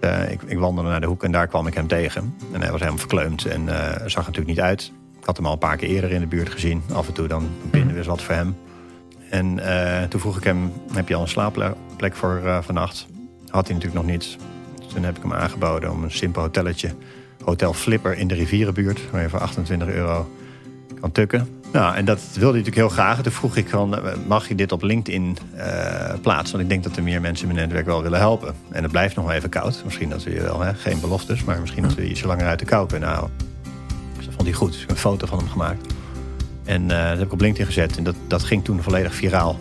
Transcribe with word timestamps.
Eh, 0.00 0.30
ik, 0.30 0.42
ik, 0.42 0.58
wandelde 0.58 0.90
naar 0.90 1.00
de 1.00 1.06
hoek 1.06 1.24
en 1.24 1.32
daar 1.32 1.46
kwam 1.46 1.66
ik 1.66 1.74
hem 1.74 1.86
tegen. 1.86 2.34
En 2.52 2.60
hij 2.60 2.70
was 2.70 2.80
helemaal 2.80 3.00
verkleumd 3.00 3.44
en 3.44 3.62
uh, 3.62 3.90
zag 4.06 4.26
natuurlijk 4.26 4.46
niet 4.46 4.60
uit. 4.60 4.92
Ik 5.18 5.24
had 5.24 5.36
hem 5.36 5.46
al 5.46 5.52
een 5.52 5.58
paar 5.58 5.76
keer 5.76 5.88
eerder 5.88 6.10
in 6.10 6.20
de 6.20 6.26
buurt 6.26 6.48
gezien. 6.48 6.82
Af 6.92 7.06
en 7.06 7.12
toe 7.12 7.28
dan 7.28 7.48
binnen 7.70 7.94
weer 7.94 8.04
wat 8.04 8.22
voor 8.22 8.34
hem. 8.34 8.56
En 9.30 9.58
uh, 9.58 10.02
toen 10.02 10.20
vroeg 10.20 10.36
ik 10.36 10.44
hem, 10.44 10.72
heb 10.92 11.08
je 11.08 11.14
al 11.14 11.22
een 11.22 11.28
slaapplek 11.28 12.16
voor 12.16 12.40
vannacht? 12.62 13.06
Had 13.48 13.66
hij 13.66 13.74
natuurlijk 13.74 14.02
nog 14.02 14.12
niet. 14.12 14.36
Dus 14.76 14.86
toen 14.86 15.02
heb 15.02 15.16
ik 15.16 15.22
hem 15.22 15.32
aangeboden 15.32 15.92
om 15.92 16.02
een 16.02 16.10
simpel 16.10 16.42
hotelletje. 16.42 16.90
Hotel 17.44 17.72
Flipper 17.72 18.18
in 18.18 18.28
de 18.28 18.34
rivierenbuurt. 18.34 19.00
Voor 19.28 19.40
28 19.40 19.88
euro 19.88 20.28
kan 21.00 21.12
tukken. 21.12 21.48
Nou, 21.72 21.94
en 21.94 22.04
dat 22.04 22.20
wilde 22.20 22.40
hij 22.40 22.46
natuurlijk 22.46 22.76
heel 22.76 22.88
graag. 22.88 23.22
Toen 23.22 23.32
vroeg 23.32 23.56
ik 23.56 23.68
van, 23.68 23.96
eh, 23.96 24.12
mag 24.26 24.48
je 24.48 24.54
dit 24.54 24.72
op 24.72 24.82
LinkedIn 24.82 25.36
uh, 25.56 25.62
plaatsen? 26.22 26.50
Want 26.50 26.62
ik 26.62 26.68
denk 26.68 26.82
dat 26.84 26.96
er 26.96 27.02
meer 27.02 27.20
mensen 27.20 27.48
in 27.48 27.54
mijn 27.54 27.66
netwerk 27.66 27.86
wel 27.86 28.02
willen 28.02 28.18
helpen. 28.18 28.54
En 28.70 28.82
het 28.82 28.92
blijft 28.92 29.16
nog 29.16 29.24
wel 29.24 29.34
even 29.34 29.48
koud. 29.48 29.80
Misschien 29.84 30.08
dat 30.08 30.24
we 30.24 30.32
je 30.32 30.42
wel, 30.42 30.60
hè, 30.60 30.74
geen 30.74 31.00
beloftes, 31.00 31.44
maar 31.44 31.60
misschien 31.60 31.82
dat 31.82 31.94
we 31.94 32.02
je 32.02 32.10
iets 32.10 32.22
langer 32.22 32.46
uit 32.46 32.58
de 32.58 32.64
kou 32.64 32.88
kunnen 32.88 33.08
houden. 33.08 33.36
Dus 34.16 34.24
dat 34.24 34.34
vond 34.34 34.48
hij 34.48 34.56
goed. 34.56 34.72
Dus 34.72 34.82
ik 34.82 34.88
heb 34.88 34.96
een 34.96 35.02
foto 35.02 35.26
van 35.26 35.38
hem 35.38 35.48
gemaakt. 35.48 35.92
En 36.64 36.82
uh, 36.82 36.88
dat 36.88 37.18
heb 37.18 37.26
ik 37.26 37.32
op 37.32 37.40
LinkedIn 37.40 37.66
gezet. 37.66 37.96
En 37.96 38.04
dat, 38.04 38.14
dat 38.26 38.42
ging 38.42 38.64
toen 38.64 38.82
volledig 38.82 39.14
viraal. 39.14 39.58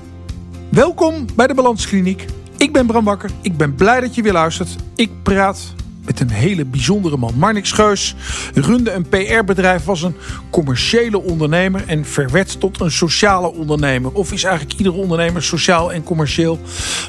Welkom 0.70 1.26
bij 1.35 1.48
de 1.48 1.54
Balanskliniek. 1.54 2.26
Ik 2.57 2.73
ben 2.73 2.85
Bram 2.85 3.04
Bakker. 3.04 3.29
Ik 3.41 3.57
ben 3.57 3.76
blij 3.76 3.99
dat 3.99 4.15
je 4.15 4.21
weer 4.21 4.34
luistert. 4.34 4.76
Ik 4.95 5.09
praat 5.23 5.73
met 6.05 6.19
een 6.19 6.29
hele 6.29 6.65
bijzondere 6.65 7.17
man. 7.17 7.33
Marnix 7.37 7.71
Geus 7.71 8.15
runde 8.53 8.91
een 8.91 9.09
PR-bedrijf, 9.09 9.83
was 9.83 10.01
een 10.01 10.15
commerciële 10.49 11.21
ondernemer 11.21 11.83
en 11.87 12.05
verwet 12.05 12.59
tot 12.59 12.79
een 12.79 12.91
sociale 12.91 13.53
ondernemer. 13.53 14.11
Of 14.11 14.31
is 14.31 14.43
eigenlijk 14.43 14.77
iedere 14.77 14.97
ondernemer 14.97 15.43
sociaal 15.43 15.93
en 15.93 16.03
commercieel? 16.03 16.59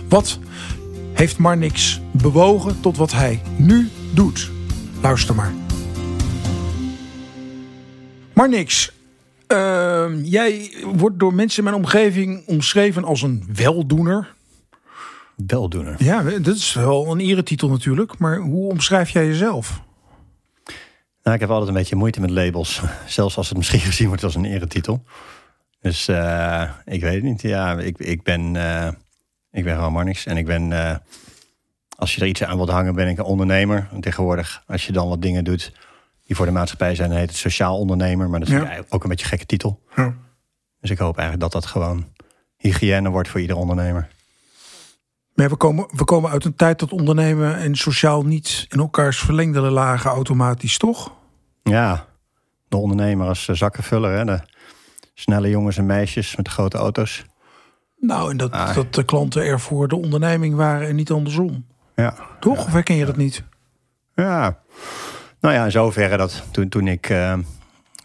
Wat 0.08 0.38
heeft 1.12 1.38
Marnix 1.38 2.00
bewogen 2.10 2.80
tot 2.80 2.96
wat 2.96 3.12
hij 3.12 3.42
nu 3.56 3.88
doet? 4.10 4.50
Luister 5.00 5.34
maar. 5.34 5.52
Marnix, 8.32 8.92
uh, 9.48 10.04
jij 10.22 10.70
wordt 10.94 11.18
door 11.18 11.34
mensen 11.34 11.58
in 11.58 11.70
mijn 11.70 11.84
omgeving 11.84 12.42
omschreven 12.46 13.04
als 13.04 13.22
een 13.22 13.44
weldoener. 13.54 14.34
Weldoener. 15.36 16.04
Ja, 16.04 16.22
dat 16.22 16.56
is 16.56 16.72
wel 16.74 17.10
een 17.10 17.20
eretitel 17.20 17.68
natuurlijk. 17.68 18.18
Maar 18.18 18.38
hoe 18.38 18.70
omschrijf 18.70 19.10
jij 19.10 19.26
jezelf? 19.26 19.80
Nou, 21.22 21.34
ik 21.34 21.40
heb 21.40 21.50
altijd 21.50 21.68
een 21.68 21.74
beetje 21.74 21.96
moeite 21.96 22.20
met 22.20 22.30
labels. 22.30 22.82
Zelfs 23.06 23.36
als 23.36 23.48
het 23.48 23.56
misschien 23.56 23.80
gezien 23.90 24.08
wordt 24.08 24.24
als 24.24 24.34
een 24.34 24.44
eretitel. 24.44 25.02
Dus 25.80 26.08
uh, 26.08 26.70
ik 26.84 27.00
weet 27.00 27.14
het 27.14 27.22
niet. 27.22 27.42
Ja, 27.42 27.78
ik, 27.78 27.98
ik 27.98 28.22
ben, 28.22 28.54
uh, 28.54 28.88
ik 29.50 29.64
ben 29.64 29.76
gewoon 29.76 29.92
Marnix. 29.92 30.26
En 30.26 30.36
ik 30.36 30.46
ben, 30.46 30.70
uh, 30.70 30.96
als 31.96 32.14
je 32.14 32.20
er 32.20 32.26
iets 32.26 32.44
aan 32.44 32.56
wilt 32.56 32.70
hangen, 32.70 32.94
ben 32.94 33.08
ik 33.08 33.18
een 33.18 33.24
ondernemer. 33.24 33.88
En 33.92 34.00
tegenwoordig, 34.00 34.62
als 34.66 34.86
je 34.86 34.92
dan 34.92 35.08
wat 35.08 35.22
dingen 35.22 35.44
doet 35.44 35.72
die 36.26 36.36
voor 36.36 36.46
de 36.46 36.52
maatschappij 36.52 36.94
zijn, 36.94 37.08
dan 37.08 37.18
heet 37.18 37.28
het 37.28 37.38
sociaal 37.38 37.78
ondernemer. 37.78 38.30
Maar 38.30 38.40
dat 38.40 38.48
is 38.48 38.54
ja. 38.54 38.84
ook 38.88 39.02
een 39.02 39.08
beetje 39.08 39.24
een 39.24 39.30
gekke 39.30 39.46
titel. 39.46 39.82
Ja. 39.96 40.14
Dus 40.80 40.90
ik 40.90 40.98
hoop 40.98 41.18
eigenlijk 41.18 41.52
dat 41.52 41.62
dat 41.62 41.70
gewoon 41.70 42.04
hygiëne 42.56 43.10
wordt 43.10 43.28
voor 43.28 43.40
ieder 43.40 43.56
ondernemer. 43.56 44.08
Maar 45.36 45.48
we 45.48 45.56
komen, 45.56 45.86
we 45.90 46.04
komen 46.04 46.30
uit 46.30 46.44
een 46.44 46.54
tijd 46.54 46.78
dat 46.78 46.92
ondernemen 46.92 47.56
en 47.56 47.74
sociaal 47.74 48.22
niet 48.22 48.66
in 48.68 48.78
elkaars 48.78 49.18
verlengde 49.18 49.60
lagen 49.60 50.10
automatisch, 50.10 50.78
toch? 50.78 51.12
Ja, 51.62 52.06
de 52.68 52.76
ondernemer 52.76 53.26
als 53.26 53.44
zakkenvuller, 53.44 54.16
hè? 54.16 54.24
de 54.24 54.40
snelle 55.14 55.48
jongens 55.48 55.78
en 55.78 55.86
meisjes 55.86 56.36
met 56.36 56.44
de 56.44 56.50
grote 56.50 56.76
auto's. 56.76 57.24
Nou, 57.96 58.30
en 58.30 58.36
dat, 58.36 58.50
ah. 58.50 58.74
dat 58.74 58.94
de 58.94 59.04
klanten 59.04 59.44
er 59.44 59.60
voor 59.60 59.88
de 59.88 59.96
onderneming 59.96 60.54
waren 60.54 60.88
en 60.88 60.96
niet 60.96 61.10
andersom. 61.10 61.66
Ja. 61.94 62.14
Toch? 62.40 62.66
Of 62.66 62.72
herken 62.72 62.96
je 62.96 63.06
dat 63.06 63.16
niet? 63.16 63.42
Ja, 64.14 64.58
nou 65.40 65.54
ja, 65.54 65.64
in 65.64 65.70
zoverre 65.70 66.16
dat 66.16 66.42
toen, 66.50 66.68
toen, 66.68 66.86
ik, 66.86 67.08
uh, 67.08 67.32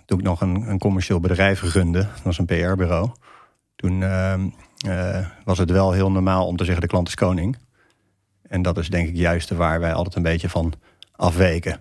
toen 0.06 0.20
ik 0.20 0.26
nog 0.26 0.42
een, 0.42 0.70
een 0.70 0.80
commercieel 0.80 1.20
bedrijf 1.20 1.62
runde, 1.74 2.00
dat 2.00 2.24
was 2.24 2.38
een 2.38 2.46
PR-bureau. 2.46 3.10
Toen 3.76 4.02
uh, 4.02 4.34
uh, 4.88 5.18
was 5.44 5.58
het 5.58 5.72
wel 5.72 5.92
heel 5.92 6.12
normaal 6.12 6.48
om 6.48 6.58
te 6.58 6.64
zeggen 6.64 6.82
de 6.82 6.88
klant 6.88 7.08
is 7.08 7.16
koning. 7.16 7.58
En 8.48 8.62
dat 8.62 8.78
is 8.78 8.90
denk 8.90 9.08
ik 9.08 9.16
juist 9.16 9.50
waar 9.50 9.80
wij 9.80 9.94
altijd 9.94 10.16
een 10.16 10.22
beetje 10.22 10.50
van 10.50 10.74
afweken. 11.16 11.80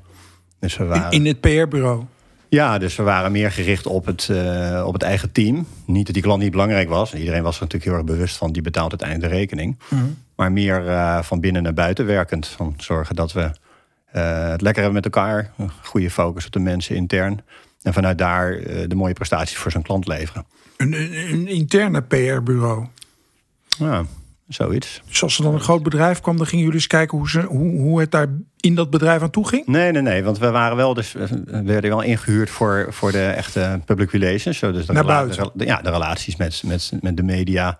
Dus 0.58 0.76
we 0.76 0.84
waren... 0.84 1.10
in, 1.10 1.26
het 1.26 1.40
PR-bureau? 1.40 2.04
Ja, 2.48 2.78
dus 2.78 2.96
we 2.96 3.02
waren 3.02 3.32
meer 3.32 3.52
gericht 3.52 3.86
op 3.86 4.06
het, 4.06 4.28
uh, 4.30 4.82
op 4.86 4.92
het 4.92 5.02
eigen 5.02 5.32
team. 5.32 5.66
Niet 5.86 6.04
dat 6.04 6.14
die 6.14 6.22
klant 6.22 6.42
niet 6.42 6.50
belangrijk 6.50 6.88
was. 6.88 7.14
Iedereen 7.14 7.42
was 7.42 7.54
er 7.56 7.62
natuurlijk 7.62 7.90
heel 7.90 8.00
erg 8.00 8.16
bewust 8.16 8.36
van, 8.36 8.52
die 8.52 8.62
betaalt 8.62 8.90
uiteindelijk 8.90 9.32
de 9.32 9.38
rekening. 9.38 9.78
Mm 9.88 10.16
Maar 10.36 10.52
meer 10.52 10.84
uh, 10.86 11.22
van 11.22 11.40
binnen 11.40 11.62
naar 11.62 11.74
buiten 11.74 12.06
werkend. 12.06 12.46
Van 12.46 12.74
zorgen 12.76 13.16
dat 13.16 13.32
we 13.32 13.50
het 14.10 14.60
lekker 14.60 14.82
hebben 14.82 15.02
met 15.02 15.04
elkaar. 15.04 15.52
Goede 15.82 16.10
focus 16.10 16.46
op 16.46 16.52
de 16.52 16.58
mensen 16.58 16.96
intern. 16.96 17.40
En 17.82 17.92
vanuit 17.92 18.18
daar 18.18 18.60
de 18.86 18.94
mooie 18.94 19.12
prestaties 19.12 19.56
voor 19.56 19.70
zo'n 19.70 19.82
klant 19.82 20.06
leveren. 20.06 20.46
Een, 20.80 20.92
een, 21.32 21.48
interne 21.48 22.02
PR-bureau. 22.02 22.86
Ja, 23.78 24.04
zoiets. 24.48 25.02
Dus 25.06 25.22
als 25.22 25.38
er 25.38 25.44
dan 25.44 25.54
een 25.54 25.60
groot 25.60 25.82
bedrijf 25.82 26.20
kwam, 26.20 26.36
dan 26.36 26.46
gingen 26.46 26.64
jullie 26.64 26.78
eens 26.78 26.86
kijken 26.86 27.18
hoe, 27.18 27.30
ze, 27.30 27.40
hoe, 27.40 27.80
hoe 27.80 28.00
het 28.00 28.10
daar 28.10 28.26
in 28.56 28.74
dat 28.74 28.90
bedrijf 28.90 29.22
aan 29.22 29.30
toe 29.30 29.48
ging? 29.48 29.66
Nee, 29.66 29.92
nee, 29.92 30.02
nee. 30.02 30.24
Want 30.24 30.38
we 30.38 30.50
waren 30.50 30.76
wel, 30.76 30.94
dus 30.94 31.12
we 31.12 31.62
werden 31.64 31.90
wel 31.90 32.02
ingehuurd 32.02 32.50
voor, 32.50 32.86
voor 32.88 33.12
de 33.12 33.26
echte 33.26 33.80
public 33.84 34.10
relations. 34.10 34.60
Dus 34.60 34.86
de 34.86 34.92
Naar 34.92 35.04
buiten. 35.04 35.50
De, 35.54 35.64
ja, 35.64 35.82
de 35.82 35.90
relaties 35.90 36.36
met, 36.36 36.62
met, 36.64 36.92
met 37.00 37.16
de 37.16 37.22
media. 37.22 37.78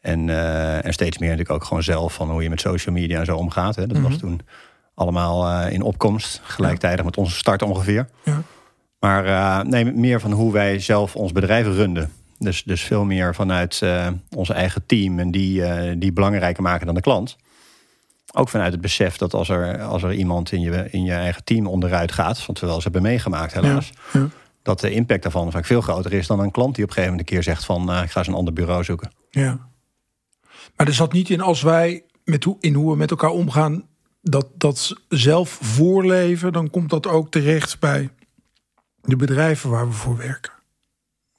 En, 0.00 0.28
uh, 0.28 0.84
en 0.84 0.92
steeds 0.92 1.18
meer 1.18 1.30
natuurlijk 1.30 1.56
ook 1.56 1.64
gewoon 1.64 1.82
zelf 1.82 2.14
van 2.14 2.30
hoe 2.30 2.42
je 2.42 2.50
met 2.50 2.60
social 2.60 2.94
media 2.94 3.18
en 3.18 3.24
zo 3.24 3.36
omgaat. 3.36 3.76
Hè. 3.76 3.86
Dat 3.86 3.98
was 3.98 4.10
mhm. 4.10 4.20
toen 4.20 4.40
allemaal 4.94 5.50
uh, 5.50 5.72
in 5.72 5.82
opkomst, 5.82 6.40
gelijktijdig 6.44 7.04
met 7.04 7.16
onze 7.16 7.36
start 7.36 7.62
ongeveer. 7.62 8.08
Ja. 8.24 8.42
Maar 8.98 9.26
uh, 9.26 9.70
nee, 9.70 9.84
meer 9.84 10.20
van 10.20 10.32
hoe 10.32 10.52
wij 10.52 10.78
zelf 10.78 11.16
ons 11.16 11.32
bedrijf 11.32 11.66
runden. 11.66 12.10
Dus, 12.38 12.62
dus 12.62 12.82
veel 12.82 13.04
meer 13.04 13.34
vanuit 13.34 13.80
uh, 13.82 14.08
ons 14.30 14.48
eigen 14.48 14.86
team 14.86 15.18
en 15.18 15.30
die, 15.30 15.60
uh, 15.60 15.94
die 15.98 16.12
belangrijker 16.12 16.62
maken 16.62 16.86
dan 16.86 16.94
de 16.94 17.00
klant. 17.00 17.36
Ook 18.32 18.48
vanuit 18.48 18.72
het 18.72 18.80
besef 18.80 19.16
dat 19.16 19.34
als 19.34 19.48
er, 19.48 19.82
als 19.82 20.02
er 20.02 20.12
iemand 20.12 20.52
in 20.52 20.60
je, 20.60 20.88
in 20.90 21.04
je 21.04 21.12
eigen 21.12 21.44
team 21.44 21.66
onderuit 21.66 22.12
gaat, 22.12 22.46
want 22.46 22.60
we 22.60 22.66
wel 22.66 22.74
eens 22.74 22.84
hebben 22.84 23.02
meegemaakt 23.02 23.52
helaas, 23.52 23.92
ja, 24.12 24.28
dat 24.62 24.80
de 24.80 24.90
impact 24.90 25.22
daarvan 25.22 25.50
vaak 25.50 25.64
veel 25.64 25.80
groter 25.80 26.12
is 26.12 26.26
dan 26.26 26.40
een 26.40 26.50
klant 26.50 26.74
die 26.74 26.84
op 26.84 26.90
een 26.90 26.96
gegeven 26.96 27.16
moment 27.16 27.20
een 27.30 27.34
keer 27.36 27.42
zegt 27.42 27.64
van 27.64 27.90
uh, 27.90 28.02
ik 28.02 28.10
ga 28.10 28.18
eens 28.18 28.28
een 28.28 28.34
ander 28.34 28.52
bureau 28.52 28.84
zoeken. 28.84 29.10
Ja. 29.30 29.58
Maar 30.76 30.86
er 30.86 30.94
zat 30.94 31.12
niet 31.12 31.30
in 31.30 31.40
als 31.40 31.62
wij 31.62 32.04
met 32.24 32.44
hoe, 32.44 32.56
in 32.60 32.74
hoe 32.74 32.90
we 32.90 32.96
met 32.96 33.10
elkaar 33.10 33.30
omgaan, 33.30 33.84
dat, 34.22 34.46
dat 34.54 34.92
zelf 35.08 35.58
voorleven, 35.62 36.52
dan 36.52 36.70
komt 36.70 36.90
dat 36.90 37.06
ook 37.06 37.30
terecht 37.30 37.78
bij 37.80 38.10
de 39.00 39.16
bedrijven 39.16 39.70
waar 39.70 39.86
we 39.88 39.94
voor 39.94 40.16
werken. 40.16 40.52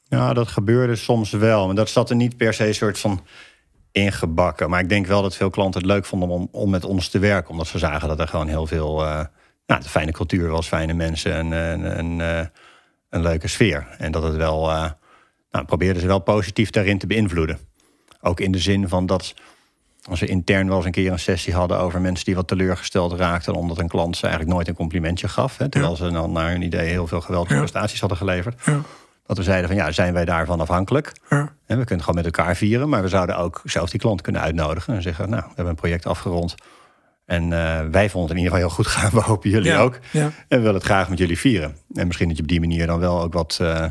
Ja, 0.10 0.34
dat 0.34 0.48
gebeurde 0.48 0.96
soms 0.96 1.32
wel. 1.32 1.66
Maar 1.66 1.76
dat 1.76 1.90
zat 1.90 2.10
er 2.10 2.16
niet 2.16 2.38
per 2.38 2.54
se 2.54 2.68
een 2.68 2.76
soort 2.76 3.00
van 3.00 3.26
ingebakken. 3.92 4.70
Maar 4.70 4.80
ik 4.80 4.90
denk 4.90 5.06
wel 5.06 5.22
dat 5.22 5.36
veel 5.36 5.50
klanten 5.50 5.82
het 5.82 5.90
leuk 5.90 6.06
vonden 6.06 6.30
om, 6.30 6.48
om 6.52 6.70
met 6.70 6.86
ons 6.86 7.10
te 7.10 7.20
werken. 7.20 7.52
Omdat 7.52 7.68
ze 7.68 7.78
zagen 7.78 8.08
dat 8.08 8.20
er 8.20 8.28
gewoon 8.28 8.48
heel 8.48 8.68
veel 8.68 9.04
uh, 9.04 9.24
nou, 9.66 9.82
de 9.82 9.90
fijne 9.90 10.12
cultuur 10.12 10.50
was, 10.50 10.68
fijne 10.68 10.94
mensen 10.94 11.54
en 11.54 12.22
eh, 12.22 12.46
een 13.10 13.22
leuke 13.22 13.48
sfeer. 13.48 13.88
En 13.98 14.12
dat 14.12 14.24
het 14.24 14.36
wel, 14.36 14.70
uh, 14.70 14.90
nou, 15.52 15.66
probeerden 15.66 16.02
ze 16.02 16.08
wel 16.08 16.20
positief 16.20 16.70
daarin 16.70 16.98
te 16.98 17.08
beïnvloeden. 17.08 17.60
Ook 18.22 18.40
in 18.40 18.52
de 18.52 18.60
zin 18.60 18.88
van 18.88 19.06
dat 19.06 19.34
als 20.10 20.20
we 20.20 20.26
intern 20.26 20.68
wel 20.68 20.78
eens 20.78 20.86
een 20.86 20.92
keer 20.92 21.12
een 21.12 21.20
sessie 21.20 21.54
hadden 21.54 21.80
over 21.80 22.02
mensen 22.02 22.26
die 22.26 22.36
wat 22.36 22.48
teleurgesteld 22.48 23.14
raakten, 23.14 23.54
omdat 23.54 23.80
een 23.80 23.88
klant 23.88 24.18
ze 24.18 24.22
eigenlijk 24.22 24.54
nooit 24.54 24.68
een 24.68 24.76
complimentje 24.76 25.28
gaf. 25.28 25.58
Hè, 25.58 25.70
terwijl 25.70 25.96
ze 25.96 26.12
dan 26.12 26.32
naar 26.32 26.52
hun 26.52 26.62
idee 26.62 26.90
heel 26.90 27.08
veel 27.08 27.22
geweldige 27.22 27.56
prestaties 27.56 28.00
hadden 28.00 28.18
geleverd. 28.18 28.62
Ja 28.66 28.82
dat 29.28 29.38
we 29.38 29.44
zeiden 29.44 29.68
van 29.68 29.78
ja, 29.78 29.92
zijn 29.92 30.14
wij 30.14 30.26
daarvan 30.26 30.60
afhankelijk? 30.60 31.12
Ja. 31.30 31.54
En 31.66 31.78
we 31.78 31.86
kunnen 31.86 32.06
gewoon 32.06 32.24
met 32.24 32.38
elkaar 32.38 32.56
vieren, 32.56 32.90
maar 32.90 33.02
we 33.02 33.08
zouden 33.08 33.38
ook 33.38 33.62
zelf 33.64 33.90
die 33.90 34.00
klant 34.00 34.22
kunnen 34.22 34.42
uitnodigen 34.42 34.96
en 34.96 35.02
zeggen, 35.02 35.30
nou, 35.30 35.42
we 35.42 35.48
hebben 35.48 35.68
een 35.68 35.76
project 35.76 36.06
afgerond. 36.06 36.56
En 37.26 37.44
uh, 37.44 37.50
wij 37.92 38.10
vonden 38.10 38.30
het 38.30 38.38
in 38.38 38.44
ieder 38.44 38.52
geval 38.52 38.58
heel 38.58 38.70
goed 38.70 38.88
gaan. 38.88 39.12
We 39.20 39.22
hopen 39.22 39.50
jullie 39.50 39.76
ook. 39.76 40.00
Ja. 40.12 40.22
En 40.24 40.32
we 40.48 40.60
willen 40.60 40.74
het 40.74 40.84
graag 40.84 41.10
met 41.10 41.18
jullie 41.18 41.38
vieren. 41.38 41.76
En 41.94 42.08
misschien 42.08 42.28
dat 42.28 42.38
je 42.38 42.44
op 42.44 42.50
die 42.50 42.60
manier 42.60 42.88
dan 42.88 43.00
wel 43.00 43.22
ook 43.22 43.34
wat 43.34 43.60
uh, 43.62 43.86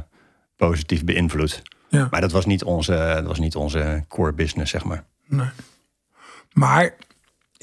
positief 0.56 1.04
beïnvloedt. 1.04 1.62
Maar 2.10 2.20
dat 2.20 2.32
was, 2.32 2.46
niet 2.46 2.64
onze, 2.64 3.12
dat 3.14 3.24
was 3.24 3.38
niet 3.38 3.56
onze 3.56 4.04
core 4.08 4.32
business, 4.32 4.70
zeg 4.70 4.84
maar. 4.84 5.04
Nee. 5.26 5.48
Maar 6.52 6.94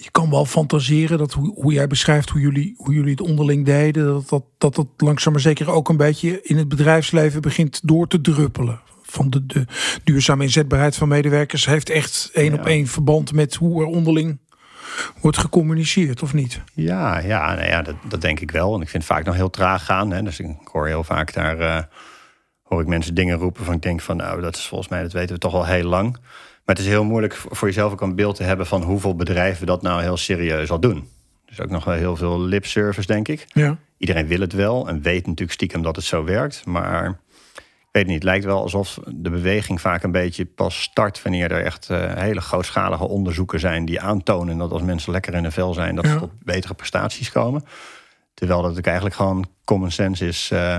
je 0.04 0.12
kan 0.12 0.30
wel 0.30 0.46
fantaseren 0.46 1.18
dat 1.18 1.34
hoe, 1.34 1.54
hoe 1.56 1.74
jij 1.74 1.88
beschrijft 1.88 2.30
hoe 2.30 2.42
jullie, 2.42 2.74
hoe 2.78 2.94
jullie 2.94 3.12
het 3.12 3.22
onderling 3.22 3.66
deden, 3.66 4.06
dat 4.06 4.30
dat, 4.30 4.44
dat 4.58 4.76
dat 4.76 4.88
langzaam 4.98 5.34
maar 5.34 5.42
zeker 5.42 5.70
ook 5.70 5.90
een 5.90 5.98
beetje 5.98 6.42
in 6.42 6.58
het 6.58 6.68
bedrijfsleven 6.68 7.42
begint 7.42 7.88
door 7.88 8.08
te 8.08 8.22
druppelen. 8.22 8.82
Van 9.02 9.30
de, 9.30 9.46
de 9.46 9.66
duurzame 10.04 10.44
inzetbaarheid 10.44 10.96
van 10.96 11.08
medewerkers 11.08 11.66
heeft 11.66 11.90
echt 11.90 12.30
één 12.34 12.54
op 12.54 12.66
één 12.66 12.88
verband 12.88 13.34
met 13.34 13.56
hoe 13.56 13.82
er 13.82 13.88
onderling 13.88 14.40
wordt 15.22 15.38
gecommuniceerd, 15.38 16.24
of 16.24 16.34
niet? 16.34 16.62
Ja, 16.74 17.20
ja, 17.20 17.54
nou 17.54 17.68
ja 17.68 17.82
dat, 17.82 17.96
dat 18.10 18.22
denk 18.22 18.40
ik 18.40 18.52
wel. 18.52 18.76
En 18.76 18.82
ik 18.82 18.90
vind 18.90 19.04
het 19.04 19.12
vaak 19.12 19.26
nog 19.26 19.36
heel 19.36 19.50
traag 19.50 19.86
gaan. 19.86 20.12
Hè. 20.12 20.24
Dus 20.24 20.40
ik 20.40 20.56
hoor 20.64 20.88
heel 20.88 21.04
vaak 21.04 21.34
daar, 21.34 21.60
uh, 21.60 21.82
hoor 22.64 22.82
ik 22.82 22.88
mensen 22.88 23.16
dingen 23.16 23.38
roepen 23.38 23.66
van 23.66 23.74
ik 23.74 23.82
denk 23.82 24.02
van 24.02 24.18
nou, 24.18 24.42
dat 24.42 24.56
is 24.56 24.68
volgens 24.68 24.90
mij, 24.90 25.02
dat 25.02 25.12
weten 25.12 25.36
we 25.36 25.42
toch 25.42 25.54
al 25.54 25.66
heel 25.66 25.88
lang. 25.88 26.18
Maar 26.66 26.76
het 26.76 26.86
is 26.86 26.92
heel 26.92 27.04
moeilijk 27.04 27.34
voor 27.34 27.68
jezelf 27.68 27.92
ook 27.92 28.02
een 28.02 28.16
beeld 28.16 28.36
te 28.36 28.44
hebben 28.44 28.66
van 28.66 28.82
hoeveel 28.84 29.16
bedrijven 29.16 29.68
dat 29.68 29.82
nou 29.82 30.02
heel 30.02 30.18
serieus 30.18 30.72
al 30.72 30.80
doen. 30.80 31.08
Dus 31.46 31.62
ook 31.62 31.70
nog 31.70 31.84
wel 31.86 31.96
heel 31.96 32.16
veel 32.16 32.42
lip 32.42 32.66
service, 32.66 33.08
denk 33.08 33.28
ik. 33.28 33.46
Ja. 33.54 33.78
Iedereen 33.98 34.28
wil 34.28 34.40
het 34.40 34.54
wel 34.54 34.88
en 34.88 35.02
weet 35.02 35.26
natuurlijk 35.26 35.52
stiekem 35.52 35.82
dat 35.82 35.96
het 35.96 36.06
zo 36.06 36.24
werkt. 36.24 36.66
Maar 36.66 37.08
ik 37.58 37.90
weet 37.92 38.06
niet, 38.06 38.16
het 38.16 38.24
lijkt 38.24 38.46
wel 38.46 38.62
alsof 38.62 39.00
de 39.16 39.30
beweging 39.30 39.82
vaak 39.82 40.04
een 40.04 40.12
beetje 40.12 40.46
pas 40.46 40.82
start... 40.82 41.22
wanneer 41.22 41.52
er 41.52 41.64
echt 41.64 41.90
uh, 41.92 42.14
hele 42.14 42.42
grootschalige 42.42 43.08
onderzoeken 43.08 43.60
zijn 43.60 43.86
die 43.86 44.02
aantonen... 44.02 44.58
dat 44.58 44.72
als 44.72 44.82
mensen 44.82 45.12
lekker 45.12 45.34
in 45.34 45.44
de 45.44 45.52
vel 45.52 45.74
zijn, 45.74 45.96
dat 45.96 46.06
Ja. 46.06 46.12
ze 46.12 46.20
tot 46.20 46.32
betere 46.44 46.74
prestaties 46.74 47.32
komen. 47.32 47.66
Terwijl 48.34 48.62
dat 48.62 48.78
ook 48.78 48.86
eigenlijk 48.86 49.16
gewoon 49.16 49.46
common 49.66 49.92
sense 49.92 50.26
is... 50.28 50.50
eh, 50.52 50.78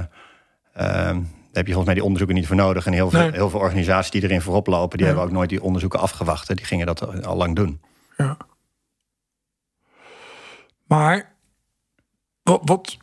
ehm, 0.74 1.20
heb 1.56 1.66
je 1.66 1.72
volgens 1.72 1.84
mij 1.84 1.94
die 1.94 2.02
onderzoeken 2.02 2.36
niet 2.36 2.46
voor 2.46 2.56
nodig. 2.56 2.86
En 2.86 2.92
heel 2.92 3.10
veel, 3.10 3.20
Nee. 3.20 3.30
heel 3.32 3.50
veel 3.50 3.60
organisaties 3.60 4.10
die 4.10 4.22
erin 4.22 4.40
voorop 4.40 4.66
lopen... 4.66 4.98
die 4.98 5.06
Ja. 5.06 5.12
hebben 5.12 5.28
ook 5.30 5.36
nooit 5.36 5.48
die 5.48 5.62
onderzoeken 5.62 6.00
afgewacht. 6.00 6.56
Die 6.56 6.64
gingen 6.66 6.86
dat 6.86 7.24
al 7.24 7.36
lang 7.36 7.56
doen. 7.56 7.80
Ja. 8.16 8.36
Maar 10.86 11.34
wat, 12.42 12.60
wat, 12.64 12.96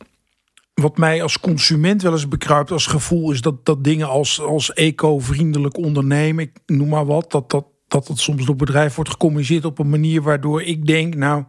wat 0.73 0.97
mij 0.97 1.21
als 1.23 1.39
consument 1.39 2.01
wel 2.01 2.11
eens 2.11 2.27
bekruipt 2.27 2.71
als 2.71 2.85
gevoel 2.85 3.31
is 3.31 3.41
dat, 3.41 3.65
dat 3.65 3.83
dingen 3.83 4.07
als, 4.07 4.41
als 4.41 4.73
eco-vriendelijk 4.73 5.77
ondernemen, 5.77 6.43
ik 6.43 6.59
noem 6.65 6.89
maar 6.89 7.05
wat, 7.05 7.31
dat, 7.31 7.49
dat, 7.49 7.65
dat 7.87 8.07
het 8.07 8.19
soms 8.19 8.45
door 8.45 8.55
bedrijf 8.55 8.95
wordt 8.95 9.09
gecommuniceerd 9.09 9.65
op 9.65 9.79
een 9.79 9.89
manier 9.89 10.21
waardoor 10.21 10.61
ik 10.61 10.85
denk, 10.85 11.15
nou, 11.15 11.43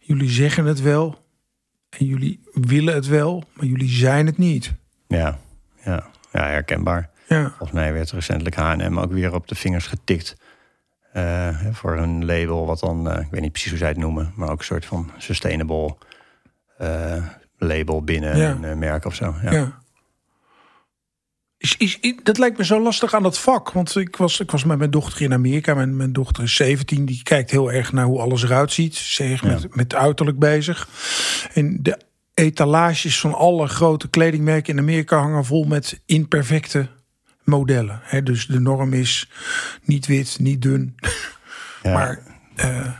jullie 0.00 0.30
zeggen 0.30 0.64
het 0.64 0.80
wel 0.80 1.18
en 1.88 2.06
jullie 2.06 2.40
willen 2.52 2.94
het 2.94 3.06
wel, 3.06 3.44
maar 3.52 3.66
jullie 3.66 3.88
zijn 3.88 4.26
het 4.26 4.38
niet. 4.38 4.74
Ja, 5.08 5.38
ja, 5.84 6.10
ja 6.40 6.46
herkenbaar. 6.46 7.10
Ja, 7.28 7.48
Volgens 7.48 7.70
mij 7.72 7.92
werd 7.92 8.10
recentelijk 8.10 8.56
H&M 8.56 8.98
ook 8.98 9.12
weer 9.12 9.34
op 9.34 9.48
de 9.48 9.54
vingers 9.54 9.86
getikt. 9.86 10.36
eh, 11.12 11.48
voor 11.72 11.96
een 11.96 12.24
label 12.24 12.66
wat 12.66 12.80
dan, 12.80 13.10
eh, 13.10 13.20
ik 13.24 13.30
weet 13.30 13.40
niet 13.40 13.52
precies 13.52 13.70
hoe 13.70 13.78
zij 13.78 13.88
het 13.88 13.96
noemen... 13.96 14.32
maar 14.36 14.48
ook 14.50 14.58
een 14.58 14.64
soort 14.64 14.86
van 14.86 15.10
sustainable 15.18 15.96
eh, 16.78 17.26
label 17.58 18.02
binnen 18.02 18.36
Ja. 18.36 18.58
een 18.62 18.78
merk 18.78 19.04
of 19.04 19.14
zo. 19.14 19.34
Ja. 19.42 19.52
ja. 19.52 19.78
Is, 21.56 21.76
is, 21.76 21.98
is- 22.00 22.14
dat 22.22 22.38
lijkt 22.38 22.58
me 22.58 22.64
zo 22.64 22.80
lastig 22.82 23.14
aan 23.14 23.22
dat 23.22 23.38
vak. 23.38 23.70
Want 23.72 23.96
ik 23.96 24.16
was, 24.16 24.40
ik 24.40 24.50
was 24.50 24.64
met 24.64 24.78
mijn 24.78 24.90
dochter 24.90 25.22
in 25.22 25.32
Amerika. 25.32 25.74
Mijn, 25.74 25.96
mijn 25.96 26.12
dochter 26.12 26.42
is 26.42 26.54
17. 26.56 27.04
Die 27.04 27.22
kijkt 27.22 27.50
heel 27.50 27.72
erg 27.72 27.92
naar 27.92 28.04
hoe 28.04 28.20
alles 28.20 28.42
eruit 28.42 28.72
ziet. 28.72 28.94
Ze 28.94 29.24
is 29.24 29.40
Ja. 29.40 29.46
met, 29.48 29.74
met 29.76 29.94
uiterlijk 29.94 30.38
bezig. 30.38 30.88
En 31.54 31.78
de 31.82 31.98
etalages 32.34 33.20
van 33.20 33.34
alle 33.34 33.66
grote 33.68 34.08
kledingmerken 34.08 34.72
in 34.72 34.78
Amerika 34.78 35.18
hangen 35.18 35.44
vol 35.44 35.64
met 35.64 36.00
imperfecte 36.06 36.88
modellen. 37.44 38.00
Dus 38.24 38.46
de 38.46 38.60
norm 38.60 38.92
is 38.92 39.30
niet 39.84 40.06
wit, 40.06 40.36
niet 40.40 40.62
dun. 40.62 40.94
Ja, 41.82 41.92
Maar 41.92 42.18
eh, 42.56 42.90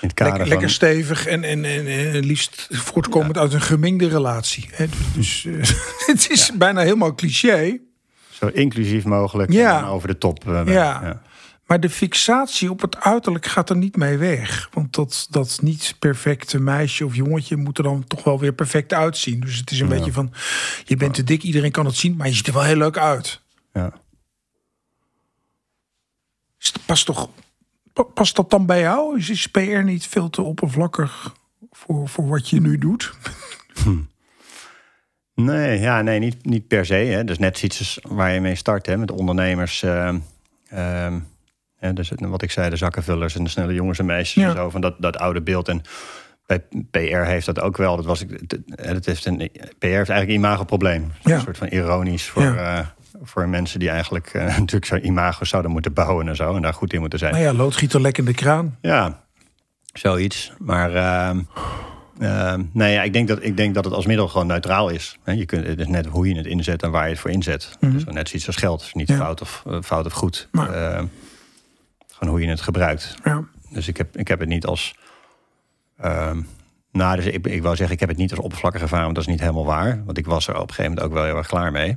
lekker, 0.00 0.26
van, 0.38 0.48
lekker 0.48 0.70
stevig 0.70 1.26
en, 1.26 1.44
en, 1.44 1.64
en, 1.64 1.86
en 1.86 2.24
liefst 2.24 2.68
voortkomend 2.70 3.38
uit 3.38 3.52
een 3.52 3.60
gemengde 3.60 4.08
relatie. 4.08 4.70
Dus 5.14 5.44
eh, 5.44 5.52
het 6.12 6.30
is 6.30 6.50
bijna 6.58 6.80
helemaal 6.80 7.14
cliché. 7.14 7.78
zo 8.30 8.46
inclusief 8.46 9.04
mogelijk 9.04 9.52
Ja. 9.52 9.78
en 9.78 9.84
over 9.84 10.08
de 10.08 10.18
top. 10.18 10.48
eh, 10.48 10.62
Ja. 10.66 11.22
Maar 11.68 11.80
de 11.80 11.90
fixatie 11.90 12.70
op 12.70 12.80
het 12.80 12.96
uiterlijk 13.00 13.46
gaat 13.46 13.70
er 13.70 13.76
niet 13.76 13.96
mee 13.96 14.16
weg. 14.16 14.68
Want 14.72 14.94
dat, 14.94 15.26
dat 15.30 15.58
niet 15.62 15.94
perfecte 15.98 16.60
meisje 16.60 17.04
of 17.04 17.14
jongetje 17.14 17.56
moet 17.56 17.78
er 17.78 17.84
dan 17.84 18.04
toch 18.06 18.24
wel 18.24 18.38
weer 18.38 18.52
perfect 18.52 18.92
uitzien. 18.92 19.40
Dus 19.40 19.56
het 19.56 19.70
is 19.70 19.80
een 19.80 19.88
Ja. 19.88 19.94
beetje 19.96 20.12
van, 20.12 20.32
je 20.84 20.96
bent 20.96 21.14
te 21.14 21.24
dik, 21.24 21.42
iedereen 21.42 21.70
kan 21.70 21.86
het 21.86 21.94
zien, 21.96 22.16
maar 22.16 22.26
je 22.28 22.34
ziet 22.34 22.46
er 22.46 22.52
wel 22.52 22.62
heel 22.62 22.76
leuk 22.76 22.98
uit. 22.98 23.40
Ja. 23.72 23.92
Het- 26.58 26.86
Past, 26.86 27.06
toch, 27.06 27.28
pa- 27.92 28.02
past 28.02 28.36
dat 28.36 28.50
dan 28.50 28.66
bij 28.66 28.80
jou? 28.80 29.18
Is, 29.18 29.30
is 29.30 29.46
PR 29.46 29.60
niet 29.82 30.06
veel 30.06 30.30
te 30.30 30.42
oppervlakkig 30.42 31.34
voor, 31.70 32.08
voor 32.08 32.28
wat 32.28 32.48
je 32.48 32.60
nu 32.60 32.78
doet? 32.78 33.12
Nee, 35.34 35.80
ja, 35.80 36.02
nee 36.02 36.18
niet, 36.18 36.44
niet 36.44 36.66
per 36.68 36.86
se. 36.86 36.94
Hè. 36.94 37.24
Dus 37.24 37.38
net 37.38 37.62
iets 37.62 37.98
waar 38.02 38.32
je 38.32 38.40
mee 38.40 38.54
start 38.54 38.86
hè, 38.86 38.96
met 38.96 39.10
ondernemers. 39.10 39.82
ehm, 39.82 40.18
ehm, 40.68 41.18
hè, 41.78 41.92
dus 41.92 42.12
wat 42.18 42.42
ik 42.42 42.50
zei, 42.50 42.70
de 42.70 42.76
zakkenvullers 42.76 43.36
en 43.36 43.44
de 43.44 43.50
snelle 43.50 43.74
jongens 43.74 43.98
en 43.98 44.06
meisjes 44.06 44.42
Ja. 44.42 44.48
en 44.50 44.56
zo. 44.56 44.70
Van 44.70 44.80
dat, 44.80 44.94
dat 44.98 45.16
oude 45.18 45.42
beeld. 45.42 45.68
En 45.68 45.82
bij 46.46 46.58
PR 46.90 46.98
heeft 47.24 47.46
dat 47.46 47.60
ook 47.60 47.76
wel. 47.76 47.96
Dat 47.96 48.04
was 48.04 48.20
ik. 48.22 48.40
Het, 48.74 49.06
heeft 49.06 49.24
een, 49.26 49.36
PR 49.78 49.86
heeft 49.86 50.08
eigenlijk 50.10 50.28
een 50.28 50.34
imagoprobleem. 50.34 51.12
Ja. 51.24 51.34
Een 51.34 51.40
soort 51.40 51.58
van 51.58 51.66
ironisch 51.68 52.28
voor, 52.28 52.42
Ja. 52.42 52.78
eh, 52.78 52.86
voor 53.22 53.48
mensen 53.48 53.78
die 53.78 53.88
eigenlijk 53.90 54.26
eh, 54.26 54.44
natuurlijk 54.58 54.84
zo'n 54.84 55.06
imago 55.06 55.44
zouden 55.44 55.70
moeten 55.70 55.92
bouwen 55.92 56.28
en 56.28 56.36
zo. 56.36 56.56
En 56.56 56.62
daar 56.62 56.74
goed 56.74 56.92
in 56.92 57.00
moeten 57.00 57.18
zijn. 57.18 57.32
Nou 57.32 57.44
ja, 57.44 57.52
loodgieter 57.52 58.00
lek 58.00 58.18
in 58.18 58.24
de 58.24 58.34
kraan. 58.34 58.76
Ja, 58.80 59.20
zoiets. 59.92 60.52
Maar 60.58 60.94
ehm, 60.94 61.40
ehm, 62.20 62.62
nee, 62.72 62.92
ja, 62.92 63.02
ik, 63.02 63.12
denk 63.12 63.28
dat, 63.28 63.38
ik 63.42 63.56
denk 63.56 63.74
dat 63.74 63.84
het 63.84 63.94
als 63.94 64.06
middel 64.06 64.28
gewoon 64.28 64.46
neutraal 64.46 64.88
is. 64.88 65.18
Je 65.24 65.46
kunt, 65.46 65.66
het 65.66 65.78
is 65.80 65.86
net 65.86 66.06
hoe 66.06 66.28
je 66.28 66.36
het 66.36 66.46
inzet 66.46 66.82
en 66.82 66.90
waar 66.90 67.04
je 67.04 67.10
het 67.10 67.20
voor 67.20 67.30
inzet. 67.30 67.76
Dus 67.80 68.04
net 68.04 68.28
zoiets 68.28 68.46
als 68.46 68.56
geld. 68.56 68.80
Is 68.82 68.92
niet 68.94 69.08
Ja. 69.08 69.16
fout, 69.16 69.40
of, 69.40 69.62
eh, 69.66 69.78
fout 69.82 70.06
of 70.06 70.12
goed. 70.12 70.48
Maar- 70.52 71.04
Gewoon 72.18 72.34
hoe 72.34 72.42
je 72.42 72.48
het 72.50 72.60
gebruikt. 72.60 73.14
Ja. 73.24 73.44
Dus 73.70 73.88
ik 73.88 73.96
heb, 73.96 74.16
ik 74.16 74.28
heb 74.28 74.38
het 74.40 74.48
niet 74.48 74.66
als... 74.66 74.94
ehm, 75.98 76.42
nou, 76.92 77.16
dus 77.16 77.26
ik, 77.26 77.46
ik 77.46 77.62
wou 77.62 77.76
zeggen, 77.76 77.94
ik 77.94 78.00
heb 78.00 78.08
het 78.08 78.18
niet 78.18 78.30
als 78.30 78.40
oppervlakkig 78.40 78.80
ervaren, 78.80 79.04
want 79.04 79.16
dat 79.16 79.24
is 79.26 79.30
niet 79.30 79.40
helemaal 79.40 79.64
waar. 79.64 80.02
Want 80.04 80.18
ik 80.18 80.26
was 80.26 80.46
er 80.48 80.54
op 80.54 80.60
een 80.68 80.74
gegeven 80.74 80.90
moment 80.90 81.06
ook 81.06 81.12
wel 81.12 81.24
heel 81.24 81.36
erg 81.36 81.46
klaar 81.46 81.72
mee. 81.72 81.96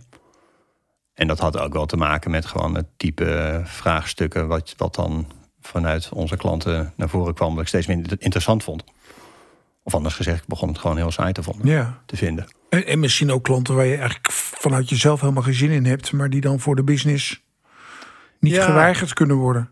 En 1.13 1.27
dat 1.27 1.39
had 1.39 1.57
ook 1.59 1.73
wel 1.73 1.85
te 1.85 1.97
maken 1.97 2.31
met 2.31 2.45
gewoon 2.45 2.75
het 2.75 2.85
type 2.97 3.61
vraagstukken... 3.65 4.47
wat, 4.47 4.73
wat 4.77 4.95
dan 4.95 5.31
vanuit 5.61 6.09
onze 6.13 6.37
klanten 6.37 6.93
naar 6.95 7.09
voren 7.09 7.33
kwam... 7.33 7.51
dat 7.51 7.61
ik 7.61 7.67
steeds 7.67 7.87
minder 7.87 8.11
interessant 8.11 8.63
vond. 8.63 8.83
Of 9.83 9.95
anders 9.95 10.15
gezegd, 10.15 10.41
ik 10.41 10.47
begon 10.47 10.67
het 10.67 10.77
gewoon 10.77 10.97
heel 10.97 11.11
saai 11.11 11.31
te, 11.31 11.43
vonden, 11.43 11.67
ja. 11.67 12.01
te 12.05 12.17
vinden. 12.17 12.45
En, 12.69 12.85
en 12.85 12.99
misschien 12.99 13.31
ook 13.31 13.43
klanten 13.43 13.75
waar 13.75 13.85
je 13.85 13.95
eigenlijk 13.95 14.31
vanuit 14.31 14.89
jezelf 14.89 15.21
helemaal 15.21 15.43
geen 15.43 15.53
zin 15.53 15.69
in 15.69 15.85
hebt, 15.85 16.11
maar 16.11 16.29
die 16.29 16.41
dan 16.41 16.59
voor 16.59 16.75
de 16.75 16.83
business 16.83 17.43
niet 18.39 18.53
Ja. 18.53 18.65
geweigerd 18.65 19.13
kunnen 19.13 19.35
worden. 19.35 19.69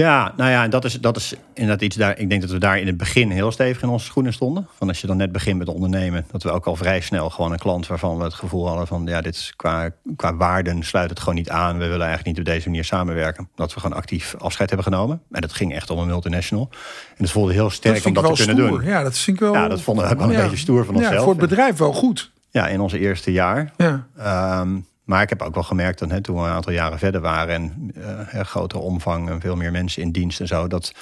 Ja, 0.00 0.32
nou 0.36 0.50
ja, 0.50 0.68
dat 0.68 0.84
is, 0.84 1.00
dat 1.00 1.16
is 1.16 1.34
inderdaad 1.54 1.82
iets 1.82 1.96
daar. 1.96 2.18
Ik 2.18 2.28
denk 2.28 2.40
dat 2.40 2.50
we 2.50 2.58
daar 2.58 2.78
in 2.78 2.86
het 2.86 2.96
begin 2.96 3.30
heel 3.30 3.52
stevig 3.52 3.82
in 3.82 3.88
onze 3.88 4.04
schoenen 4.06 4.32
stonden. 4.32 4.66
Van 4.76 4.88
als 4.88 5.00
je 5.00 5.06
dan 5.06 5.16
net 5.16 5.32
begint 5.32 5.58
met 5.58 5.68
ondernemen, 5.68 6.26
dat 6.30 6.42
we 6.42 6.50
ook 6.50 6.66
al 6.66 6.76
vrij 6.76 7.00
snel 7.00 7.30
gewoon 7.30 7.52
een 7.52 7.58
klant 7.58 7.86
waarvan 7.86 8.18
we 8.18 8.24
het 8.24 8.34
gevoel 8.34 8.66
hadden 8.68 8.86
van 8.86 9.06
ja, 9.06 9.20
dit 9.20 9.34
is 9.34 9.52
qua, 9.56 9.90
qua 10.16 10.34
waarden 10.36 10.82
sluit 10.82 11.10
het 11.10 11.18
gewoon 11.18 11.34
niet 11.34 11.50
aan. 11.50 11.72
We 11.78 11.86
willen 11.86 12.06
eigenlijk 12.06 12.26
niet 12.26 12.38
op 12.38 12.52
deze 12.52 12.68
manier 12.68 12.84
samenwerken. 12.84 13.48
Dat 13.54 13.74
we 13.74 13.80
gewoon 13.80 13.96
actief 13.96 14.34
afscheid 14.38 14.70
hebben 14.70 14.92
genomen. 14.92 15.22
En 15.30 15.40
dat 15.40 15.52
ging 15.52 15.74
echt 15.74 15.90
om 15.90 15.98
een 15.98 16.06
multinational. 16.06 16.68
En 17.16 17.22
het 17.22 17.30
voelde 17.30 17.52
heel 17.52 17.70
sterk 17.70 17.94
dat 17.94 18.06
om 18.06 18.12
dat 18.12 18.36
te 18.36 18.44
kunnen 18.44 18.64
stoer. 18.64 18.78
doen. 18.78 18.88
Ja, 18.88 19.02
dat 19.02 19.18
vind 19.18 19.36
ik 19.36 19.42
wel. 19.42 19.54
Ja, 19.54 19.68
dat 19.68 19.80
vonden 19.80 20.04
we 20.04 20.10
ook 20.10 20.18
wel 20.18 20.30
een 20.30 20.36
beetje 20.42 20.56
stoer 20.56 20.84
van 20.84 20.94
Ja, 20.94 21.00
onszelf. 21.00 21.22
voor 21.22 21.32
het 21.32 21.48
bedrijf 21.48 21.76
wel 21.76 21.92
goed. 21.92 22.30
Ja, 22.50 22.68
in 22.68 22.80
onze 22.80 22.98
eerste 22.98 23.32
jaar. 23.32 23.72
Ja. 23.76 24.06
Ehm, 24.16 24.76
maar 25.10 25.22
ik 25.22 25.28
heb 25.28 25.42
ook 25.42 25.54
wel 25.54 25.62
gemerkt 25.62 25.98
dat 25.98 26.10
hè, 26.10 26.20
toen 26.20 26.36
we 26.36 26.42
een 26.42 26.48
aantal 26.48 26.72
jaren 26.72 26.98
verder 26.98 27.20
waren 27.20 27.54
en 27.54 27.90
eh, 28.30 28.40
grotere 28.40 28.82
omvang 28.82 29.28
en 29.30 29.40
veel 29.40 29.56
meer 29.56 29.70
mensen 29.72 30.02
in 30.02 30.10
dienst 30.12 30.40
en 30.40 30.46
zo, 30.46 30.66
dat 30.68 30.92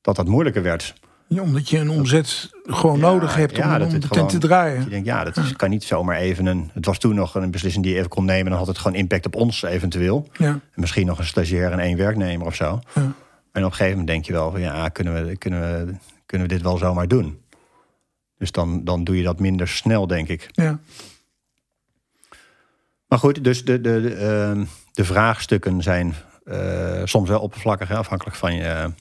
dat, 0.00 0.16
dat 0.16 0.26
moeilijker 0.26 0.62
werd. 0.62 0.94
Ja, 1.28 1.42
omdat 1.42 1.68
je 1.70 1.78
een 1.78 1.90
omzet 1.90 2.50
gewoon 2.64 2.98
Ja, 2.98 3.06
nodig 3.06 3.34
hebt 3.34 3.58
om, 3.58 3.72
om 3.72 3.78
de 3.78 3.86
tent 3.88 4.06
gewoon- 4.06 4.26
te 4.28 4.34
Je 4.34 4.40
draaien. 4.40 4.88
denkt, 4.90 5.06
ja, 5.06 5.24
dat 5.24 5.36
is, 5.36 5.52
kan 5.52 5.70
niet 5.70 5.84
zomaar 5.84 6.16
even 6.16 6.46
een. 6.46 6.70
Het 6.74 6.86
was 6.86 6.98
toen 6.98 7.14
nog 7.14 7.34
een 7.34 7.50
beslissing 7.50 7.84
die 7.84 7.92
je 7.92 7.98
even 7.98 8.10
kon 8.10 8.24
nemen. 8.24 8.48
Dan 8.50 8.58
had 8.58 8.66
het 8.66 8.78
gewoon 8.78 8.96
impact 8.96 9.26
op 9.26 9.34
ons 9.34 9.62
eventueel. 9.62 10.28
Ja. 10.32 10.46
En 10.48 10.62
misschien 10.74 11.06
nog 11.06 11.18
een 11.18 11.24
stagiair 11.24 11.72
en 11.72 11.78
één 11.78 11.96
werknemer 11.96 12.46
of 12.46 12.54
zo. 12.54 12.80
Ja. 12.94 13.00
En 13.52 13.64
op 13.64 13.70
een 13.70 13.76
gegeven 13.76 13.90
moment 13.90 14.06
denk 14.08 14.24
je 14.24 14.32
wel 14.32 14.50
van 14.50 14.60
ja, 14.60 14.88
kunnen 14.88 15.26
we, 15.26 15.36
kunnen 15.36 15.60
we, 15.60 15.94
kunnen 16.26 16.46
we 16.48 16.54
dit 16.54 16.62
wel 16.62 16.76
zomaar 16.78 17.08
doen? 17.08 17.40
Dus 18.38 18.52
dan, 18.52 18.84
dan 18.84 19.04
doe 19.04 19.16
je 19.16 19.22
dat 19.22 19.40
minder 19.40 19.68
snel, 19.68 20.06
denk 20.06 20.28
ik. 20.28 20.48
Ja. 20.52 20.78
Maar 23.08 23.18
goed, 23.18 23.44
dus 23.44 23.64
de, 23.64 23.80
de, 23.80 24.00
de, 24.00 24.14
ehm, 24.14 24.64
de 24.92 25.04
vraagstukken 25.04 25.82
zijn 25.82 26.14
eh, 26.44 27.00
soms 27.04 27.28
wel 27.28 27.40
oppervlakkig, 27.40 27.88
hè, 27.88 27.96
afhankelijk 27.96 28.36
van, 28.36 28.54
je, 28.54 28.92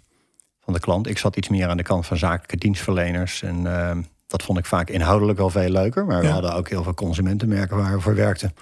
van 0.60 0.74
de 0.74 0.80
klant. 0.80 1.08
Ik 1.08 1.18
zat 1.18 1.36
iets 1.36 1.50
meer 1.50 1.68
aan 1.68 1.78
de 1.78 1.84
kant 1.84 2.06
van 2.06 2.18
zakelijke 2.18 2.58
dienstverleners. 2.58 3.42
En 3.42 3.68
ehm, 3.68 4.02
dat 4.28 4.44
vond 4.44 4.58
ik 4.58 4.66
vaak 4.66 4.90
inhoudelijk 4.90 5.38
wel 5.38 5.50
veel 5.50 5.70
leuker. 5.70 6.06
Maar 6.06 6.20
we 6.20 6.26
Ja. 6.26 6.32
hadden 6.32 6.54
ook 6.56 6.70
heel 6.70 6.84
veel 6.84 6.94
consumentenmerken 6.94 7.78
waar 7.78 7.94
we 7.96 8.02
voor 8.02 8.16
werkten. 8.16 8.54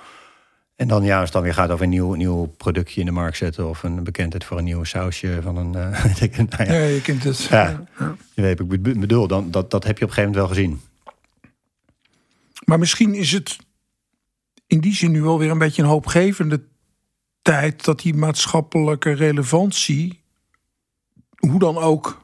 En 0.75 0.88
dan 0.88 1.03
ja, 1.03 1.15
als 1.15 1.23
het 1.23 1.33
dan 1.33 1.41
weer 1.43 1.53
gaat 1.53 1.69
over 1.69 1.83
een 1.83 1.89
nieuw, 1.89 2.13
nieuw 2.13 2.45
productje 2.45 3.00
in 3.00 3.05
de 3.05 3.12
markt 3.12 3.38
zetten... 3.38 3.69
of 3.69 3.83
een 3.83 4.03
bekendheid 4.03 4.43
voor 4.43 4.57
een 4.57 4.63
nieuw 4.63 4.83
sausje 4.83 5.39
van 5.41 5.57
een... 5.57 5.93
ik, 6.19 6.38
nou 6.38 6.71
ja, 6.71 6.73
ja, 6.73 6.85
je 6.85 7.01
kent 7.01 7.23
het. 7.23 7.39
Ja. 7.43 7.83
Ja. 8.00 8.15
je 8.33 8.41
weet 8.41 8.59
ik 8.59 8.81
be- 8.81 9.00
bedoel. 9.00 9.27
Dan, 9.27 9.51
dat, 9.51 9.71
dat 9.71 9.83
heb 9.83 9.97
je 9.97 10.03
op 10.03 10.09
een 10.09 10.15
gegeven 10.15 10.39
moment 10.39 10.55
wel 10.57 10.65
gezien. 10.65 10.81
Maar 12.65 12.79
misschien 12.79 13.13
is 13.13 13.31
het 13.31 13.57
in 14.67 14.79
die 14.79 14.96
zin 14.96 15.12
nu 15.12 15.22
wel 15.22 15.39
weer 15.39 15.51
een 15.51 15.58
beetje 15.58 15.82
een 15.82 15.88
hoopgevende 15.88 16.63
tijd 17.41 17.86
dat 17.86 18.00
die 18.01 18.13
maatschappelijke 18.13 19.12
relevantie, 19.12 20.24
hoe 21.38 21.60
dan 21.60 21.77
ook, 21.77 22.22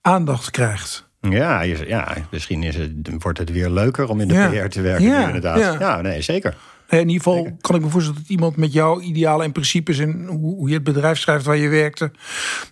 aandacht 0.00 0.50
krijgt. 0.50 1.08
Ja, 1.20 1.62
ja 1.62 2.16
misschien 2.30 2.62
is 2.62 2.74
het, 2.76 2.92
wordt 3.18 3.38
het 3.38 3.50
weer 3.50 3.70
leuker 3.70 4.08
om 4.08 4.20
in 4.20 4.28
de 4.28 4.34
Ja. 4.34 4.48
PR 4.48 4.68
te 4.68 4.80
werken. 4.80 5.04
Ja, 5.06 5.18
nu 5.20 5.26
inderdaad. 5.26 5.58
ja. 5.58 5.76
Ja. 5.78 6.00
nee, 6.00 6.22
zeker. 6.22 6.56
In 6.88 6.98
ieder 6.98 7.16
geval 7.16 7.34
Zeker. 7.36 7.56
kan 7.60 7.76
ik 7.76 7.82
me 7.82 7.88
voorstellen 7.88 8.20
dat 8.20 8.30
iemand 8.30 8.56
met 8.56 8.72
jouw 8.72 9.00
idealen 9.00 9.44
en 9.46 9.52
principes 9.52 9.98
en 9.98 10.26
hoe, 10.26 10.54
hoe 10.54 10.68
je 10.68 10.74
het 10.74 10.84
bedrijf 10.84 11.18
schrijft 11.18 11.44
waar 11.44 11.56
je 11.56 11.68
werkte, 11.68 12.10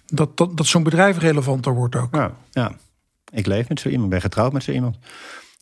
dat, 0.06 0.36
dat, 0.36 0.56
dat 0.56 0.66
zo'n 0.66 0.82
bedrijf 0.82 1.18
relevanter 1.18 1.74
wordt 1.74 1.96
ook. 1.96 2.14
Ja, 2.14 2.34
ja. 2.50 2.72
Ik 3.32 3.46
leef 3.46 3.68
met 3.68 3.80
zo 3.80 3.88
iemand, 3.88 4.10
ben 4.10 4.20
getrouwd 4.20 4.52
met 4.52 4.62
zo 4.62 4.72
iemand. 4.72 4.96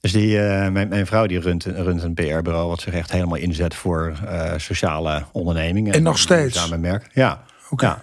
Dus 0.02 0.12
die, 0.12 0.37
uh, 0.37 0.68
mijn, 0.68 0.88
mijn, 0.88 1.06
vrouw 1.06 1.26
die 1.26 1.40
runt, 1.40 1.64
runt 1.64 2.02
een 2.02 2.14
PR-bureau... 2.14 2.68
wat 2.68 2.80
zich 2.80 2.94
echt 2.94 3.12
helemaal 3.12 3.37
inzet 3.37 3.75
voor 3.75 4.12
uh, 4.25 4.52
sociale 4.56 5.25
ondernemingen. 5.32 5.92
En 5.92 6.02
nog 6.02 6.18
steeds? 6.18 6.59
Samen 6.59 6.80
merk. 6.80 7.09
Ja. 7.12 7.42
Okay. 7.71 7.88
ja. 7.88 8.02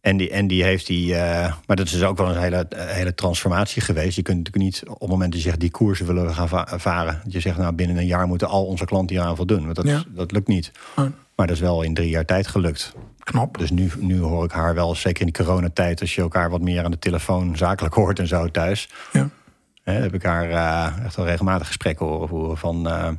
En 0.00 0.16
die, 0.16 0.30
en 0.30 0.46
die 0.46 0.62
heeft 0.64 0.86
die... 0.86 1.12
Uh, 1.12 1.18
maar 1.66 1.76
dat 1.76 1.86
is 1.86 1.92
dus 1.92 2.02
ook 2.02 2.16
wel 2.16 2.28
een 2.28 2.40
hele, 2.40 2.66
hele 2.76 3.14
transformatie 3.14 3.82
geweest. 3.82 4.16
Je 4.16 4.22
kunt 4.22 4.36
natuurlijk 4.36 4.64
niet 4.64 4.82
op 4.88 5.00
het 5.00 5.08
moment 5.08 5.32
dat 5.32 5.42
je 5.42 5.48
zegt... 5.48 5.60
die 5.60 5.70
koersen 5.70 6.06
willen 6.06 6.26
we 6.26 6.32
gaan 6.32 6.48
va 6.48 6.66
varen. 6.76 7.20
Dat 7.24 7.32
je 7.32 7.40
zegt, 7.40 7.58
nou 7.58 7.72
binnen 7.72 7.96
een 7.96 8.06
jaar 8.06 8.26
moeten 8.26 8.48
al 8.48 8.66
onze 8.66 8.84
klanten 8.84 9.16
hieraan 9.16 9.36
voldoen. 9.36 9.64
Want 9.64 9.76
dat, 9.76 9.86
Ja. 9.86 10.02
dat 10.08 10.32
lukt 10.32 10.48
niet. 10.48 10.72
Oh, 10.96 11.04
Maar 11.36 11.46
dat 11.46 11.56
is 11.56 11.62
wel 11.62 11.82
in 11.82 11.94
drie 11.94 12.10
jaar 12.10 12.24
tijd 12.24 12.46
gelukt. 12.46 12.94
knap. 13.18 13.58
Dus 13.58 13.70
nu, 13.70 13.90
nu 13.98 14.20
hoor 14.20 14.44
ik 14.44 14.52
haar 14.52 14.74
wel, 14.74 14.94
zeker 14.94 15.26
in 15.26 15.32
de 15.32 15.44
coronatijd... 15.44 16.00
als 16.00 16.14
je 16.14 16.20
elkaar 16.20 16.50
wat 16.50 16.60
meer 16.60 16.84
aan 16.84 16.90
de 16.90 16.98
telefoon 16.98 17.56
zakelijk 17.56 17.94
hoort 17.94 18.18
en 18.18 18.28
zo 18.28 18.50
thuis... 18.50 18.88
Ja. 19.12 19.28
Heb 19.92 20.14
ik 20.14 20.22
haar 20.22 20.50
eh, 20.50 21.04
echt 21.04 21.16
wel 21.16 21.26
regelmatig 21.26 21.66
gesprekken 21.66 22.06
horen 22.06 22.28
voeren 22.28 22.58
van. 22.58 22.88
eh, 22.88 23.10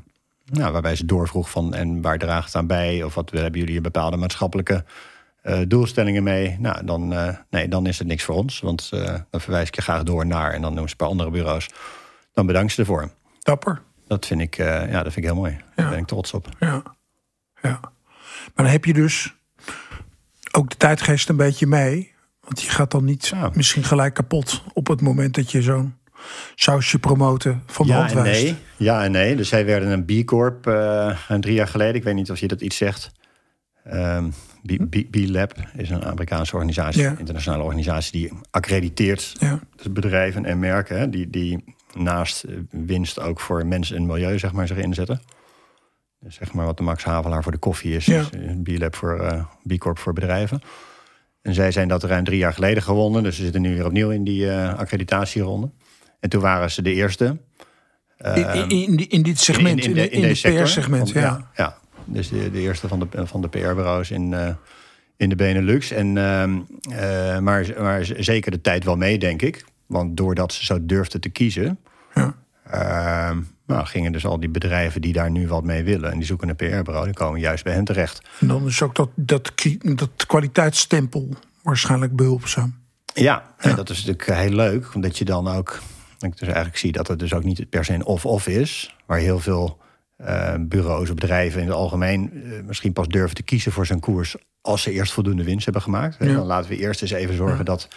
nou, 0.46 0.72
waarbij 0.72 0.96
ze 0.96 1.06
doorvroeg 1.06 1.50
van 1.50 1.74
en 1.74 2.02
waar 2.02 2.18
draagt 2.18 2.46
het 2.46 2.56
aan 2.56 2.68
bij? 2.68 3.04
Of 3.04 3.14
wat 3.14 3.30
hebben 3.32 3.52
jullie 3.60 3.74
hier 3.74 3.82
bepaalde 3.82 4.18
maatschappelijke 4.18 4.86
eh, 5.42 5.60
doelstellingen 5.68 6.24
mee? 6.24 6.58
Nou, 6.60 6.86
dan, 6.86 7.14
nee, 7.50 7.68
dan 7.68 7.86
is 7.86 8.00
het 8.00 8.08
niks 8.08 8.24
voor 8.24 8.36
ons. 8.36 8.60
Want 8.60 8.90
dan 9.30 9.42
verwijs 9.42 9.68
ik 9.68 9.76
je 9.76 9.82
graag 9.82 10.04
door 10.04 10.26
naar 10.26 10.52
en 10.54 10.62
dan 10.62 10.74
noemen 10.74 10.84
ze 10.90 10.92
een 10.92 10.98
paar 10.98 11.08
andere 11.08 11.30
bureaus. 11.30 11.70
Dan 12.34 12.46
bedank 12.46 12.72
ze 12.72 12.80
ervoor. 12.80 13.10
Dapper. 13.40 13.82
Dat 14.08 14.26
vind 14.26 14.42
ik, 14.42 14.56
ja, 14.56 14.86
dat 15.04 15.14
vind 15.14 15.16
ik 15.18 15.24
heel 15.24 15.36
mooi. 15.36 15.58
Daar 15.76 15.90
ben 15.90 15.98
ik 16.00 16.08
trots 16.08 16.34
op. 16.34 16.48
Ja. 16.60 16.84
ja. 17.62 17.80
Maar 18.56 18.66
dan 18.66 18.66
heb 18.66 18.86
je 18.86 18.94
dus 18.94 19.36
ook 20.52 20.70
de 20.70 20.78
tijdgeest 20.78 21.30
een 21.30 21.36
beetje 21.36 21.68
mee. 21.68 22.14
Want 22.42 22.62
je 22.62 22.70
gaat 22.70 22.92
dan 22.92 23.06
niet 23.06 23.28
Ja. 23.28 23.52
misschien 23.54 23.84
gelijk 23.84 24.14
kapot 24.14 24.64
op 24.74 24.88
het 24.88 25.02
moment 25.02 25.36
dat 25.36 25.52
je 25.52 25.62
zo'n 25.62 25.96
sausje 26.56 27.00
promoten 27.00 27.64
van 27.66 27.86
de 27.88 27.92
Ja 27.94 28.10
en 28.10 28.24
nee. 28.24 28.56
Ja 28.78 29.04
en 29.04 29.12
nee. 29.12 29.36
Dus 29.36 29.50
zij 29.50 29.66
werden 29.66 29.90
een 29.90 30.06
B 30.06 30.26
Corp 30.26 30.68
eh, 30.68 31.18
een 31.28 31.42
drie 31.42 31.54
jaar 31.54 31.68
geleden. 31.68 31.96
Ik 31.96 32.04
weet 32.04 32.16
niet 32.16 32.32
of 32.32 32.40
je 32.40 32.48
dat 32.48 32.62
iets 32.62 32.78
zegt. 32.78 33.12
Ehm, 33.84 34.30
B- 34.66 34.90
B- 34.90 35.12
B-Lab 35.12 35.54
is 35.78 35.90
een 35.90 36.04
Amerikaanse 36.06 36.54
organisatie, 36.54 37.02
Ja. 37.02 37.16
internationale 37.18 37.64
organisatie 37.64 38.12
die 38.12 38.32
accrediteert 38.52 39.34
Ja. 39.40 39.60
bedrijven 39.92 40.46
en 40.46 40.60
merken 40.60 41.00
hè, 41.00 41.10
die, 41.10 41.30
die 41.30 41.64
naast 41.94 42.44
eh, 42.44 42.56
winst 42.72 43.20
ook 43.20 43.40
voor 43.40 43.66
mensen 43.66 43.96
en 43.96 44.06
milieu 44.06 44.40
zeg 44.40 44.52
maar, 44.52 44.68
zich 44.68 44.78
inzetten. 44.78 45.22
Dus 46.20 46.36
zeg 46.36 46.54
maar 46.54 46.66
wat 46.66 46.78
de 46.78 46.84
Max 46.84 47.04
Havelaar 47.04 47.44
voor 47.44 47.52
de 47.52 47.58
koffie 47.58 47.96
is, 47.96 48.06
Ja. 48.06 48.24
een 48.32 48.64
B-Lab 48.64 48.96
voor 48.96 49.20
eh, 49.20 49.44
B 49.68 49.78
Corp 49.78 49.98
voor 50.00 50.14
bedrijven. 50.14 50.62
En 51.42 51.54
zij 51.54 51.72
zijn 51.72 51.88
dat 51.88 52.04
ruim 52.04 52.24
drie 52.24 52.38
jaar 52.38 52.54
geleden 52.54 52.84
gewonnen, 52.84 53.24
dus 53.24 53.36
ze 53.36 53.42
zitten 53.44 53.62
nu 53.62 53.74
weer 53.76 53.86
opnieuw 53.86 54.10
in 54.10 54.24
die 54.24 54.52
eh, 54.52 54.78
accreditatieronde. 54.78 55.70
En 56.20 56.30
toen 56.30 56.42
waren 56.42 56.72
ze 56.72 56.82
de 56.82 56.94
eerste. 56.94 57.38
In, 58.18 58.70
in, 58.70 59.10
in, 59.10 59.24
dit 59.24 59.40
segment, 59.40 59.86
in, 59.86 59.94
de- 59.94 60.10
in, 60.10 60.36
sector. 60.36 60.62
PR-segment. 60.62 61.10
Ja. 61.10 61.50
ja. 61.56 61.78
Dus 62.06 62.30
de, 62.30 62.52
de 62.52 62.60
eerste 62.60 62.88
van 62.88 63.00
de, 63.00 63.28
van 63.28 63.42
de 63.42 63.48
PR-bureaus 63.48 64.12
in, 64.12 64.34
eh, 64.34 64.50
in 65.18 65.30
de 65.30 65.36
Benelux. 65.36 65.92
En, 65.92 66.18
ehm, 66.18 66.60
eh, 66.92 67.40
maar, 67.40 67.68
maar 67.78 68.06
zeker 68.18 68.52
de 68.52 68.62
tijd 68.62 68.84
wel 68.84 68.96
mee, 68.96 69.20
denk 69.20 69.42
ik. 69.42 69.66
Want 69.86 70.18
doordat 70.18 70.54
ze 70.54 70.66
zo 70.66 70.86
durfden 70.86 71.22
te 71.22 71.30
kiezen... 71.30 71.80
Ja. 72.14 72.36
ehm, 72.64 73.40
nou, 73.66 73.86
gingen 73.86 74.12
dus 74.12 74.26
al 74.26 74.40
die 74.40 74.50
bedrijven 74.50 75.02
die 75.02 75.14
daar 75.14 75.32
nu 75.32 75.48
wat 75.48 75.64
mee 75.64 75.84
willen... 75.84 76.12
en 76.12 76.18
die 76.18 76.26
zoeken 76.26 76.50
een 76.50 76.56
PR-bureau, 76.56 77.06
die 77.06 77.14
komen 77.14 77.40
juist 77.40 77.64
bij 77.64 77.74
hen 77.74 77.84
terecht. 77.84 78.22
En 78.40 78.48
dan 78.48 78.66
is 78.66 78.82
ook 78.82 78.96
dat, 78.96 79.10
dat, 79.16 79.52
dat 79.82 80.26
kwaliteitsstempel 80.28 81.30
waarschijnlijk 81.62 82.16
behulpzaam. 82.16 82.78
Ja, 83.14 83.54
en 83.58 83.76
dat 83.76 83.90
is 83.90 84.06
natuurlijk 84.06 84.40
heel 84.40 84.56
leuk, 84.56 84.96
omdat 84.96 85.18
je 85.18 85.26
dan 85.26 85.48
ook... 85.48 85.80
Ik 86.20 86.38
dus 86.38 86.48
eigenlijk 86.48 86.78
zie 86.78 86.92
dat 86.92 87.08
het 87.08 87.20
dus 87.20 87.34
ook 87.34 87.44
niet 87.44 87.70
per 87.70 87.86
se 87.86 87.94
een 87.94 88.06
of-of 88.06 88.48
is... 88.48 88.96
waar 89.06 89.20
heel 89.20 89.40
veel 89.40 89.78
eh, 90.18 90.54
bureaus 90.60 91.10
of 91.10 91.16
bedrijven 91.16 91.62
in 91.62 91.68
het 91.68 91.76
algemeen... 91.76 92.32
eh, 92.34 92.64
misschien 92.64 92.94
pas 92.94 93.08
durven 93.08 93.36
te 93.36 93.44
kiezen 93.44 93.72
voor 93.72 93.86
zijn 93.86 94.00
koers... 94.00 94.36
als 94.62 94.82
ze 94.82 94.92
eerst 94.92 95.14
voldoende 95.14 95.44
winst 95.44 95.64
hebben 95.64 95.82
gemaakt. 95.82 96.16
Ja. 96.20 96.34
Dan 96.34 96.46
laten 96.46 96.70
we 96.70 96.78
eerst 96.78 97.02
eens 97.02 97.12
even 97.12 97.36
zorgen 97.36 97.66
dat 97.66 97.88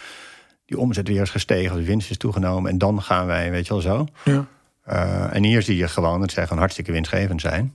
die 0.65 0.77
omzet 0.77 1.07
weer 1.07 1.21
is 1.21 1.29
gestegen... 1.29 1.75
de 1.75 1.83
winst 1.83 2.09
is 2.09 2.17
toegenomen 2.17 2.71
en 2.71 2.77
dan 2.77 3.01
gaan 3.01 3.25
wij, 3.25 3.51
weet 3.51 3.67
je 3.67 3.73
wel 3.73 3.81
zo... 3.81 4.07
Ja. 4.23 4.45
Eh, 4.83 5.35
en 5.35 5.43
hier 5.43 5.61
zie 5.61 5.77
je 5.77 5.87
gewoon 5.87 6.19
dat 6.19 6.31
zij 6.31 6.43
gewoon 6.43 6.59
hartstikke 6.59 6.91
winstgevend 6.91 7.41
zijn. 7.41 7.73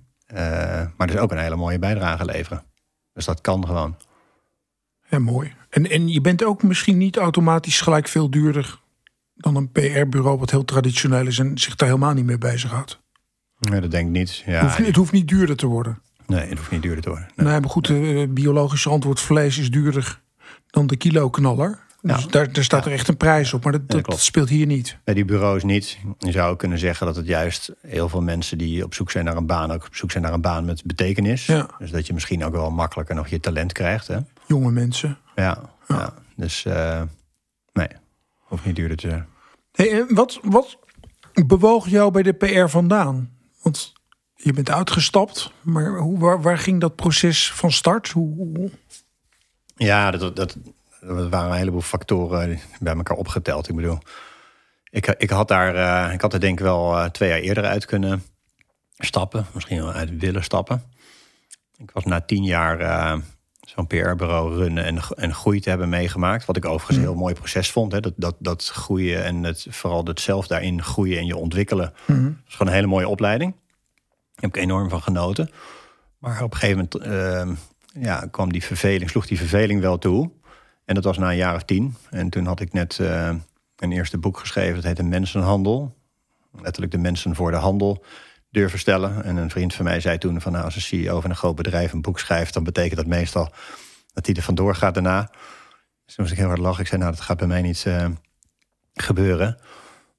Maar 0.97 1.07
dus 1.07 1.17
ook 1.17 1.31
een 1.31 1.39
hele 1.39 1.57
mooie 1.57 1.79
bijdrage 1.79 2.25
leveren. 2.25 2.63
Dus 3.13 3.25
dat 3.25 3.41
kan 3.41 3.67
gewoon. 3.67 3.97
ja, 5.09 5.19
mooi. 5.19 5.53
En, 5.71 5.91
en 5.91 6.09
je 6.09 6.21
bent 6.21 6.45
ook 6.45 6.63
misschien 6.63 6.99
niet 6.99 7.17
automatisch 7.17 7.81
gelijk 7.81 8.09
veel 8.09 8.31
duurder 8.31 8.79
dan 9.39 9.57
een 9.57 9.71
PR-bureau 9.73 10.39
wat 10.39 10.51
heel 10.51 10.65
traditioneel 10.65 11.27
is 11.27 11.39
en 11.39 11.59
zich 11.59 11.75
daar 11.75 11.89
helemaal 11.89 12.13
niet 12.15 12.25
mee 12.25 12.39
bezighoudt. 12.39 13.01
Nee, 13.59 13.81
dat 13.81 13.91
denk 13.91 14.07
ik 14.07 14.13
niet. 14.13 14.37
Ja, 14.47 14.53
Het 14.53 14.61
hoeft, 14.63 14.79
niet- 14.79 14.87
het 14.87 14.97
hoeft 14.97 15.13
niet 15.13 15.29
duurder 15.29 15.57
te 15.57 15.67
worden. 15.67 16.03
nee, 16.27 16.49
het 16.49 16.59
hoeft 16.59 16.71
niet 16.71 16.83
duurder 16.83 17.03
te 17.03 17.09
worden. 17.09 17.29
Nee. 17.37 17.47
Nee, 17.47 17.61
maar 17.61 17.71
goed, 17.71 17.89
eh 17.91 18.25
biologische 18.29 18.89
antwoord 18.89 19.21
vlees 19.21 19.59
is 19.59 19.71
duurder 19.71 20.21
dan 20.67 20.87
de 20.87 20.97
kilo 20.97 21.31
knaller. 21.31 21.79
Dus 22.03 22.27
daar, 22.27 22.53
daar 22.53 22.65
staat 22.65 22.87
er 22.87 22.93
echt 22.93 23.09
een 23.09 23.17
prijs 23.17 23.53
op. 23.53 23.65
Maar 23.65 23.87
dat, 23.87 24.21
speelt 24.21 24.49
hier 24.49 24.67
niet. 24.67 24.99
Bij 25.05 25.15
die 25.15 25.25
bureaus 25.25 25.63
niet. 25.65 25.99
Je 26.19 26.31
zou 26.33 26.57
kunnen 26.57 26.79
zeggen 26.79 27.07
dat 27.07 27.17
het 27.17 27.27
juist 27.27 27.73
heel 27.87 28.09
veel 28.09 28.23
mensen 28.23 28.59
die 28.59 28.85
op 28.85 28.95
zoek 28.95 29.11
zijn 29.11 29.25
naar 29.25 29.37
een 29.37 29.47
baan, 29.47 29.71
ook 29.73 29.87
op 29.87 29.95
zoek 29.95 30.11
zijn 30.11 30.23
naar 30.23 30.33
een 30.33 30.41
baan 30.41 30.65
met 30.65 30.85
betekenis. 30.85 31.47
Ja. 31.47 31.69
Dus 31.79 31.91
dat 31.91 32.07
je 32.07 32.13
misschien 32.13 32.45
ook 32.45 32.53
wel 32.53 32.71
makkelijker 32.71 33.15
nog 33.15 33.29
je 33.29 33.41
talent 33.41 33.73
krijgt. 33.73 34.07
Hè? 34.07 34.19
Jonge 34.47 34.71
mensen. 34.71 35.19
Ja, 35.35 35.59
ja. 35.89 36.15
dus 36.37 36.65
eh, 36.65 37.03
nee, 37.73 37.89
hoeft 38.49 38.65
niet 38.65 38.77
duurder 38.77 38.97
te 38.97 39.09
zijn. 39.09 39.29
Hey, 39.73 39.93
en 39.93 40.15
wat, 40.15 40.41
wat 40.43 40.79
bewoog 41.47 41.89
jou 41.89 42.11
bij 42.11 42.23
de 42.23 42.33
PR 42.33 42.67
vandaan? 42.67 43.31
Want 43.63 43.93
je 44.35 44.53
bent 44.53 44.71
uitgestapt, 44.71 45.53
maar 45.63 45.97
hoe, 45.97 46.19
waar, 46.19 46.43
waar 46.43 46.59
ging 46.59 46.81
dat 46.81 46.97
proces 46.97 47.53
van 47.53 47.73
start? 47.73 48.09
Hoe, 48.09 48.71
Ja, 49.77 50.11
dat, 50.11 50.37
dat, 50.37 50.57
dat 51.01 51.29
waren 51.29 51.51
een 51.51 51.57
heleboel 51.57 51.81
factoren 51.81 52.59
bij 52.81 52.95
elkaar 52.95 53.17
opgeteld. 53.17 53.69
Ik 53.69 53.75
bedoel, 53.75 53.99
ik, 54.91 55.07
ik, 55.07 55.31
had, 55.31 55.49
daar, 55.49 55.75
eh, 56.07 56.13
ik 56.13 56.21
had 56.21 56.33
er 56.33 56.41
denk 56.41 56.59
ik 56.59 56.65
wel 56.65 56.99
eh, 56.99 57.05
twee 57.05 57.29
jaar 57.29 57.39
eerder 57.39 57.65
uit 57.65 57.85
kunnen 57.85 58.23
stappen. 58.99 59.47
Misschien 59.53 59.83
wel 59.83 59.93
uit 59.93 60.19
willen 60.19 60.45
stappen. 60.45 60.83
Ik 61.77 61.91
was 61.91 62.05
na 62.05 62.21
tien 62.21 62.45
jaar 62.45 62.81
eh, 62.81 63.19
zo'n 63.69 63.87
PR-bureau 63.87 64.55
runnen 64.55 64.85
en, 64.85 64.99
en 65.17 65.35
groei 65.35 65.61
te 65.61 65.69
hebben 65.69 65.89
meegemaakt. 65.89 66.45
Wat 66.45 66.57
ik 66.57 66.65
overigens 66.65 66.97
een 66.97 67.03
heel 67.03 67.15
mooi 67.15 67.35
proces 67.35 67.71
vond. 67.71 67.93
Hè. 67.93 68.01
Dat, 68.01 68.13
dat, 68.17 68.37
dat 68.39 68.65
groeien 68.65 69.25
en 69.25 69.43
het, 69.43 69.67
vooral 69.71 70.05
het 70.05 70.21
zelf 70.21 70.47
daarin 70.47 70.83
groeien 70.83 71.19
en 71.19 71.27
je 71.27 71.37
ontwikkelen. 71.37 71.93
Dat 72.07 72.17
is 72.47 72.55
gewoon 72.55 72.67
een 72.69 72.79
hele 72.79 72.87
mooie 72.87 73.09
opleiding. 73.09 73.53
Daar 73.55 74.35
heb 74.35 74.57
ik 74.57 74.63
enorm 74.63 74.89
van 74.89 75.03
genoten. 75.03 75.51
Maar 76.19 76.43
op 76.43 76.53
een 76.53 76.59
gegeven 76.59 76.89
moment 76.93 76.95
eh, 76.95 78.03
ja, 78.03 78.27
kwam 78.31 78.53
die 78.53 78.65
verveling, 78.65 79.11
sloeg 79.11 79.27
die 79.27 79.39
verveling 79.39 79.81
wel 79.81 79.99
toe. 79.99 80.31
En 80.85 80.95
dat 80.95 81.05
was 81.05 81.19
na 81.19 81.31
een 81.31 81.37
jaar 81.37 81.55
of 81.55 81.65
tien. 81.65 81.95
En 82.11 82.31
toen 82.31 82.47
had 82.47 82.61
ik 82.61 82.73
net 82.73 82.99
eh, 82.99 83.35
een 83.77 83.93
eerste 83.93 84.19
boek 84.19 84.39
geschreven. 84.39 84.75
Dat 84.75 84.85
heette 84.85 85.03
Mensenhandel. 85.03 85.97
Letterlijk 86.53 86.93
de 86.93 86.99
mensen 86.99 87.35
voor 87.35 87.51
de 87.51 87.57
handel 87.57 88.05
durven 88.51 88.79
stellen. 88.79 89.25
En 89.25 89.37
een 89.37 89.51
vriend 89.51 89.75
van 89.75 89.85
mij 89.85 90.01
zei 90.01 90.19
toen 90.19 90.41
van... 90.41 90.53
nou, 90.53 90.65
als 90.65 90.75
een 90.75 90.81
CEO 90.81 91.21
van 91.21 91.31
een 91.31 91.37
groot 91.37 91.55
bedrijf 91.55 91.93
een 91.93 92.03
boek 92.03 92.19
schrijft... 92.19 92.55
dan 92.55 92.65
betekent 92.65 92.97
dat 92.97 93.07
meestal 93.07 93.53
dat 94.13 94.27
hij 94.27 94.35
er 94.35 94.43
vandoor 94.43 94.75
gaat 94.75 94.95
daarna. 94.95 95.21
Dus 96.05 96.15
toen 96.15 96.25
moest 96.25 96.33
ik 96.33 96.39
heel 96.39 96.47
hard 96.47 96.59
lachen. 96.59 96.81
Ik 96.81 96.87
zei, 96.87 97.01
nou, 97.01 97.13
dat 97.13 97.25
gaat 97.25 97.37
bij 97.37 97.47
mij 97.47 97.63
niet 97.63 97.85
eh, 97.87 98.07
gebeuren. 98.95 99.59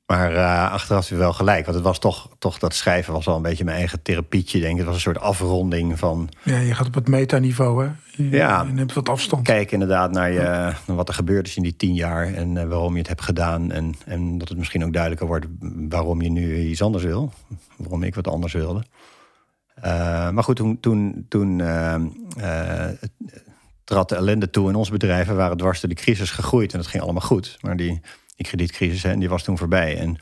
Maar 0.09 0.35
eh, 0.35 0.71
achteraf 0.71 1.09
weer 1.09 1.19
wel 1.19 1.33
gelijk. 1.33 1.63
Want 1.63 1.75
het 1.75 1.85
was 1.85 1.99
toch, 1.99 2.29
toch, 2.39 2.59
dat 2.59 2.73
schrijven 2.73 3.13
was 3.13 3.27
al 3.27 3.35
een 3.35 3.41
beetje 3.41 3.63
mijn 3.63 3.77
eigen 3.77 4.01
therapietje, 4.01 4.59
denk 4.59 4.71
ik. 4.71 4.77
Het 4.77 4.85
was 4.85 4.95
een 4.95 5.01
soort 5.01 5.19
afronding 5.19 5.99
van 5.99 6.29
ja, 6.43 6.57
je 6.57 6.75
gaat 6.75 6.87
op 6.87 6.93
het 6.93 7.07
metaniveau, 7.07 7.85
hè? 7.85 7.91
Je, 8.23 8.29
Ja. 8.29 8.63
je 8.63 8.73
neemt 8.73 8.93
wat 8.93 9.09
afstand. 9.09 9.43
kijken 9.43 9.73
inderdaad 9.73 10.11
naar, 10.11 10.31
je, 10.31 10.73
naar 10.85 10.95
wat 10.95 11.07
er 11.07 11.13
gebeurd 11.13 11.47
is 11.47 11.55
in 11.55 11.63
die 11.63 11.75
tien 11.75 11.93
jaar. 11.93 12.33
En 12.33 12.57
eh, 12.57 12.67
waarom 12.67 12.91
je 12.93 12.97
het 12.99 13.07
hebt 13.07 13.21
gedaan. 13.21 13.71
En, 13.71 13.95
en 14.05 14.37
dat 14.37 14.49
het 14.49 14.57
misschien 14.57 14.85
ook 14.85 14.93
duidelijker 14.93 15.27
wordt 15.27 15.45
waarom 15.89 16.21
je 16.21 16.29
nu 16.29 16.59
iets 16.59 16.81
anders 16.81 17.03
wil. 17.03 17.33
Waarom 17.75 18.03
ik 18.03 18.15
wat 18.15 18.27
anders 18.27 18.53
wilde. 18.53 18.83
Eh, 19.75 20.29
maar 20.29 20.43
goed, 20.43 20.55
toen, 20.55 20.79
toen, 20.79 21.25
toen 21.27 21.61
trad 23.83 24.09
de 24.09 24.15
ellende 24.15 24.49
toe 24.49 24.69
in 24.69 24.75
ons 24.75 24.89
bedrijf. 24.89 25.27
We 25.27 25.33
waren 25.33 25.57
dwars 25.57 25.79
door 25.81 25.89
de 25.89 25.95
crisis 25.95 26.31
gegroeid 26.31 26.71
en 26.71 26.77
dat 26.77 26.87
ging 26.87 27.03
allemaal 27.03 27.21
goed. 27.21 27.57
Maar 27.61 27.77
die, 27.77 28.01
die 28.39 28.47
kredietcrisis, 28.47 29.03
hè, 29.03 29.17
die 29.17 29.29
was 29.29 29.43
toen 29.43 29.57
voorbij. 29.57 29.97
En 29.97 30.17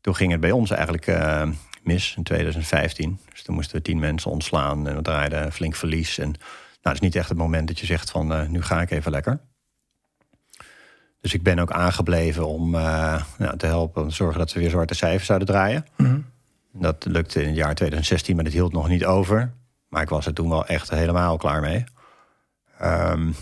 toen 0.00 0.14
ging 0.14 0.30
het 0.30 0.40
bij 0.40 0.50
ons 0.50 0.70
eigenlijk 0.70 1.06
eh, 1.06 1.48
mis 1.82 2.14
in 2.16 2.22
2015. 2.22 3.18
Dus 3.30 3.42
toen 3.42 3.54
moesten 3.54 3.76
we 3.76 3.82
tien 3.82 3.98
mensen 3.98 4.30
ontslaan 4.30 4.88
en 4.88 4.96
we 4.96 5.02
draaiden 5.02 5.52
flink 5.52 5.74
verlies. 5.74 6.18
En 6.18 6.30
nou, 6.30 6.38
het 6.82 6.94
is 6.94 7.00
niet 7.00 7.14
echt 7.14 7.28
het 7.28 7.38
moment 7.38 7.68
dat 7.68 7.78
je 7.78 7.86
zegt 7.86 8.10
van 8.10 8.32
eh, 8.32 8.48
nu 8.48 8.62
ga 8.62 8.80
ik 8.80 8.90
even 8.90 9.10
lekker. 9.10 9.40
Dus 11.20 11.34
ik 11.34 11.42
ben 11.42 11.58
ook 11.58 11.72
aangebleven 11.72 12.46
om 12.46 12.74
eh, 12.74 13.22
nou, 13.38 13.56
te 13.56 13.66
helpen, 13.66 14.02
om 14.02 14.08
te 14.08 14.14
zorgen 14.14 14.38
dat 14.38 14.52
we 14.52 14.60
weer 14.60 14.70
zwarte 14.70 14.94
cijfers 14.94 15.26
zouden 15.26 15.48
draaien. 15.48 15.86
Mhm. 15.96 16.20
Dat 16.72 17.04
lukte 17.04 17.40
in 17.40 17.46
het 17.46 17.56
jaar 17.56 17.74
2016, 17.74 18.34
maar 18.34 18.44
dat 18.44 18.52
hield 18.52 18.72
nog 18.72 18.88
niet 18.88 19.04
over. 19.04 19.52
Maar 19.88 20.02
ik 20.02 20.08
was 20.08 20.26
er 20.26 20.34
toen 20.34 20.48
wel 20.48 20.66
echt 20.66 20.90
helemaal 20.90 21.36
klaar 21.36 21.60
mee. 21.60 21.84
Ehm, 22.78 23.32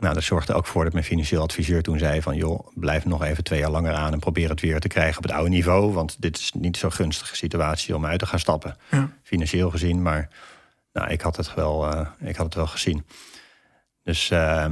Nou, 0.00 0.14
dat 0.14 0.22
zorgde 0.22 0.52
ook 0.54 0.66
voor 0.66 0.84
dat 0.84 0.92
mijn 0.92 1.04
financieel 1.04 1.42
adviseur 1.42 1.82
toen 1.82 1.98
zei 1.98 2.22
van... 2.22 2.36
joh, 2.36 2.66
blijf 2.74 3.04
nog 3.04 3.24
even 3.24 3.44
twee 3.44 3.58
jaar 3.58 3.70
langer 3.70 3.92
aan 3.92 4.12
en 4.12 4.18
probeer 4.18 4.48
het 4.48 4.60
weer 4.60 4.80
te 4.80 4.88
krijgen 4.88 5.16
op 5.16 5.22
het 5.22 5.32
oude 5.32 5.50
niveau. 5.50 5.92
Want 5.92 6.16
dit 6.18 6.38
is 6.38 6.52
niet 6.52 6.76
zo'n 6.76 6.92
gunstige 6.92 7.36
situatie 7.36 7.96
om 7.96 8.06
uit 8.06 8.18
te 8.18 8.26
gaan 8.26 8.38
stappen. 8.38 8.76
Ja. 8.90 9.10
Financieel 9.22 9.70
gezien, 9.70 10.02
maar 10.02 10.28
nou, 10.92 11.10
ik, 11.10 11.20
had 11.20 11.36
het 11.36 11.54
wel, 11.54 11.92
uh, 11.92 12.06
ik 12.20 12.36
had 12.36 12.46
het 12.46 12.54
wel 12.54 12.66
gezien. 12.66 13.04
Dus 14.02 14.30
uh, 14.30 14.66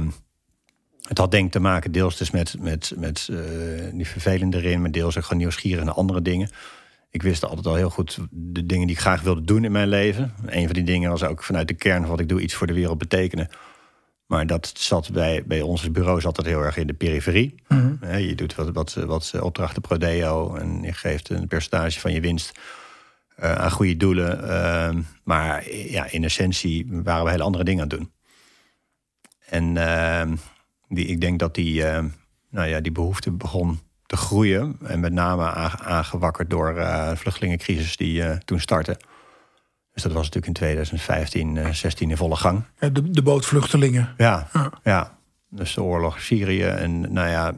het 1.07 1.17
had 1.17 1.31
denk 1.31 1.45
ik 1.45 1.51
te 1.51 1.59
maken 1.59 1.91
deels 1.91 2.17
dus 2.17 2.31
met, 2.31 2.55
met, 2.59 2.93
met 2.97 3.27
uh, 3.31 3.39
die 3.93 4.07
vervelende 4.07 4.57
erin... 4.57 4.81
maar 4.81 4.91
deels 4.91 5.17
ook 5.17 5.23
gewoon 5.23 5.39
nieuwsgierig 5.39 5.83
naar 5.83 5.93
andere 5.93 6.21
dingen. 6.21 6.49
Ik 7.09 7.21
wist 7.21 7.45
altijd 7.45 7.65
al 7.65 7.75
heel 7.75 7.89
goed 7.89 8.19
de 8.29 8.65
dingen 8.65 8.87
die 8.87 8.95
ik 8.95 9.01
graag 9.01 9.21
wilde 9.21 9.41
doen 9.41 9.63
in 9.63 9.71
mijn 9.71 9.87
leven. 9.87 10.33
Een 10.45 10.65
van 10.65 10.73
die 10.73 10.83
dingen 10.83 11.09
was 11.09 11.23
ook 11.23 11.43
vanuit 11.43 11.67
de 11.67 11.73
kern 11.73 12.01
van 12.01 12.09
wat 12.09 12.19
ik 12.19 12.29
doe... 12.29 12.41
iets 12.41 12.53
voor 12.53 12.67
de 12.67 12.73
wereld 12.73 12.97
betekenen... 12.97 13.49
Maar 14.29 14.47
dat 14.47 14.71
zat 14.75 15.11
bij, 15.11 15.43
bij 15.45 15.61
ons 15.61 15.91
bureau 15.91 16.21
zat 16.21 16.35
dat 16.35 16.45
heel 16.45 16.61
erg 16.61 16.77
in 16.77 16.87
de 16.87 16.93
periferie. 16.93 17.55
Mm 17.67 17.99
-hmm. 18.01 18.17
je 18.17 18.35
doet 18.35 18.55
wat, 18.55 18.71
wat, 18.71 18.93
wat 18.93 19.33
opdrachten 19.41 19.81
prodeo 19.81 20.55
en 20.55 20.81
je 20.81 20.93
geeft 20.93 21.29
een 21.29 21.47
percentage 21.47 21.99
van 21.99 22.11
je 22.11 22.21
winst 22.21 22.59
uh, 23.39 23.55
aan 23.55 23.71
goede 23.71 23.97
doelen. 23.97 24.43
Uh, 24.43 25.03
maar 25.23 25.71
ja, 25.71 26.11
in 26.11 26.23
essentie 26.23 26.87
waren 26.89 27.23
we 27.23 27.29
hele 27.29 27.43
andere 27.43 27.63
dingen 27.63 27.83
aan 27.83 27.89
het 27.89 27.97
doen. 27.97 28.11
En 29.45 29.75
uh, 29.75 30.37
die, 30.87 31.05
ik 31.05 31.21
denk 31.21 31.39
dat 31.39 31.55
die, 31.55 31.83
nou 32.49 32.67
ja, 32.67 32.79
die 32.79 32.91
behoefte 32.91 33.31
begon 33.31 33.79
te 34.05 34.17
groeien. 34.17 34.77
En 34.83 34.99
met 34.99 35.13
name 35.13 35.43
aangewakkerd 35.83 36.49
door 36.49 36.73
de 36.73 37.13
vluchtelingencrisis 37.15 37.97
die 37.97 38.37
toen 38.45 38.59
startte. 38.59 38.97
Dus 39.99 40.07
dat 40.07 40.17
was 40.17 40.29
natuurlijk 40.29 40.59
in 40.59 40.65
2015, 40.65 41.75
16 41.75 42.09
in 42.09 42.17
volle 42.17 42.35
gang. 42.35 42.63
De, 42.77 43.11
de 43.11 43.21
bootvluchtelingen. 43.21 44.13
Ja, 44.17 44.47
ja, 44.53 44.71
ja. 44.83 45.17
Dus 45.49 45.73
de 45.73 45.83
oorlog 45.83 46.21
Syrië. 46.21 46.63
En 46.63 47.13
nou 47.13 47.29
ja, 47.29 47.53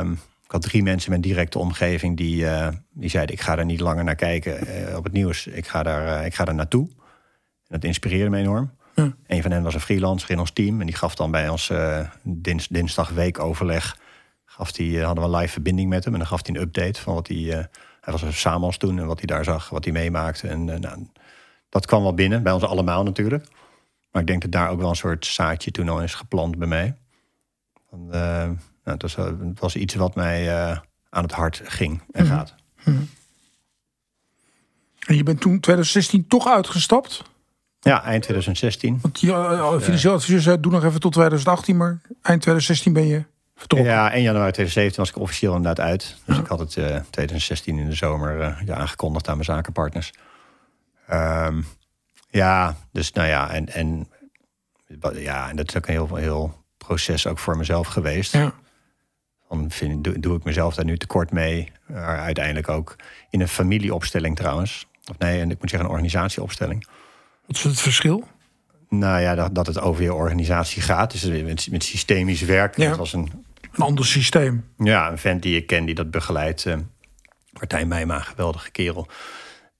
um, 0.00 0.12
ik 0.44 0.50
had 0.50 0.62
drie 0.62 0.82
mensen 0.82 1.12
in 1.12 1.20
mijn 1.20 1.34
directe 1.34 1.58
omgeving 1.58 2.16
die, 2.16 2.42
uh, 2.42 2.68
die 2.92 3.10
zeiden: 3.10 3.34
Ik 3.34 3.40
ga 3.40 3.58
er 3.58 3.64
niet 3.64 3.80
langer 3.80 4.04
naar 4.04 4.14
kijken 4.14 4.68
uh, 4.68 4.96
op 4.96 5.04
het 5.04 5.12
nieuws. 5.12 5.46
Ik 5.46 5.66
ga 5.66 5.82
daar, 5.82 6.26
ik 6.26 6.34
ga 6.34 6.44
daar 6.44 6.54
naartoe. 6.54 6.88
En 6.88 7.80
dat 7.80 7.84
inspireerde 7.84 8.30
me 8.30 8.38
enorm. 8.38 8.70
Ja. 8.94 9.12
Een 9.26 9.42
van 9.42 9.50
hen 9.50 9.62
was 9.62 9.74
een 9.74 9.80
freelancer 9.80 10.30
in 10.30 10.38
ons 10.38 10.50
team. 10.50 10.80
En 10.80 10.86
die 10.86 10.96
gaf 10.96 11.14
dan 11.14 11.30
bij 11.30 11.48
ons 11.48 11.72
dins, 12.22 12.68
dinsdag 12.68 13.08
weekoverleg. 13.10 13.96
Gaf 14.44 14.72
die, 14.72 15.02
hadden 15.02 15.24
we 15.24 15.30
een 15.30 15.36
live 15.36 15.52
verbinding 15.52 15.88
met 15.88 16.04
hem. 16.04 16.12
En 16.12 16.18
dan 16.18 16.28
gaf 16.28 16.46
hij 16.46 16.54
een 16.54 16.62
update 16.62 17.00
van 17.00 17.14
wat 17.14 17.28
hij. 17.28 17.36
hij 18.00 18.12
was 18.12 18.22
er 18.22 18.34
samen 18.34 18.78
toen 18.78 18.98
en 18.98 19.06
wat 19.06 19.18
hij 19.18 19.26
daar 19.26 19.44
zag, 19.44 19.68
wat 19.68 19.84
hij 19.84 19.92
meemaakte. 19.92 20.48
En 20.48 20.64
nou, 20.64 21.06
dat 21.74 21.86
kwam 21.86 22.02
wel 22.02 22.14
binnen, 22.14 22.42
bij 22.42 22.52
ons 22.52 22.62
allemaal 22.62 23.02
natuurlijk. 23.02 23.46
Maar 24.10 24.22
ik 24.22 24.28
denk 24.28 24.42
dat 24.42 24.52
daar 24.52 24.70
ook 24.70 24.80
wel 24.80 24.88
een 24.88 24.96
soort 24.96 25.26
zaadje 25.26 25.70
toen 25.70 25.88
al 25.88 26.02
is 26.02 26.14
geplant 26.14 26.58
bij 26.58 26.68
mij. 26.68 26.96
Van, 27.90 28.00
uh, 28.06 28.10
nou, 28.12 28.56
het, 28.84 29.02
was, 29.02 29.16
het, 29.16 29.60
was, 29.60 29.76
iets 29.76 29.94
wat 29.94 30.14
mij 30.14 30.46
uh, 30.46 30.78
aan 31.10 31.22
het 31.22 31.32
hart 31.32 31.60
ging 31.64 32.02
en 32.12 32.24
Mhm. 32.24 32.34
gaat. 32.34 32.54
Mm 32.84 32.94
-hmm. 32.94 33.08
En 35.06 35.16
je 35.16 35.22
bent 35.22 35.40
toen 35.40 35.60
2016 35.60 36.26
toch 36.26 36.48
uitgestapt? 36.48 37.22
Ja, 37.80 38.02
eind 38.04 38.22
2016. 38.22 38.98
Want 39.02 39.20
je 39.20 39.26
uh, 39.26 39.78
financieel 39.80 40.12
adviseur 40.14 40.40
zei, 40.40 40.60
doe 40.60 40.72
nog 40.72 40.84
even 40.84 41.00
tot 41.00 41.12
2018, 41.12 41.76
maar 41.76 42.00
eind 42.22 42.40
2016 42.40 42.92
ben 42.92 43.06
je 43.06 43.24
vertrokken. 43.56 43.90
Ja, 43.90 44.12
1 44.12 44.22
januari 44.22 44.52
2017 44.52 45.02
was 45.02 45.10
ik 45.10 45.18
officieel 45.18 45.56
inderdaad 45.56 45.86
uit. 45.86 46.16
Dus 46.24 46.36
ja. 46.36 46.42
ik 46.42 46.48
had 46.48 46.58
het 46.58 46.70
2016 47.10 47.78
in 47.78 47.88
de 47.88 47.94
zomer 47.94 48.56
aangekondigd 48.70 49.28
aan 49.28 49.34
mijn 49.34 49.44
zakenpartners. 49.44 50.12
Um, 51.12 51.66
ja, 52.28 52.76
dus 52.92 53.12
nou 53.12 53.28
ja, 53.28 53.50
en, 53.50 53.68
en, 53.68 54.08
ja, 55.14 55.48
en 55.48 55.56
dat 55.56 55.68
is 55.68 55.76
ook 55.76 55.86
een 55.86 55.92
heel, 55.92 56.14
heel 56.14 56.64
proces 56.78 57.26
ook 57.26 57.38
voor 57.38 57.56
mezelf 57.56 57.86
geweest. 57.86 58.32
Ja. 58.32 58.54
Dan 59.48 59.70
vind, 59.70 60.04
doe, 60.04 60.20
doe 60.20 60.36
ik 60.36 60.44
mezelf 60.44 60.74
daar 60.74 60.84
nu 60.84 60.96
tekort 60.96 61.30
mee. 61.30 61.72
Maar 61.86 62.18
uiteindelijk 62.18 62.68
ook 62.68 62.96
in 63.30 63.40
een 63.40 63.48
familieopstelling 63.48 64.36
trouwens. 64.36 64.86
Of 65.10 65.18
nee, 65.18 65.40
en 65.40 65.50
ik 65.50 65.60
moet 65.60 65.70
zeggen 65.70 65.88
een 65.88 65.94
organisatieopstelling. 65.94 66.86
Wat 67.46 67.56
is 67.56 67.62
het 67.62 67.80
verschil? 67.80 68.28
Nou 68.88 69.20
ja, 69.20 69.34
dat, 69.34 69.54
dat 69.54 69.66
het 69.66 69.80
over 69.80 70.02
je 70.02 70.14
organisatie 70.14 70.82
gaat. 70.82 71.10
Dus 71.10 71.42
met, 71.42 71.70
met 71.70 71.84
systemisch 71.84 72.42
werk. 72.42 72.76
Ja. 72.76 72.88
Dat 72.88 72.98
was 72.98 73.12
een, 73.12 73.44
een 73.72 73.84
ander 73.84 74.06
systeem. 74.06 74.68
Ja, 74.78 75.10
een 75.10 75.18
vent 75.18 75.42
die 75.42 75.56
ik 75.56 75.66
ken 75.66 75.84
die 75.84 75.94
dat 75.94 76.10
begeleidt. 76.10 76.64
Uh, 76.64 76.76
Martijn 77.52 77.88
Meijma, 77.88 78.20
geweldige 78.20 78.70
kerel. 78.70 79.08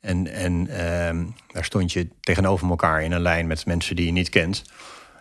En, 0.04 0.32
en 0.32 0.52
um, 1.08 1.34
daar 1.52 1.64
stond 1.64 1.92
je 1.92 2.08
tegenover 2.20 2.68
elkaar 2.68 3.02
in 3.02 3.12
een 3.12 3.20
lijn 3.20 3.46
met 3.46 3.66
mensen 3.66 3.96
die 3.96 4.06
je 4.06 4.12
niet 4.12 4.28
kent. 4.28 4.62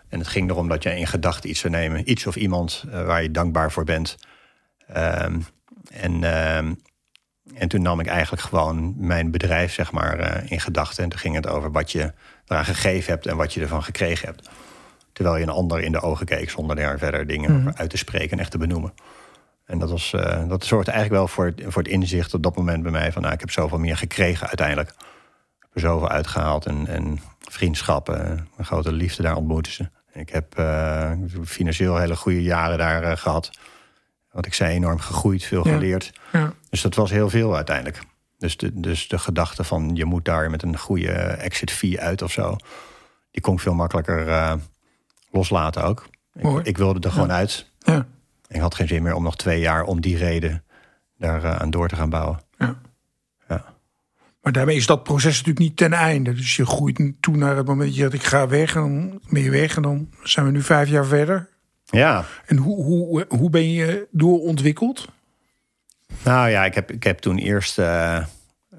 En 0.08 0.18
het 0.18 0.28
ging 0.28 0.50
erom 0.50 0.68
dat 0.68 0.82
je 0.82 0.98
in 0.98 1.06
gedachten 1.06 1.50
iets 1.50 1.60
zou 1.60 1.72
nemen. 1.72 2.10
Iets 2.10 2.26
of 2.26 2.36
iemand 2.36 2.84
uh, 2.86 3.06
waar 3.06 3.22
je 3.22 3.30
dankbaar 3.30 3.72
voor 3.72 3.84
bent. 3.84 4.16
Um, 4.96 5.46
en, 5.92 6.12
um, 6.56 6.80
en 7.54 7.68
toen 7.68 7.82
nam 7.82 8.00
ik 8.00 8.06
eigenlijk 8.06 8.42
gewoon 8.42 8.94
mijn 8.96 9.30
bedrijf 9.30 9.72
zeg 9.72 9.92
maar, 9.92 10.20
uh, 10.20 10.50
in 10.50 10.60
gedachten. 10.60 11.04
En 11.04 11.10
toen 11.10 11.18
ging 11.18 11.34
het 11.34 11.46
over 11.46 11.72
wat 11.72 11.92
je 11.92 12.12
eraan 12.46 12.64
gegeven 12.64 13.12
hebt 13.12 13.26
en 13.26 13.36
wat 13.36 13.54
je 13.54 13.60
ervan 13.60 13.82
gekregen 13.82 14.26
hebt. 14.28 14.50
Terwijl 15.12 15.36
je 15.36 15.42
een 15.42 15.48
ander 15.48 15.80
in 15.80 15.92
de 15.92 16.00
ogen 16.00 16.26
keek 16.26 16.50
zonder 16.50 16.76
daar 16.76 16.98
verder 16.98 17.26
dingen 17.26 17.50
mm 17.50 17.58
over 17.58 17.78
uit 17.78 17.90
te 17.90 17.96
spreken 17.96 18.30
en 18.30 18.38
echt 18.38 18.50
te 18.50 18.58
benoemen. 18.58 18.94
En 19.64 19.78
dat, 19.78 19.90
was, 19.90 20.12
uh, 20.12 20.48
dat 20.48 20.64
zorgde 20.64 20.90
eigenlijk 20.90 21.20
wel 21.20 21.28
voor 21.28 21.44
het, 21.46 21.62
voor 21.66 21.82
het 21.82 21.92
inzicht 21.92 22.34
op 22.34 22.42
dat 22.42 22.56
moment 22.56 22.82
bij 22.82 22.92
mij 22.92 23.12
van 23.12 23.22
nou, 23.22 23.34
ik 23.34 23.40
heb 23.40 23.50
zoveel 23.50 23.78
meer 23.78 23.96
gekregen 23.96 24.46
uiteindelijk. 24.46 24.88
Ik 24.88 24.96
heb 25.58 25.74
er 25.74 25.80
zoveel 25.80 26.08
uitgehaald 26.08 26.66
en, 26.66 26.86
en 26.86 27.20
vriendschappen, 27.40 28.48
een 28.56 28.64
grote 28.64 28.92
liefde 28.92 29.22
daar 29.22 29.36
ontmoeten 29.36 29.72
ze. 29.72 29.88
Ik 30.12 30.28
heb 30.28 30.58
uh, 30.58 31.12
financieel 31.44 31.96
hele 31.96 32.16
goede 32.16 32.42
jaren 32.42 32.78
daar 32.78 33.02
uh, 33.02 33.16
gehad. 33.16 33.50
Wat 34.30 34.46
ik 34.46 34.54
zei, 34.54 34.74
enorm 34.74 34.98
gegroeid, 34.98 35.44
veel 35.44 35.62
geleerd. 35.62 36.12
Ja. 36.32 36.52
Dus 36.70 36.82
dat 36.82 36.94
was 36.94 37.10
heel 37.10 37.30
veel 37.30 37.56
uiteindelijk. 37.56 38.02
Dus 38.38 38.56
de, 38.56 38.80
dus 38.80 39.08
de 39.08 39.18
gedachte 39.18 39.64
van 39.64 39.90
je 39.94 40.04
moet 40.04 40.24
daar 40.24 40.50
met 40.50 40.62
een 40.62 40.78
goede 40.78 41.12
exit 41.12 41.70
fee 41.70 42.00
uit 42.00 42.22
of 42.22 42.32
zo, 42.32 42.56
die 43.30 43.42
kon 43.42 43.54
ik 43.54 43.60
veel 43.60 43.74
makkelijker 43.74 44.58
loslaten 45.30 45.82
ook. 45.84 46.08
Ik, 46.34 46.66
ik, 46.66 46.76
wilde 46.76 47.00
er 47.00 47.12
gewoon 47.12 47.28
ja. 47.28 47.34
uit. 47.34 47.70
Ja. 47.78 48.06
Ik 48.48 48.60
had 48.60 48.74
geen 48.74 48.88
zin 48.88 49.02
meer 49.02 49.14
om 49.14 49.22
nog 49.22 49.36
twee 49.36 49.60
jaar 49.60 49.82
om 49.82 50.00
die 50.00 50.16
reden 50.16 50.64
daar 51.18 51.44
uh, 51.44 51.56
aan 51.56 51.70
door 51.70 51.88
te 51.88 51.96
gaan 51.96 52.10
bouwen. 52.10 52.40
Ja. 52.58 52.76
ja. 53.48 53.64
Maar 54.42 54.52
daarmee 54.52 54.76
is 54.76 54.86
dat 54.86 55.02
proces 55.02 55.32
natuurlijk 55.32 55.58
niet 55.58 55.76
ten 55.76 55.92
einde. 55.92 56.32
Dus 56.32 56.56
je 56.56 56.66
groeit 56.66 57.12
toe 57.20 57.36
naar 57.36 57.56
het 57.56 57.66
moment 57.66 57.96
dat 57.96 58.12
ik 58.12 58.24
ga 58.24 58.48
weg 58.48 58.74
en 58.74 58.80
dan 58.80 59.20
ben 59.28 59.42
je 59.42 59.50
weg 59.50 59.76
en 59.76 59.82
dan 59.82 60.10
zijn 60.22 60.46
we 60.46 60.52
nu 60.52 60.62
vijf 60.62 60.88
jaar 60.88 61.06
verder. 61.06 61.48
Ja. 61.84 62.24
En 62.46 62.56
hoe, 62.56 62.84
hoe, 62.84 63.26
hoe 63.28 63.50
ben 63.50 63.70
je 63.70 64.08
doorontwikkeld? 64.10 65.08
Nou 66.22 66.48
ja, 66.48 66.64
ik 66.64 66.74
heb, 66.74 66.90
ik 66.90 67.02
heb 67.02 67.18
toen 67.18 67.38
eerst 67.38 67.78
uh, 67.78 68.24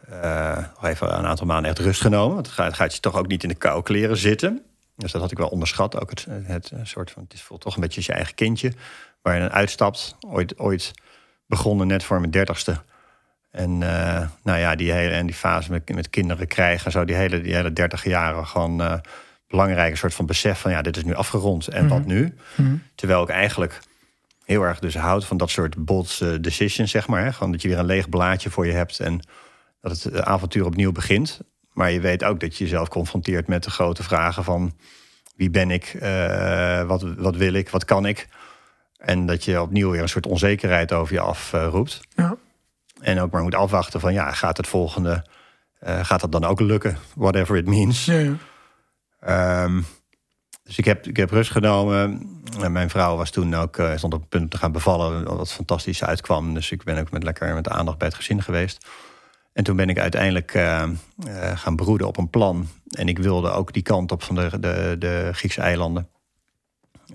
uh, 0.09 0.65
even 0.81 1.17
een 1.17 1.25
aantal 1.25 1.45
maanden 1.45 1.71
echt 1.71 1.79
rust 1.79 2.01
genomen. 2.01 2.37
Het 2.37 2.47
gaat, 2.47 2.65
het 2.65 2.75
gaat 2.75 2.93
je 2.93 2.99
toch 2.99 3.15
ook 3.15 3.27
niet 3.27 3.43
in 3.43 3.49
de 3.49 3.55
kou 3.55 3.83
kleren 3.83 4.17
zitten. 4.17 4.61
Dus 4.95 5.11
dat 5.11 5.21
had 5.21 5.31
ik 5.31 5.37
wel 5.37 5.47
onderschat. 5.47 6.01
Ook 6.01 6.09
het, 6.09 6.25
het 6.45 6.71
soort 6.83 7.11
van, 7.11 7.25
het 7.27 7.41
voelt 7.41 7.61
toch 7.61 7.75
een 7.75 7.81
beetje 7.81 7.97
als 7.97 8.05
je 8.05 8.13
eigen 8.13 8.35
kindje. 8.35 8.73
Waar 9.25 9.35
je 9.35 9.41
dan 9.41 9.51
uitstapt. 9.51 10.15
Ooit, 10.27 10.59
ooit 10.59 10.93
begonnen 11.47 11.87
net 11.87 12.03
voor 12.03 12.19
mijn 12.19 12.31
dertigste. 12.31 12.81
En 13.51 13.71
uh, 13.81 14.27
nou 14.43 14.59
ja, 14.59 14.75
die 14.75 14.91
hele 14.91 15.13
en 15.13 15.25
die 15.25 15.35
fase 15.35 15.71
met, 15.71 15.89
met 15.93 16.09
kinderen 16.09 16.47
krijgen. 16.47 16.91
Zo 16.91 17.05
die 17.05 17.15
hele, 17.15 17.41
die 17.41 17.55
hele 17.55 17.73
dertig 17.73 18.03
jaren 18.03 18.47
gewoon 18.47 18.81
uh, 18.81 18.93
belangrijke 19.47 19.97
soort 19.97 20.13
van 20.13 20.25
besef 20.25 20.59
van 20.59 20.71
ja, 20.71 20.81
dit 20.81 20.97
is 20.97 21.03
nu 21.03 21.13
afgerond. 21.13 21.67
En 21.67 21.83
mm 21.83 21.89
-hmm. 21.89 21.97
wat 21.97 22.07
nu? 22.07 22.21
Mm 22.23 22.65
-hmm. 22.65 22.83
Terwijl 22.95 23.23
ik 23.23 23.29
eigenlijk 23.29 23.79
heel 24.43 24.61
erg 24.61 24.79
dus 24.79 24.95
houd 24.95 25.25
van 25.25 25.37
dat 25.37 25.49
soort 25.49 25.85
bold 25.85 26.19
uh, 26.23 26.33
decisions, 26.41 26.91
zeg 26.91 27.07
maar. 27.07 27.23
Hè? 27.23 27.33
Gewoon 27.33 27.51
dat 27.51 27.61
je 27.61 27.67
weer 27.67 27.79
een 27.79 27.85
leeg 27.85 28.09
blaadje 28.09 28.49
voor 28.49 28.65
je 28.65 28.73
hebt 28.73 28.99
en 28.99 29.27
dat 29.81 30.03
het 30.03 30.21
avontuur 30.21 30.65
opnieuw 30.65 30.91
begint. 30.91 31.39
Maar 31.73 31.91
je 31.91 31.99
weet 31.99 32.23
ook 32.23 32.39
dat 32.39 32.57
je 32.57 32.63
jezelf 32.63 32.87
confronteert 32.87 33.47
met 33.47 33.63
de 33.63 33.71
grote 33.71 34.03
vragen 34.03 34.43
van 34.43 34.77
wie 35.35 35.49
ben 35.49 35.71
ik, 35.71 35.97
wat, 36.87 37.01
wat 37.17 37.35
wil 37.35 37.53
ik, 37.53 37.69
wat 37.69 37.85
kan 37.85 38.05
ik. 38.05 38.27
En 39.05 39.25
dat 39.25 39.43
je 39.43 39.61
opnieuw 39.61 39.91
weer 39.91 40.01
een 40.01 40.09
soort 40.09 40.27
onzekerheid 40.27 40.93
over 40.93 41.13
je 41.13 41.19
afroept. 41.19 42.01
Uh, 42.15 42.25
ja. 42.25 42.35
En 43.01 43.19
ook 43.19 43.31
maar 43.31 43.43
moet 43.43 43.55
afwachten 43.55 43.99
van 43.99 44.13
ja, 44.13 44.31
gaat 44.31 44.57
het 44.57 44.67
volgende, 44.67 45.25
uh, 45.87 46.05
gaat 46.05 46.21
dat 46.21 46.31
dan 46.31 46.43
ook 46.43 46.59
lukken? 46.59 46.97
Whatever 47.15 47.57
it 47.57 47.67
means. 47.67 48.05
Ja, 48.05 48.37
ja. 49.21 49.63
Um, 49.63 49.85
dus 50.63 50.77
ik 50.77 50.85
heb, 50.85 51.07
ik 51.07 51.17
heb 51.17 51.29
rust 51.29 51.51
genomen. 51.51 52.29
En 52.61 52.71
mijn 52.71 52.89
vrouw 52.89 53.15
was 53.15 53.29
toen 53.29 53.55
ook, 53.55 53.77
uh, 53.77 53.95
stond 53.95 54.13
op 54.13 54.19
het 54.19 54.29
punt 54.29 54.43
om 54.43 54.49
te 54.49 54.57
gaan 54.57 54.71
bevallen, 54.71 55.23
wat 55.37 55.51
fantastisch 55.51 56.03
uitkwam. 56.03 56.53
Dus 56.53 56.71
ik 56.71 56.83
ben 56.83 56.97
ook 56.97 57.11
met 57.11 57.23
lekker 57.23 57.53
met 57.53 57.69
aandacht 57.69 57.97
bij 57.97 58.07
het 58.07 58.15
gezin 58.15 58.41
geweest. 58.41 58.87
En 59.53 59.63
toen 59.63 59.75
ben 59.75 59.89
ik 59.89 59.99
uiteindelijk 59.99 60.53
uh, 60.53 60.83
gaan 61.55 61.75
broeden 61.75 62.07
op 62.07 62.17
een 62.17 62.29
plan. 62.29 62.67
En 62.87 63.07
ik 63.07 63.19
wilde 63.19 63.49
ook 63.49 63.73
die 63.73 63.83
kant 63.83 64.11
op 64.11 64.23
van 64.23 64.35
de, 64.35 64.59
de, 64.59 64.95
de 64.99 65.29
Griekse 65.33 65.61
eilanden. 65.61 66.09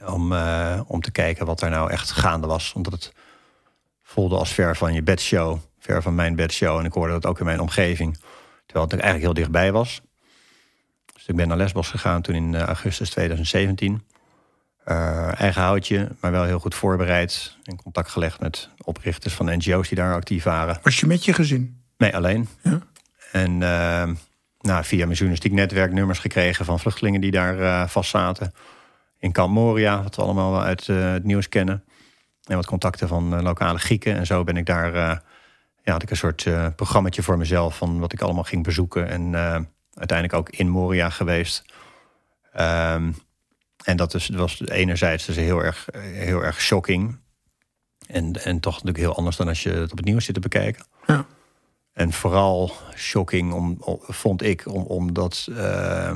Om, 0.06 0.32
uh, 0.32 0.80
om 0.86 1.00
te 1.00 1.10
kijken 1.10 1.46
wat 1.46 1.58
daar 1.58 1.70
nou 1.70 1.90
echt 1.90 2.10
gaande 2.10 2.46
was. 2.46 2.72
Omdat 2.72 2.92
het 2.92 3.12
voelde 4.02 4.36
als 4.36 4.52
ver 4.52 4.76
van 4.76 4.94
je 4.94 5.02
bedshow. 5.02 5.58
Ver 5.78 6.02
van 6.02 6.14
mijn 6.14 6.36
bedshow. 6.36 6.78
En 6.78 6.84
ik 6.84 6.92
hoorde 6.92 7.12
dat 7.12 7.26
ook 7.26 7.38
in 7.38 7.44
mijn 7.44 7.60
omgeving. 7.60 8.18
Terwijl 8.66 8.84
het 8.84 8.92
eigenlijk 8.92 9.22
heel 9.22 9.34
dichtbij 9.34 9.72
was. 9.72 10.00
Dus 11.14 11.26
ik 11.26 11.36
ben 11.36 11.48
naar 11.48 11.56
Lesbos 11.56 11.88
gegaan 11.88 12.22
toen 12.22 12.34
in 12.34 12.56
augustus 12.56 13.10
2017. 13.10 14.02
Uh, 14.86 15.40
eigen 15.40 15.62
houtje, 15.62 16.08
maar 16.20 16.30
wel 16.30 16.44
heel 16.44 16.58
goed 16.58 16.74
voorbereid. 16.74 17.56
In 17.64 17.76
contact 17.76 18.10
gelegd 18.10 18.40
met 18.40 18.68
oprichters 18.84 19.34
van 19.34 19.56
NGO's 19.56 19.88
die 19.88 19.96
daar 19.96 20.14
actief 20.14 20.44
waren. 20.44 20.78
Was 20.82 21.00
je 21.00 21.06
met 21.06 21.24
je 21.24 21.32
gezin? 21.32 21.82
Nee, 21.96 22.16
alleen. 22.16 22.48
Ja? 22.62 22.78
En 23.32 23.50
uh, 23.50 24.08
nou, 24.60 24.84
via 24.84 25.04
mijn 25.04 25.16
journalistiek 25.16 25.52
netwerk 25.52 25.92
nummers 25.92 26.18
gekregen 26.18 26.64
van 26.64 26.80
vluchtelingen 26.80 27.20
die 27.20 27.30
daar 27.30 27.58
uh, 27.58 27.86
vast 27.86 28.10
zaten. 28.10 28.54
In 29.20 29.32
Camp 29.32 29.52
Moria, 29.52 30.02
wat 30.02 30.16
we 30.16 30.22
allemaal 30.22 30.50
wel 30.50 30.62
uit 30.62 30.86
het 30.86 31.24
nieuws 31.24 31.48
kennen. 31.48 31.84
En 32.44 32.56
wat 32.56 32.66
contacten 32.66 33.08
van 33.08 33.42
lokale 33.42 33.78
Grieken. 33.78 34.16
En 34.16 34.26
zo 34.26 34.44
ben 34.44 34.56
ik 34.56 34.66
daar, 34.66 34.94
ja, 35.82 35.92
had 35.92 36.02
ik 36.02 36.10
een 36.10 36.16
soort 36.16 36.46
programmaatje 36.76 37.22
voor 37.22 37.38
mezelf 37.38 37.76
van 37.76 38.00
wat 38.00 38.12
ik 38.12 38.20
allemaal 38.20 38.44
ging 38.44 38.64
bezoeken. 38.64 39.08
En 39.08 39.34
uiteindelijk 39.94 40.38
ook 40.38 40.48
in 40.48 40.68
Moria 40.68 41.10
geweest. 41.10 41.64
Um, 42.60 43.16
en 43.84 43.96
dat 43.96 44.14
is, 44.14 44.28
was 44.28 44.60
enerzijds 44.66 45.26
dus 45.26 45.36
heel 45.36 45.64
erg, 45.64 45.88
heel 45.98 46.44
erg 46.44 46.60
shocking. 46.60 47.18
En, 48.06 48.32
en 48.44 48.60
toch 48.60 48.72
natuurlijk 48.72 48.98
heel 48.98 49.16
anders 49.16 49.36
dan 49.36 49.48
als 49.48 49.62
je 49.62 49.70
het 49.70 49.90
op 49.90 49.96
het 49.96 50.06
nieuws 50.06 50.24
zit 50.24 50.34
te 50.34 50.40
bekijken. 50.40 50.84
Ja. 51.06 51.26
En 51.92 52.12
vooral 52.12 52.72
shocking 52.96 53.52
om, 53.52 53.76
vond 54.00 54.42
ik, 54.42 54.66
om, 54.66 54.82
omdat 54.82 55.46
uh, 55.50 56.14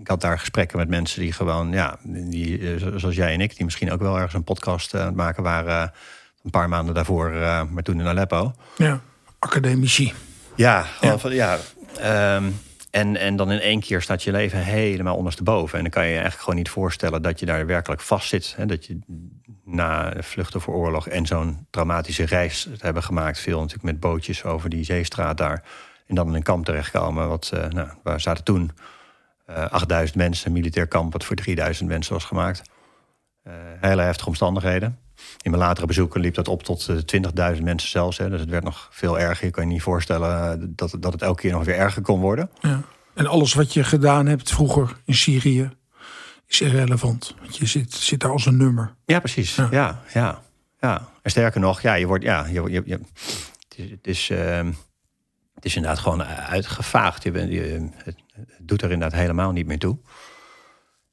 ik 0.00 0.08
had 0.08 0.20
daar 0.20 0.38
gesprekken 0.38 0.78
met 0.78 0.88
mensen 0.88 1.20
die 1.20 1.32
gewoon, 1.32 1.72
ja, 1.72 1.98
die, 2.02 2.74
eh, 2.74 2.96
zoals 2.96 3.14
jij 3.14 3.32
en 3.32 3.40
ik, 3.40 3.56
die 3.56 3.64
misschien 3.64 3.92
ook 3.92 4.00
wel 4.00 4.16
ergens 4.16 4.34
een 4.34 4.44
podcast 4.44 4.94
aan 4.94 5.06
het 5.06 5.16
maken 5.16 5.42
waren. 5.42 5.92
een 6.44 6.50
paar 6.50 6.68
maanden 6.68 6.94
daarvoor, 6.94 7.30
maar 7.70 7.82
toen 7.82 8.00
in 8.00 8.06
Aleppo. 8.06 8.52
Ja, 8.76 9.00
academici. 9.38 10.12
Ja. 10.54 10.84
Van, 11.00 11.34
ja 11.34 11.58
um, 12.36 12.54
en, 12.90 13.16
en 13.16 13.36
dan 13.36 13.50
in 13.50 13.60
één 13.60 13.80
keer 13.80 14.02
staat 14.02 14.22
je 14.22 14.32
leven 14.32 14.58
helemaal 14.58 15.16
ondersteboven. 15.16 15.76
En 15.76 15.84
dan 15.84 15.92
kan 15.92 16.02
je 16.02 16.08
je 16.08 16.14
eigenlijk 16.14 16.42
gewoon 16.42 16.58
niet 16.58 16.70
voorstellen 16.70 17.22
dat 17.22 17.40
je 17.40 17.46
daar 17.46 17.66
werkelijk 17.66 18.00
vast 18.00 18.28
zit. 18.28 18.54
Hè? 18.56 18.66
Dat 18.66 18.86
je 18.86 18.98
na 19.64 20.12
vluchten 20.18 20.60
voor 20.60 20.74
oorlog 20.74 21.08
en 21.08 21.26
zo'n 21.26 21.66
traumatische 21.70 22.24
reis 22.24 22.68
hebben 22.78 23.02
gemaakt. 23.02 23.38
Veel 23.38 23.58
natuurlijk 23.58 23.84
met 23.84 24.00
bootjes 24.00 24.44
over 24.44 24.70
die 24.70 24.84
zeestraat 24.84 25.38
daar. 25.38 25.62
En 26.06 26.14
dan 26.14 26.28
in 26.28 26.34
een 26.34 26.42
kamp 26.42 26.64
terechtkomen. 26.64 27.28
Wat, 27.28 27.50
uh, 27.54 27.66
nou, 27.68 27.88
waar 28.02 28.20
zaten 28.20 28.44
toen 28.44 28.70
eh, 28.70 28.84
8000 29.54 30.16
mensen, 30.16 30.46
een 30.46 30.52
militair 30.52 30.86
kamp 30.86 31.12
wat 31.12 31.24
voor 31.24 31.36
3000 31.36 31.88
mensen 31.88 32.12
was 32.12 32.24
gemaakt. 32.24 32.62
Uh, 33.46 33.54
hele 33.80 34.02
heftige 34.02 34.28
omstandigheden. 34.28 34.98
In 35.42 35.50
mijn 35.50 35.62
latere 35.62 35.86
bezoeken 35.86 36.20
liep 36.20 36.34
dat 36.34 36.48
op 36.48 36.62
tot 36.62 36.88
20.000 36.90 37.62
mensen 37.62 37.88
zelfs. 37.88 38.18
Hè. 38.18 38.30
Dus 38.30 38.40
het 38.40 38.48
werd 38.48 38.64
nog 38.64 38.88
veel 38.90 39.18
erger. 39.18 39.46
Je 39.46 39.52
kan 39.52 39.64
je 39.66 39.72
niet 39.72 39.82
voorstellen 39.82 40.52
eh, 40.52 40.66
dat, 40.68 40.96
dat 41.00 41.12
het 41.12 41.22
elke 41.22 41.40
keer 41.40 41.52
nog 41.52 41.64
weer 41.64 41.76
erger 41.76 42.02
kon 42.02 42.20
worden. 42.20 42.50
Ja. 42.60 42.80
En 43.14 43.26
alles 43.26 43.54
wat 43.54 43.72
je 43.72 43.84
gedaan 43.84 44.26
hebt 44.26 44.52
vroeger 44.52 44.96
in 45.04 45.14
Syrië 45.14 45.70
is 46.46 46.60
irrelevant. 46.60 47.34
Want 47.40 47.56
je 47.56 47.66
zit, 47.66 47.92
zit 47.92 48.20
daar 48.20 48.30
als 48.30 48.46
een 48.46 48.56
nummer. 48.56 48.94
Ja, 49.04 49.18
precies. 49.18 49.54
Ja, 49.70 50.02
ja, 50.12 50.42
ja. 50.80 51.08
En 51.22 51.30
sterker 51.30 51.60
nog, 51.60 51.80
ja, 51.80 51.94
je 51.94 52.06
wordt, 52.06 52.24
ja, 52.24 52.46
je, 52.46 52.62
je, 52.70 52.82
je 52.84 53.00
het 53.68 53.78
is, 53.78 53.90
het 53.90 54.06
is, 54.06 54.28
uh, 54.28 54.66
het 55.54 55.64
is 55.64 55.76
inderdaad 55.76 56.00
gewoon 56.00 56.22
uitgevaagd. 56.24 57.22
Je, 57.22 57.30
bent, 57.30 57.52
je, 57.52 57.88
het 57.94 58.16
doet 58.58 58.82
er 58.82 58.90
inderdaad 58.90 59.20
helemaal 59.20 59.52
niet 59.52 59.66
meer 59.66 59.78
toe. 59.78 59.98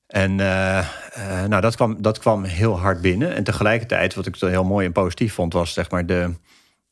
En 0.08 0.32
uh, 0.32 0.88
uh, 1.18 1.44
nou, 1.46 1.62
dat 1.62 1.76
kwam, 1.76 2.02
dat 2.02 2.20
kwam 2.20 2.44
heel 2.44 2.80
hard 2.80 3.02
binnen. 3.02 3.36
En 3.36 3.44
tegelijkertijd, 3.44 4.14
wat 4.14 4.26
ik 4.26 4.36
heel 4.36 4.64
mooi 4.64 4.86
en 4.86 4.92
positief 4.92 5.34
vond, 5.34 5.54
was 5.54 5.74
zeg 5.74 5.90
maar 5.90 6.06
de 6.06 6.34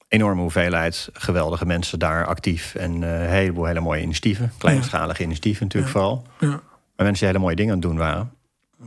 enorme 0.07 0.41
hoeveelheid 0.41 1.09
geweldige 1.13 1.65
mensen 1.65 1.99
daar 1.99 2.25
actief. 2.25 2.75
En 2.75 3.01
uh, 3.01 3.21
een 3.21 3.29
heleboel 3.29 3.65
hele 3.65 3.79
mooie 3.79 4.01
initiatieven. 4.01 4.51
Kleinschalige 4.57 5.23
initiatieven 5.23 5.63
natuurlijk 5.63 5.91
vooral. 5.91 6.27
Ja. 6.39 6.47
Maar 6.95 7.05
mensen 7.05 7.13
die 7.13 7.27
hele 7.27 7.39
mooie 7.39 7.55
dingen 7.55 7.73
aan 7.73 7.79
het 7.79 7.87
doen 7.87 7.97
waren. 7.97 8.31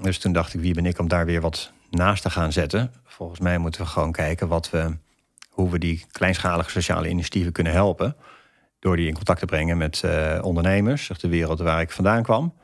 Dus 0.03 0.19
toen 0.19 0.33
dacht 0.33 0.55
ik, 0.55 0.61
wie 0.61 0.75
ben 0.75 0.87
ik 0.87 0.99
om 0.99 1.09
daar 1.09 1.27
weer 1.27 1.41
wat 1.41 1.73
naast 1.91 2.23
te 2.23 2.31
gaan 2.31 2.53
zetten? 2.53 2.93
Volgens 3.05 3.41
mij 3.41 3.59
moeten 3.59 3.81
we 3.81 3.87
gewoon 3.87 4.13
kijken 4.13 4.49
wat 4.49 4.71
we, 4.71 4.97
hoe 5.49 5.71
we 5.71 5.79
die 5.79 6.07
kleinschalige 6.11 6.71
sociale 6.71 7.09
initiatieven 7.09 7.53
kunnen 7.53 7.73
helpen. 7.73 8.17
Door 8.79 8.97
die 8.97 9.07
in 9.07 9.15
contact 9.15 9.41
te 9.41 9.47
brengen 9.47 9.77
met 9.77 10.05
ondernemers, 10.41 11.09
de 11.09 11.29
wereld 11.29 11.59
waar 11.59 11.81
ik 11.81 11.91
vandaan 11.91 12.23
kwam. 12.23 12.55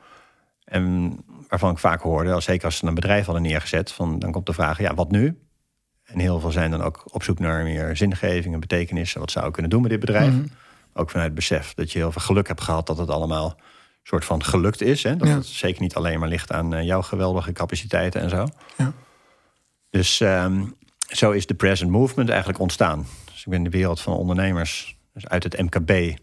En 0.63 1.17
waarvan 1.47 1.71
ik 1.71 1.77
vaak 1.77 2.01
hoorde, 2.01 2.41
zeker 2.41 2.65
als 2.65 2.77
ze 2.77 2.85
een 2.85 2.93
bedrijf 2.93 3.25
hadden 3.25 3.43
neergezet, 3.43 3.91
van, 3.91 4.19
dan 4.19 4.31
komt 4.31 4.45
de 4.45 4.53
vraag, 4.53 4.79
ja, 4.79 4.93
wat 4.93 5.11
nu? 5.11 5.39
En 6.05 6.19
heel 6.19 6.39
veel 6.39 6.51
zijn 6.51 6.71
dan 6.71 6.81
ook 6.81 7.03
op 7.13 7.23
zoek 7.23 7.39
naar 7.39 7.63
meer 7.63 7.97
zingeving 7.97 8.53
en 8.53 8.59
betekenis. 8.59 9.13
Wat 9.13 9.31
zou 9.31 9.47
ik 9.47 9.53
kunnen 9.53 9.71
doen 9.71 9.81
met 9.81 9.91
dit 9.91 9.99
bedrijf? 9.99 10.33
Mhm. 10.33 10.45
Ook 10.93 11.09
vanuit 11.09 11.27
het 11.27 11.35
besef 11.35 11.73
dat 11.73 11.91
je 11.91 11.99
heel 11.99 12.11
veel 12.11 12.21
geluk 12.21 12.47
hebt 12.47 12.61
gehad 12.61 12.87
dat 12.87 12.97
het 12.97 13.09
allemaal 13.09 13.59
soort 14.03 14.25
van 14.25 14.43
gelukt 14.43 14.81
is. 14.81 15.03
Hè? 15.03 15.15
Dat 15.15 15.27
het 15.27 15.45
zeker 15.45 15.81
niet 15.81 15.95
alleen 15.95 16.19
maar 16.19 16.29
ligt 16.29 16.51
aan 16.51 16.73
eh, 16.73 16.83
jouw 16.83 17.01
geweldige 17.01 17.51
capaciteiten 17.51 18.21
en 18.21 18.29
zo. 18.29 18.47
Ja. 18.77 18.93
Dus 19.89 20.19
um, 20.19 20.75
zo 20.97 21.31
is 21.31 21.45
de 21.45 21.53
present 21.53 21.91
movement 21.91 22.29
eigenlijk 22.29 22.59
ontstaan. 22.59 23.05
Dus 23.25 23.39
ik 23.39 23.45
ben 23.45 23.57
in 23.57 23.63
de 23.63 23.77
wereld 23.77 24.01
van 24.01 24.13
ondernemers, 24.13 24.94
dus 25.15 25.27
uit 25.27 25.43
het 25.43 25.61
MKB, 25.61 26.17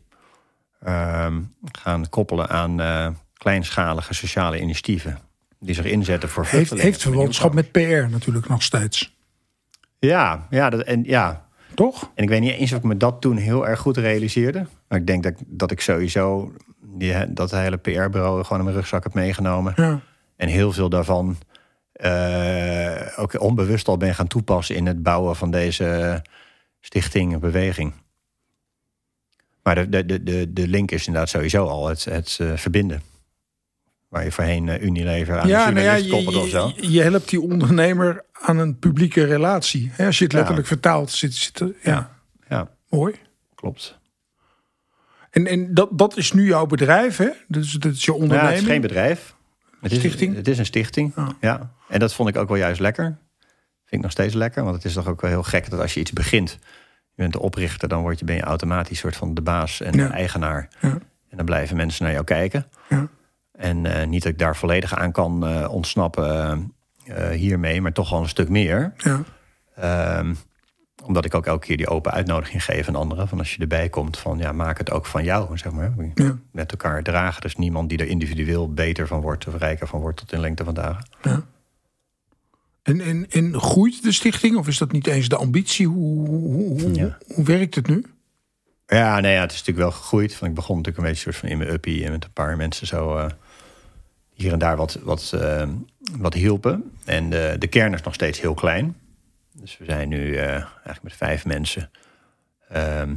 ehm, 0.80 1.40
gaan 1.72 2.08
koppelen 2.08 2.48
aan 2.48 2.80
uh, 2.80 3.08
kleinschalige 3.32 4.14
sociale 4.14 4.60
initiatieven 4.60 5.18
die 5.58 5.74
zich 5.74 5.84
inzetten 5.84 6.28
voor 6.28 6.46
Heeft, 6.46 6.70
heeft 6.70 7.02
verwantschap 7.02 7.54
met 7.54 7.72
PR 7.72 8.08
natuurlijk 8.10 8.48
nog 8.48 8.62
steeds. 8.62 9.16
Ja, 9.98 10.46
ja, 10.50 10.70
dat, 10.70 10.80
en 10.80 11.04
ja. 11.04 11.46
Toch? 11.74 12.10
En 12.14 12.22
ik 12.22 12.28
weet 12.28 12.40
niet 12.40 12.52
eens 12.52 12.72
of 12.72 12.78
ik 12.78 12.84
me 12.84 12.96
dat 12.96 13.20
toen 13.20 13.36
heel 13.36 13.68
erg 13.68 13.80
goed 13.80 13.96
realiseerde. 13.96 14.66
Maar 14.88 14.98
ik 14.98 15.06
denk 15.06 15.22
dat, 15.22 15.34
dat 15.46 15.70
ik 15.70 15.80
sowieso 15.80 16.52
die, 16.80 17.32
dat 17.32 17.50
hele 17.50 17.76
PR-bureau 17.76 18.42
gewoon 18.44 18.58
in 18.58 18.64
mijn 18.64 18.76
rugzak 18.76 19.02
heb 19.02 19.14
meegenomen. 19.14 19.72
Ja. 19.76 20.00
En 20.36 20.48
heel 20.48 20.72
veel 20.72 20.88
daarvan 20.88 21.36
uh, 22.04 23.18
ook 23.18 23.40
onbewust 23.40 23.88
al 23.88 23.96
ben 23.96 24.14
gaan 24.14 24.26
toepassen 24.26 24.76
in 24.76 24.86
het 24.86 25.02
bouwen 25.02 25.36
van 25.36 25.50
deze 25.50 26.20
stichting, 26.80 27.38
beweging. 27.38 27.92
Maar 29.62 29.90
de, 29.90 30.06
de, 30.06 30.22
de, 30.22 30.52
de 30.52 30.68
link 30.68 30.90
is 30.90 31.06
inderdaad 31.06 31.30
sowieso 31.30 31.66
al 31.66 31.88
het, 31.88 32.04
het 32.04 32.38
uh, 32.40 32.56
verbinden. 32.56 33.02
Waar 34.08 34.24
je 34.24 34.32
voorheen 34.32 34.66
uh, 34.66 34.82
Unilever 34.82 35.38
aan 35.38 35.48
ja, 35.48 35.66
de 35.66 35.72
nou 35.72 35.84
ja, 35.84 35.94
je, 35.94 36.14
of 36.14 36.48
zo. 36.48 36.72
Je, 36.76 36.90
je 36.90 37.02
helpt 37.02 37.28
die 37.28 37.40
ondernemer 37.40 38.24
aan 38.32 38.58
een 38.58 38.78
publieke 38.78 39.24
relatie. 39.24 39.90
Hè, 39.92 40.06
als 40.06 40.18
je 40.18 40.24
het 40.24 40.32
letterlijk 40.32 40.66
vertaalt, 40.66 41.10
zit, 41.10 41.34
zit 41.34 41.64
ja. 41.82 42.18
ja. 42.48 42.70
Mooi. 42.88 43.14
Klopt. 43.54 43.98
En, 45.30 45.46
en 45.46 45.74
dat, 45.74 45.98
dat 45.98 46.16
is 46.16 46.32
nu 46.32 46.46
jouw 46.46 46.66
bedrijf, 46.66 47.16
hè? 47.16 47.28
Dus 47.48 47.72
dat 47.72 47.92
is 47.92 48.04
je 48.04 48.12
onderneming? 48.12 48.48
Ja, 48.48 48.54
het 48.54 48.62
is 48.62 48.70
geen 48.70 48.80
bedrijf. 48.80 49.34
Het 49.80 49.92
is, 49.92 49.98
stichting? 49.98 50.34
Het 50.34 50.48
is 50.48 50.58
een 50.58 50.66
stichting, 50.66 51.12
ah. 51.14 51.28
ja. 51.40 51.72
En 51.88 51.98
dat 51.98 52.14
vond 52.14 52.28
ik 52.28 52.36
ook 52.36 52.48
wel 52.48 52.56
juist 52.56 52.80
lekker. 52.80 53.04
Vind 53.04 53.90
ik 53.90 54.00
nog 54.00 54.10
steeds 54.10 54.34
lekker, 54.34 54.62
want 54.62 54.76
het 54.76 54.84
is 54.84 54.92
toch 54.92 55.08
ook 55.08 55.20
wel 55.20 55.30
heel 55.30 55.42
gek 55.42 55.70
dat 55.70 55.80
als 55.80 55.94
je 55.94 56.00
iets 56.00 56.12
begint, 56.12 56.58
je 57.14 57.22
bent 57.22 57.32
de 57.32 57.40
oprichter, 57.40 57.88
dan 57.88 58.02
word 58.02 58.18
je, 58.18 58.24
ben 58.24 58.36
je 58.36 58.42
automatisch 58.42 58.98
soort 58.98 59.16
van 59.16 59.34
de 59.34 59.42
baas 59.42 59.80
en 59.80 59.92
de 59.92 60.06
eigenaar. 60.06 60.68
Ja. 60.80 60.98
En 61.28 61.36
dan 61.36 61.44
blijven 61.46 61.76
mensen 61.76 62.04
naar 62.04 62.12
jou 62.12 62.24
kijken. 62.24 62.66
Ja. 62.88 63.08
En 63.52 63.84
uh, 63.84 64.04
niet 64.04 64.22
dat 64.22 64.32
ik 64.32 64.38
daar 64.38 64.56
volledig 64.56 64.94
aan 64.94 65.12
kan 65.12 65.48
uh, 65.48 65.68
ontsnappen 65.70 66.72
uh, 67.06 67.28
hiermee, 67.28 67.80
maar 67.80 67.92
toch 67.92 68.10
wel 68.10 68.20
een 68.20 68.28
stuk 68.28 68.48
meer. 68.48 68.92
Ja. 68.96 69.20
Um, 70.18 70.36
omdat 71.04 71.24
ik 71.24 71.34
ook 71.34 71.46
elke 71.46 71.66
keer 71.66 71.76
die 71.76 71.88
open 71.88 72.12
uitnodiging 72.12 72.64
geef 72.64 72.88
aan 72.88 72.96
anderen. 72.96 73.28
Van 73.28 73.38
als 73.38 73.54
je 73.54 73.60
erbij 73.60 73.88
komt, 73.88 74.18
van 74.18 74.38
ja, 74.38 74.52
maak 74.52 74.78
het 74.78 74.90
ook 74.90 75.06
van 75.06 75.24
jou, 75.24 75.58
zeg 75.58 75.72
maar. 75.72 75.92
Ja. 76.14 76.38
Met 76.52 76.70
elkaar 76.70 77.02
dragen. 77.02 77.40
Dus 77.40 77.56
niemand 77.56 77.88
die 77.88 77.98
er 77.98 78.06
individueel 78.06 78.72
beter 78.72 79.06
van 79.06 79.20
wordt 79.20 79.46
of 79.46 79.56
rijker 79.56 79.86
van 79.86 80.00
wordt 80.00 80.16
tot 80.16 80.32
in 80.32 80.40
lengte 80.40 80.64
van 80.64 80.74
dagen. 80.74 81.08
Ja. 81.22 81.42
En, 82.82 83.00
en, 83.00 83.26
en 83.30 83.60
groeit 83.60 84.02
de 84.02 84.12
stichting 84.12 84.56
of 84.56 84.68
is 84.68 84.78
dat 84.78 84.92
niet 84.92 85.06
eens 85.06 85.28
de 85.28 85.36
ambitie? 85.36 85.86
Hoe, 85.86 86.28
hoe, 86.28 86.80
hoe, 86.80 87.16
hoe 87.34 87.44
werkt 87.44 87.74
het 87.74 87.86
nu? 87.86 88.04
Ja, 88.86 89.20
nee, 89.20 89.34
ja, 89.34 89.40
het 89.40 89.52
is 89.52 89.58
natuurlijk 89.58 89.86
wel 89.86 90.00
gegroeid. 90.00 90.34
Van, 90.34 90.48
ik 90.48 90.54
begon 90.54 90.76
natuurlijk 90.76 91.04
een 91.04 91.10
beetje 91.10 91.22
soort 91.22 91.36
van 91.36 91.48
in 91.48 91.58
mijn 91.58 91.70
uppie 91.70 92.04
en 92.04 92.10
met 92.10 92.24
een 92.24 92.32
paar 92.32 92.56
mensen 92.56 92.86
zo 92.86 93.16
uh, 93.16 93.26
hier 94.34 94.52
en 94.52 94.58
daar 94.58 94.76
wat, 94.76 94.98
wat, 95.02 95.32
uh, 95.34 95.68
wat 96.18 96.34
hielpen. 96.34 96.92
En 97.04 97.30
de, 97.30 97.56
de 97.58 97.66
kern 97.66 97.94
is 97.94 98.02
nog 98.02 98.14
steeds 98.14 98.40
heel 98.40 98.54
klein. 98.54 98.96
Dus 99.52 99.78
we 99.78 99.84
zijn 99.84 100.08
nu 100.08 100.26
uh, 100.26 100.44
eigenlijk 100.44 101.02
met 101.02 101.12
vijf 101.12 101.44
mensen 101.44 101.90
ehm, 102.68 103.14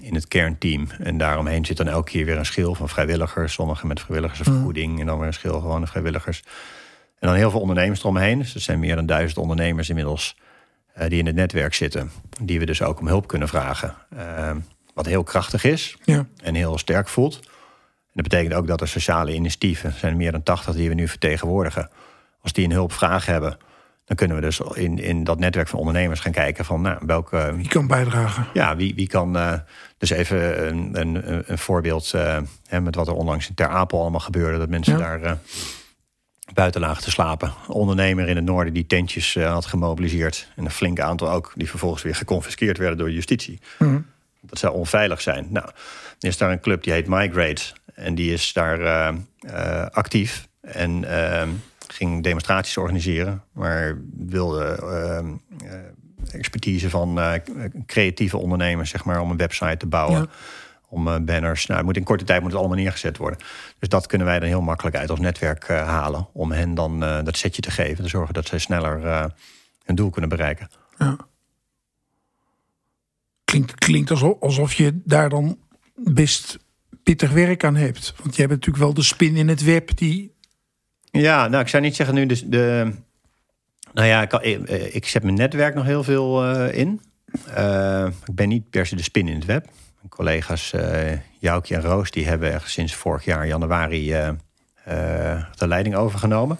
in 0.00 0.14
het 0.14 0.28
kernteam. 0.28 0.90
En 0.98 1.18
daaromheen 1.18 1.64
zit 1.64 1.76
dan 1.76 1.88
elke 1.88 2.10
keer 2.10 2.24
weer 2.24 2.38
een 2.38 2.46
schil 2.46 2.74
van 2.74 2.88
vrijwilligers. 2.88 3.52
Sommigen 3.52 3.88
met 3.88 4.00
vrijwilligersvergoeding 4.00 4.92
mm. 4.92 5.00
en 5.00 5.06
dan 5.06 5.18
weer 5.18 5.26
een 5.26 5.32
schil 5.32 5.60
gewone 5.60 5.86
vrijwilligers. 5.86 6.42
En 7.20 7.28
dan 7.28 7.36
heel 7.36 7.50
veel 7.50 7.60
ondernemers 7.60 8.00
eromheen. 8.00 8.38
Dus 8.38 8.54
er 8.54 8.60
zijn 8.60 8.78
meer 8.78 8.96
dan 8.96 9.06
duizend 9.06 9.38
ondernemers 9.38 9.88
inmiddels 9.88 10.36
die 11.08 11.18
in 11.18 11.26
het 11.26 11.34
netwerk 11.34 11.74
zitten. 11.74 12.10
Die 12.40 12.58
we 12.58 12.66
dus 12.66 12.82
ook 12.82 13.00
om 13.00 13.06
hulp 13.06 13.26
kunnen 13.26 13.48
vragen. 13.48 13.94
Ehm, 14.16 14.58
wat 14.94 15.06
heel 15.06 15.22
krachtig 15.22 15.64
is 15.64 15.96
ja. 16.04 16.26
en 16.42 16.54
heel 16.54 16.78
sterk 16.78 17.08
voelt. 17.08 17.34
En 17.34 18.12
dat 18.12 18.28
betekent 18.28 18.54
ook 18.54 18.66
dat 18.66 18.80
er 18.80 18.88
sociale 18.88 19.34
initiatieven, 19.34 19.92
zijn 19.92 20.16
meer 20.16 20.32
dan 20.32 20.42
80 20.42 20.74
die 20.74 20.88
we 20.88 20.94
nu 20.94 21.08
vertegenwoordigen, 21.08 21.90
als 22.42 22.52
die 22.52 22.64
een 22.64 22.72
hulpvraag 22.72 23.26
hebben, 23.26 23.58
dan 24.04 24.16
kunnen 24.16 24.36
we 24.36 24.42
dus 24.42 24.60
in, 24.74 24.98
in 24.98 25.24
dat 25.24 25.38
netwerk 25.38 25.68
van 25.68 25.78
ondernemers 25.78 26.20
gaan 26.20 26.32
kijken 26.32 26.64
van 26.64 26.80
nou, 26.80 26.98
welke. 27.06 27.52
Wie 27.56 27.68
kan 27.68 27.86
bijdragen? 27.86 28.46
Ja, 28.52 28.76
wie, 28.76 28.94
wie 28.94 29.06
kan. 29.06 29.36
Uh, 29.36 29.52
dus 29.98 30.10
even 30.10 30.68
een, 30.68 31.00
een, 31.00 31.42
een 31.50 31.58
voorbeeld 31.58 32.12
uh, 32.14 32.38
hè, 32.66 32.80
met 32.80 32.94
wat 32.94 33.08
er 33.08 33.14
onlangs 33.14 33.48
in 33.48 33.54
Ter 33.54 33.68
Apel 33.68 34.00
allemaal 34.00 34.20
gebeurde. 34.20 34.58
Dat 34.58 34.68
mensen 34.68 34.98
daar 34.98 35.20
uh, 35.22 35.32
buiten 36.54 36.80
lagen 36.80 37.02
te 37.02 37.10
slapen. 37.10 37.48
Een 37.48 37.74
ondernemer 37.74 38.28
in 38.28 38.36
het 38.36 38.44
noorden 38.44 38.72
die 38.72 38.86
tentjes 38.86 39.36
eh, 39.36 39.52
had 39.52 39.66
gemobiliseerd. 39.66 40.48
En 40.56 40.64
een 40.64 40.70
flink 40.70 41.00
aantal 41.00 41.30
ook, 41.30 41.52
die 41.54 41.68
vervolgens 41.68 42.02
weer 42.02 42.14
geconfiskeerd 42.14 42.78
werden 42.78 42.98
door 42.98 43.10
justitie. 43.10 43.58
Mhm. 43.78 43.98
Dat 44.40 44.58
zou 44.58 44.74
onveilig 44.74 45.20
zijn. 45.20 45.46
Nou, 45.50 45.66
er 46.20 46.28
is 46.28 46.36
daar 46.36 46.50
een 46.50 46.60
club 46.60 46.82
die 46.82 46.92
heet 46.92 47.06
Migrate. 47.06 47.62
En 47.94 48.14
die 48.14 48.32
is 48.32 48.52
daar 48.52 48.80
eh, 48.80 49.14
eh, 49.40 49.86
actief. 49.90 50.48
En 50.60 51.04
eh, 51.04 51.48
ging 51.88 52.22
demonstraties 52.22 52.76
organiseren. 52.76 53.42
Maar 53.52 53.98
wilde 54.16 54.64
eh, 54.64 55.18
eh, 55.18 55.24
expertise 56.32 56.90
van 56.90 57.20
creatieve 57.86 58.36
ondernemers, 58.36 58.90
zeg 58.90 59.04
maar, 59.04 59.20
om 59.20 59.30
een 59.30 59.36
website 59.36 59.76
te 59.76 59.86
bouwen. 59.86 60.20
Ja. 60.20 60.28
Om 60.90 61.08
eh, 61.08 61.20
banners. 61.20 61.66
Nou, 61.66 61.78
het 61.78 61.86
moet 61.86 61.96
in 61.96 62.04
korte 62.04 62.24
tijd 62.24 62.40
moet 62.40 62.50
het 62.50 62.60
allemaal 62.60 62.76
neergezet 62.76 63.16
worden. 63.16 63.38
Dus 63.78 63.88
dat 63.88 64.06
kunnen 64.06 64.26
wij 64.26 64.38
dan 64.38 64.48
heel 64.48 64.60
makkelijk 64.60 64.96
uit 64.96 65.10
ons 65.10 65.20
netwerk 65.20 65.64
eh, 65.64 65.88
halen. 65.88 66.28
Om 66.32 66.52
hen 66.52 66.74
dan 66.74 67.04
eh, 67.04 67.22
dat 67.24 67.36
setje 67.36 67.62
te 67.62 67.70
geven. 67.70 68.04
Te 68.04 68.10
zorgen 68.10 68.34
dat 68.34 68.46
zij 68.46 68.58
sneller 68.58 69.30
hun 69.84 69.94
doel 69.94 70.10
kunnen 70.10 70.30
bereiken. 70.30 70.68
Ja. 70.98 71.16
Klinkt, 73.44 73.74
klinkt 73.74 74.10
alsof, 74.10 74.40
alsof 74.40 74.72
je 74.72 75.00
daar 75.04 75.28
dan 75.28 75.58
best 75.94 76.58
pittig 77.02 77.30
werk 77.30 77.64
aan 77.64 77.76
hebt. 77.76 78.14
Want 78.22 78.34
je 78.34 78.40
hebt 78.40 78.54
natuurlijk 78.54 78.84
wel 78.84 78.94
de 78.94 79.02
spin 79.02 79.36
in 79.36 79.48
het 79.48 79.62
web 79.62 79.96
die. 79.96 80.34
Ja, 81.10 81.48
nou, 81.48 81.62
ik 81.62 81.68
zou 81.68 81.82
niet 81.82 81.96
zeggen 81.96 82.14
nu 82.14 82.26
de. 82.26 82.48
de 82.48 82.92
nou 83.92 84.06
ja, 84.06 84.22
ik, 84.22 84.68
ik 84.92 85.06
zet 85.06 85.22
mijn 85.22 85.34
netwerk 85.34 85.74
nog 85.74 85.84
heel 85.84 86.04
veel 86.04 86.54
in. 86.68 87.00
Ik 88.26 88.34
ben 88.34 88.48
niet 88.48 88.70
per 88.70 88.86
se 88.86 88.96
de 88.96 89.02
spin 89.02 89.28
in 89.28 89.34
het 89.34 89.44
web. 89.44 89.68
Mijn 90.00 90.12
collega's 90.12 90.72
uh, 90.72 91.12
Joukje 91.38 91.74
en 91.74 91.82
Roos 91.82 92.10
die 92.10 92.26
hebben 92.26 92.60
sinds 92.64 92.94
vorig 92.94 93.24
jaar 93.24 93.46
januari 93.46 94.12
eh, 94.12 94.28
eh, 94.28 95.44
de 95.56 95.66
leiding 95.68 95.94
overgenomen. 95.96 96.58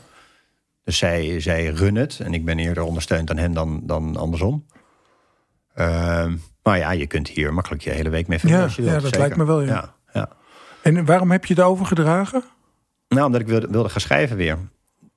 Dus 0.85 0.99
zij, 0.99 1.41
zij 1.41 1.67
runnen 1.67 2.03
het 2.03 2.21
en 2.21 2.35
ik 2.35 2.45
ben 2.45 2.59
eerder 2.59 2.83
ondersteund 2.83 3.31
aan 3.31 3.37
hen 3.37 3.53
dan, 3.53 3.81
dan 3.83 4.17
andersom. 4.17 4.67
Eh, 5.75 6.27
maar 6.63 6.79
ja, 6.79 6.91
je 6.91 7.07
kunt 7.07 7.29
hier 7.29 7.55
makkelijk 7.55 7.83
je 7.83 7.91
hele 7.91 8.09
week 8.09 8.27
mee 8.27 8.39
vullen 8.39 8.57
Ja, 8.57 8.63
als 8.63 8.77
je 8.77 8.83
ja, 8.83 8.93
dat 8.93 9.03
zeker. 9.03 9.19
lijkt 9.19 9.37
me 9.37 9.45
wel, 9.45 9.61
ja. 9.61 9.67
ja, 9.67 9.95
ja. 10.13 10.29
En 10.83 11.05
waarom 11.05 11.31
heb 11.31 11.45
je 11.45 11.55
het 11.55 11.63
overgedragen? 11.63 12.45
Nou, 13.09 13.27
omdat 13.27 13.41
ik 13.41 13.47
wilde, 13.47 13.67
wilde 13.71 13.89
gaan 13.89 14.01
schrijven 14.01 14.37
weer. 14.37 14.59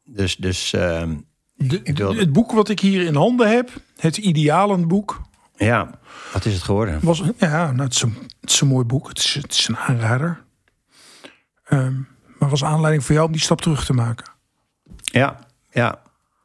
Dus, 0.04 0.36
dus 0.36 0.74
ehm, 0.74 1.16
De, 1.54 1.80
Ik 1.84 1.98
wilde- 1.98 2.20
Het 2.20 2.34
boek 2.34 2.52
wat 2.52 2.70
ik 2.70 2.80
hier 2.80 3.06
in 3.06 3.16
handen 3.16 3.50
heb, 3.52 3.70
het 3.98 4.18
Idealenboek, 4.18 5.22
ja, 5.56 5.90
wat 6.34 6.46
is 6.46 6.54
het 6.54 6.64
geworden? 6.64 7.00
was. 7.02 7.24
Ja, 7.38 7.72
nou, 7.72 7.82
het, 7.84 7.94
is 7.94 8.02
een, 8.02 8.18
het 8.42 8.50
is 8.50 8.62
een 8.62 8.68
mooi 8.68 8.86
boek. 8.86 9.08
Het 9.08 9.18
is, 9.18 9.34
het 9.42 9.52
is 9.54 9.68
een 9.68 9.78
aanrader. 9.78 10.44
Ehm, 11.66 11.94
maar 12.40 12.50
was 12.50 12.64
aanleiding 12.64 13.04
voor 13.06 13.14
jou 13.16 13.26
om 13.28 13.32
die 13.34 13.42
stap 13.42 13.62
terug 13.62 13.86
te 13.86 13.94
maken. 13.94 14.26
Ja, 15.04 15.40
ja, 15.72 16.00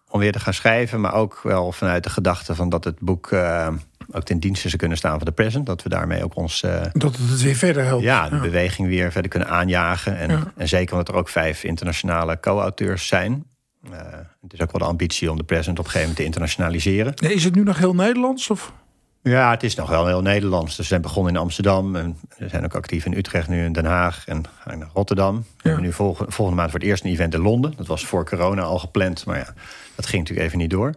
om 0.08 0.20
weer 0.20 0.32
te 0.32 0.40
gaan 0.40 0.54
schrijven, 0.54 1.00
maar 1.00 1.14
ook 1.14 1.40
wel 1.42 1.72
vanuit 1.72 2.04
de 2.04 2.10
gedachte 2.10 2.54
van 2.54 2.68
dat 2.68 2.84
het 2.84 2.98
boek 3.00 3.30
eh, 3.32 3.68
ook 4.12 4.22
ten 4.24 4.38
dienste 4.40 4.66
zou 4.68 4.76
kunnen 4.78 4.98
staan 4.98 5.16
van 5.16 5.26
de 5.26 5.32
present. 5.32 5.66
Dat 5.66 5.82
we 5.82 5.88
daarmee 5.88 6.24
ook 6.24 6.36
ons 6.36 6.62
eh, 6.62 6.82
Dat 6.92 7.16
het 7.16 7.42
weer 7.42 7.54
verder 7.54 7.84
helpt. 7.84 8.02
ja, 8.04 8.28
de 8.28 8.38
beweging 8.38 8.88
weer 8.88 9.12
verder 9.12 9.30
kunnen 9.30 9.48
aanjagen. 9.48 10.16
En, 10.18 10.30
Ja. 10.30 10.52
en 10.56 10.68
zeker 10.68 10.92
omdat 10.92 11.08
er 11.08 11.14
ook 11.14 11.28
vijf 11.28 11.64
internationale 11.64 12.40
co-auteurs 12.40 13.06
zijn. 13.06 13.44
Eh, 13.90 13.98
het 14.42 14.52
is 14.52 14.60
ook 14.60 14.72
wel 14.72 14.80
de 14.80 14.86
ambitie 14.86 15.30
om 15.30 15.36
de 15.36 15.44
present 15.44 15.78
op 15.78 15.84
een 15.84 15.90
gegeven 15.90 16.00
moment 16.00 16.16
te 16.16 16.24
internationaliseren. 16.24 17.12
Nee, 17.16 17.34
Is 17.34 17.44
het 17.44 17.54
nu 17.54 17.62
nog 17.62 17.78
heel 17.78 17.94
Nederlands? 17.94 18.50
Of? 18.50 18.72
Ja, 19.28 19.50
het 19.50 19.62
is 19.62 19.74
nog 19.74 19.88
wel 19.88 20.06
heel 20.06 20.22
Nederlands. 20.22 20.66
Dus 20.66 20.76
we 20.76 20.82
zijn 20.82 21.00
begonnen 21.00 21.34
in 21.34 21.40
Amsterdam. 21.40 21.96
En 21.96 22.18
we 22.36 22.48
zijn 22.48 22.64
ook 22.64 22.74
actief 22.74 23.04
in 23.04 23.12
Utrecht 23.16 23.48
nu, 23.48 23.64
in 23.64 23.72
Den 23.72 23.84
Haag 23.84 24.26
en 24.26 24.44
gaan 24.58 24.78
naar 24.78 24.88
Rotterdam. 24.92 25.36
We 25.36 25.44
hebben 25.62 25.82
nu 25.82 25.92
volgende, 25.92 26.32
volgende 26.32 26.60
maand 26.60 26.70
voor 26.70 26.80
het 26.80 26.88
eerst 26.88 27.04
een 27.04 27.10
event 27.10 27.34
in 27.34 27.40
Londen. 27.40 27.72
Dat 27.76 27.86
was 27.86 28.06
voor 28.06 28.28
corona 28.28 28.62
al 28.62 28.78
gepland, 28.78 29.24
maar 29.24 29.38
ja, 29.38 29.54
dat 29.94 30.06
ging 30.06 30.22
natuurlijk 30.22 30.46
even 30.46 30.58
niet 30.58 30.70
door. 30.70 30.94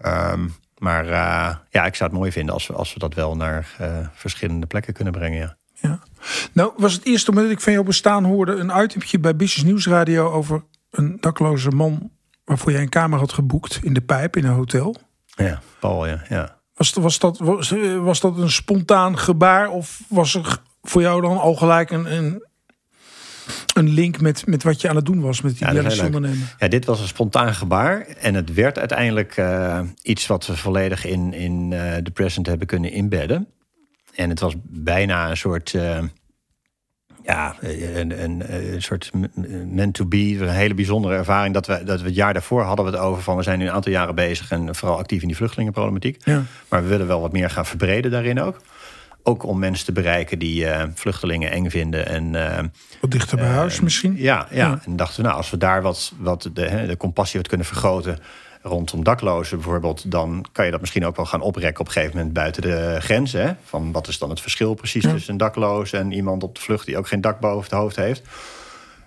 Ehm, 0.00 0.48
maar 0.78 1.04
eh, 1.04 1.56
ja, 1.70 1.84
ik 1.84 1.94
zou 1.94 2.10
het 2.10 2.18
mooi 2.18 2.32
vinden 2.32 2.54
als 2.54 2.66
we, 2.66 2.74
als 2.74 2.92
we 2.92 2.98
dat 2.98 3.14
wel 3.14 3.36
naar 3.36 3.74
eh, 3.78 3.98
verschillende 4.12 4.66
plekken 4.66 4.92
kunnen 4.92 5.12
brengen. 5.12 5.38
Ja. 5.38 5.56
Ja. 5.74 6.00
Nou, 6.52 6.72
was 6.76 6.92
het 6.92 7.04
eerste 7.04 7.30
moment 7.30 7.48
dat 7.48 7.58
ik 7.58 7.64
van 7.64 7.72
jou 7.72 7.84
bestaan 7.84 8.24
hoorde 8.24 8.52
een 8.52 8.82
itempje 8.82 9.18
bij 9.18 9.36
Business 9.36 9.64
Nieuws 9.64 9.86
Radio 9.86 10.30
over 10.30 10.64
een 10.90 11.16
dakloze 11.20 11.70
man 11.70 12.10
waarvoor 12.44 12.72
jij 12.72 12.82
een 12.82 12.88
kamer 12.88 13.18
had 13.18 13.32
geboekt 13.32 13.80
in 13.82 13.92
de 13.92 14.00
pijp 14.00 14.36
in 14.36 14.44
een 14.44 14.52
hotel. 14.52 14.96
ja, 15.26 15.60
Paul, 15.80 16.06
ja. 16.06 16.22
ja. 16.28 16.60
Was, 16.82 16.92
was, 16.92 17.18
dat, 17.18 17.38
was, 17.38 17.74
was 18.00 18.20
dat 18.20 18.38
een 18.38 18.50
spontaan 18.50 19.18
gebaar 19.18 19.70
of 19.70 20.00
was 20.08 20.34
er 20.34 20.58
voor 20.82 21.02
jou 21.02 21.20
dan 21.20 21.38
al 21.38 21.54
gelijk 21.54 21.90
een, 21.90 22.16
een, 22.16 22.44
een 23.74 23.88
link 23.88 24.20
met, 24.20 24.46
met 24.46 24.62
wat 24.62 24.80
je 24.80 24.88
aan 24.88 24.96
het 24.96 25.04
doen 25.06 25.20
was 25.20 25.40
met 25.40 25.58
die 25.58 25.66
Ja, 25.74 26.04
ondernemer? 26.04 26.54
Ja, 26.58 26.68
dit 26.68 26.84
was 26.84 27.00
een 27.00 27.06
spontaan 27.06 27.54
gebaar. 27.54 28.00
En 28.00 28.34
het 28.34 28.54
werd 28.54 28.78
uiteindelijk 28.78 29.36
eh, 29.36 29.80
iets 30.02 30.26
wat 30.26 30.46
we 30.46 30.56
volledig 30.56 31.04
in, 31.04 31.32
in 31.32 31.72
eh, 31.72 31.96
de 32.02 32.10
present 32.10 32.46
hebben 32.46 32.66
kunnen 32.66 32.92
inbedden. 32.92 33.48
En 34.14 34.28
het 34.28 34.40
was 34.40 34.54
bijna 34.64 35.30
een 35.30 35.36
soort. 35.36 35.74
eh, 35.74 35.98
ja, 37.24 37.54
een, 37.60 38.22
een, 38.22 38.54
een 38.74 38.82
soort 38.82 39.10
meant 39.66 39.94
to 39.94 40.06
be. 40.06 40.36
Een 40.40 40.48
hele 40.48 40.74
bijzondere 40.74 41.14
ervaring. 41.14 41.54
Dat 41.54 41.66
we, 41.66 41.84
dat 41.84 42.00
we 42.00 42.06
het 42.06 42.14
jaar 42.14 42.32
daarvoor 42.32 42.62
hadden 42.62 42.84
we 42.84 42.90
het 42.90 43.00
over 43.00 43.22
van. 43.22 43.36
We 43.36 43.42
zijn 43.42 43.58
nu 43.58 43.66
een 43.66 43.72
aantal 43.72 43.92
jaren 43.92 44.14
bezig 44.14 44.50
en 44.50 44.74
vooral 44.74 44.98
actief 44.98 45.20
in 45.22 45.26
die 45.28 45.36
vluchtelingenproblematiek. 45.36 46.16
Ja. 46.24 46.42
Maar 46.68 46.82
we 46.82 46.88
willen 46.88 47.06
wel 47.06 47.20
wat 47.20 47.32
meer 47.32 47.50
gaan 47.50 47.66
verbreden 47.66 48.10
daarin 48.10 48.40
ook. 48.40 48.60
Ook 49.22 49.44
om 49.44 49.58
mensen 49.58 49.84
te 49.84 49.92
bereiken 49.92 50.38
die 50.38 50.66
eh, 50.66 50.88
vluchtelingen 50.94 51.50
eng 51.50 51.70
vinden. 51.70 52.06
En 52.06 52.56
eh, 52.56 52.64
Wat 53.00 53.10
dichter 53.10 53.36
bij 53.36 53.46
huis 53.46 53.80
misschien? 53.80 54.14
ja, 54.16 54.46
ja. 54.50 54.56
Ja. 54.56 54.80
en 54.84 54.96
dachten 54.96 55.16
we, 55.16 55.22
nou, 55.22 55.36
als 55.36 55.50
we 55.50 55.56
daar 55.56 55.82
wat, 55.82 56.12
wat 56.18 56.50
de, 56.52 56.62
hè, 56.68 56.86
de 56.86 56.96
compassie 56.96 57.38
wat 57.38 57.48
kunnen 57.48 57.66
vergroten 57.66 58.18
rondom 58.62 59.04
daklozen 59.04 59.56
bijvoorbeeld, 59.56 60.10
dan 60.10 60.44
kan 60.52 60.64
je 60.64 60.70
dat 60.70 60.80
misschien 60.80 61.06
ook 61.06 61.16
wel 61.16 61.26
gaan 61.26 61.40
oprekken 61.40 61.80
op 61.80 61.86
een 61.86 61.92
gegeven 61.92 62.16
moment 62.16 62.34
buiten 62.34 62.62
de 62.62 62.96
grenzen. 63.00 63.42
Hè? 63.42 63.52
Van 63.64 63.92
wat 63.92 64.08
is 64.08 64.18
dan 64.18 64.30
het 64.30 64.40
verschil 64.40 64.74
precies 64.74 65.02
tussen 65.02 65.32
een 65.32 65.38
dakloos 65.38 65.92
en 65.92 66.12
iemand 66.12 66.42
op 66.42 66.54
de 66.54 66.60
vlucht 66.60 66.86
die 66.86 66.98
ook 66.98 67.08
geen 67.08 67.20
dak 67.20 67.40
boven 67.40 67.62
het 67.62 67.72
hoofd 67.80 67.96
heeft. 67.96 68.22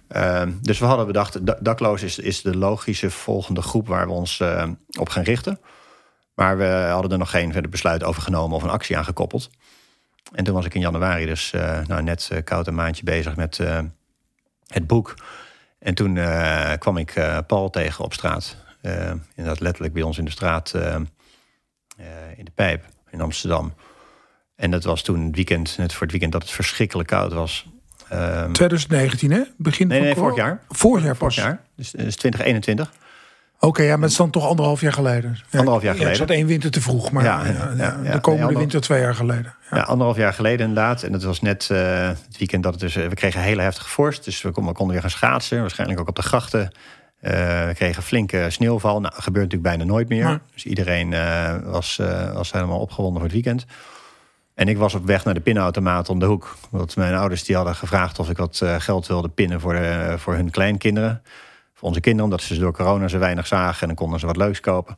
Ehm, 0.08 0.52
dus 0.62 0.80
we 0.80 0.86
hadden 0.86 1.06
bedacht, 1.06 1.46
da- 1.46 1.58
dakloos 1.60 2.04
is, 2.04 2.20
is 2.20 2.42
de 2.42 2.58
logische 2.58 3.10
volgende 3.10 3.62
groep 3.62 3.88
waar 3.88 4.06
we 4.06 4.12
ons 4.12 4.40
eh, 4.40 4.68
op 5.00 5.10
gaan 5.10 5.24
richten. 5.24 5.60
Maar 6.34 6.58
we 6.58 6.88
hadden 6.92 7.12
er 7.12 7.18
nog 7.18 7.30
geen 7.30 7.52
verder 7.52 7.72
besluit 7.72 8.04
over 8.04 8.22
genomen 8.22 8.56
of 8.56 8.64
een 8.64 8.70
actie 8.70 8.98
aan 8.98 9.06
gekoppeld. 9.06 9.50
En 10.32 10.44
toen 10.44 10.54
was 10.54 10.66
ik 10.66 10.74
in 10.74 10.82
januari 10.82 11.26
dus 11.26 11.54
eh, 11.54 11.80
nou, 11.88 12.04
net 12.04 12.30
eh, 12.32 12.44
koud 12.44 12.68
een 12.68 12.76
maandje 12.76 13.04
bezig 13.04 13.36
met 13.36 13.60
het 14.68 14.88
boek. 14.88 15.16
En 15.80 15.94
toen 15.94 16.20
kwam 16.80 16.98
ik 16.98 17.14
Paul 17.48 17.70
tegen 17.70 18.04
op 18.04 18.14
straat. 18.14 18.65
Eh 18.86 19.12
inderdaad 19.36 19.60
letterlijk 19.60 19.94
bij 19.94 20.04
ons 20.04 20.18
in 20.18 20.26
de 20.26 20.32
straat 20.32 20.74
eh, 20.74 20.96
eh, 20.96 21.02
in 22.36 22.46
de 22.46 22.52
Pijp 22.56 22.86
in 23.10 23.22
Amsterdam. 23.22 23.74
En 24.56 24.72
dat 24.72 24.84
was 24.84 25.02
toen 25.02 25.26
het 25.26 25.36
weekend, 25.36 25.78
net 25.78 25.92
voor 25.92 26.02
het 26.02 26.12
weekend 26.12 26.32
dat 26.32 26.42
het 26.42 26.52
verschrikkelijk 26.52 27.10
koud 27.10 27.34
was. 27.34 27.68
Ehm, 28.10 28.52
2019 28.52 29.32
hè? 29.32 29.42
Begin 29.58 29.88
nee, 29.88 29.98
van 29.98 30.06
nee, 30.08 30.16
vorig 30.16 30.36
jaar. 30.36 30.62
Vorig 30.70 31.04
jaar 31.04 31.16
pas. 31.18 31.36
Vorig 31.36 31.50
jaar, 31.50 31.66
dus, 31.76 31.92
dus 31.92 32.16
2021. 32.16 32.92
Oké, 33.60 33.84
ja, 33.84 33.94
maar 33.94 34.02
het 34.02 34.12
is 34.12 34.18
dan 34.18 34.30
toch 34.30 34.48
anderhalf 34.48 34.82
jaar 34.82 34.94
geleden. 34.94 35.38
Ja, 35.50 35.58
Anderhalf 35.60 35.82
jaar 35.82 35.92
Ja, 35.94 36.00
geleden. 36.00 36.22
ik 36.22 36.28
zat 36.28 36.38
één 36.38 36.48
winter 36.48 36.72
te 36.72 36.82
vroeg, 36.82 37.12
maar 37.12 37.24
Ja, 37.24 37.46
ja, 37.46 37.52
ja, 37.52 37.54
ja, 37.54 37.76
ja, 37.78 38.00
ja. 38.04 38.12
de 38.12 38.20
komende 38.20 38.48
Nee, 38.48 38.58
winter 38.58 38.82
twee 38.82 39.02
jaar 39.02 39.16
geleden. 39.16 39.56
Ja, 39.72 39.82
anderhalf 39.82 40.18
jaar 40.18 40.34
geleden 40.34 40.68
inderdaad. 40.68 41.04
En 41.04 41.12
dat 41.12 41.24
was 41.24 41.42
net 41.42 41.68
het 41.68 42.38
weekend 42.38 42.64
dat 42.64 42.72
het 42.72 42.82
dus... 42.82 42.96
we 42.96 43.14
kregen 43.14 43.42
hele 43.42 43.62
heftige 43.62 43.90
vorst, 43.90 44.26
dus 44.26 44.42
we 44.42 44.52
konden, 44.52 44.72
we 44.72 44.78
konden 44.78 44.94
weer 44.94 45.04
gaan 45.04 45.18
schaatsen. 45.18 45.62
Waarschijnlijk 45.62 46.00
ook 46.00 46.08
op 46.08 46.16
de 46.16 46.22
grachten. 46.22 46.72
Eh, 47.26 47.68
we 47.68 47.72
kregen 47.74 48.04
flinke 48.04 48.46
sneeuwval. 48.50 49.00
Nou, 49.00 49.14
dat 49.14 49.24
gebeurt 49.24 49.52
natuurlijk 49.52 49.78
bijna 49.78 49.92
nooit 49.92 50.10
meer. 50.10 50.42
Dus 50.54 50.66
iedereen 50.66 51.14
eh, 51.14 51.56
was, 51.64 52.00
eh, 52.00 52.34
was 52.34 52.52
helemaal 52.52 52.80
opgewonden 52.80 53.22
voor 53.22 53.32
het 53.32 53.44
weekend. 53.44 53.66
En 54.56 54.68
ik 54.68 54.78
was 54.78 54.94
op 54.94 55.06
weg 55.06 55.26
naar 55.26 55.34
de 55.34 55.40
pinautomaat 55.40 56.10
om 56.10 56.20
de 56.20 56.26
hoek. 56.26 56.58
Want 56.70 56.96
mijn 56.96 57.16
ouders 57.16 57.44
die 57.44 57.56
hadden 57.56 57.76
gevraagd 57.76 58.20
of 58.20 58.30
ik 58.30 58.38
wat 58.38 58.62
eh, 58.64 58.76
geld 58.80 59.08
wilde 59.08 59.30
pinnen 59.30 59.62
voor, 59.62 59.74
de, 59.74 60.16
voor 60.18 60.34
hun 60.34 60.50
kleinkinderen. 60.50 61.22
Voor 61.74 61.88
onze 61.88 62.00
kinderen, 62.00 62.26
omdat 62.26 62.42
ze 62.42 62.60
door 62.60 62.74
corona 62.74 63.08
zo 63.08 63.20
weinig 63.20 63.48
zagen. 63.48 63.82
En 63.82 63.88
dan 63.88 63.96
konden 63.96 64.20
ze 64.20 64.26
wat 64.26 64.38
leuks 64.38 64.60
kopen. 64.60 64.98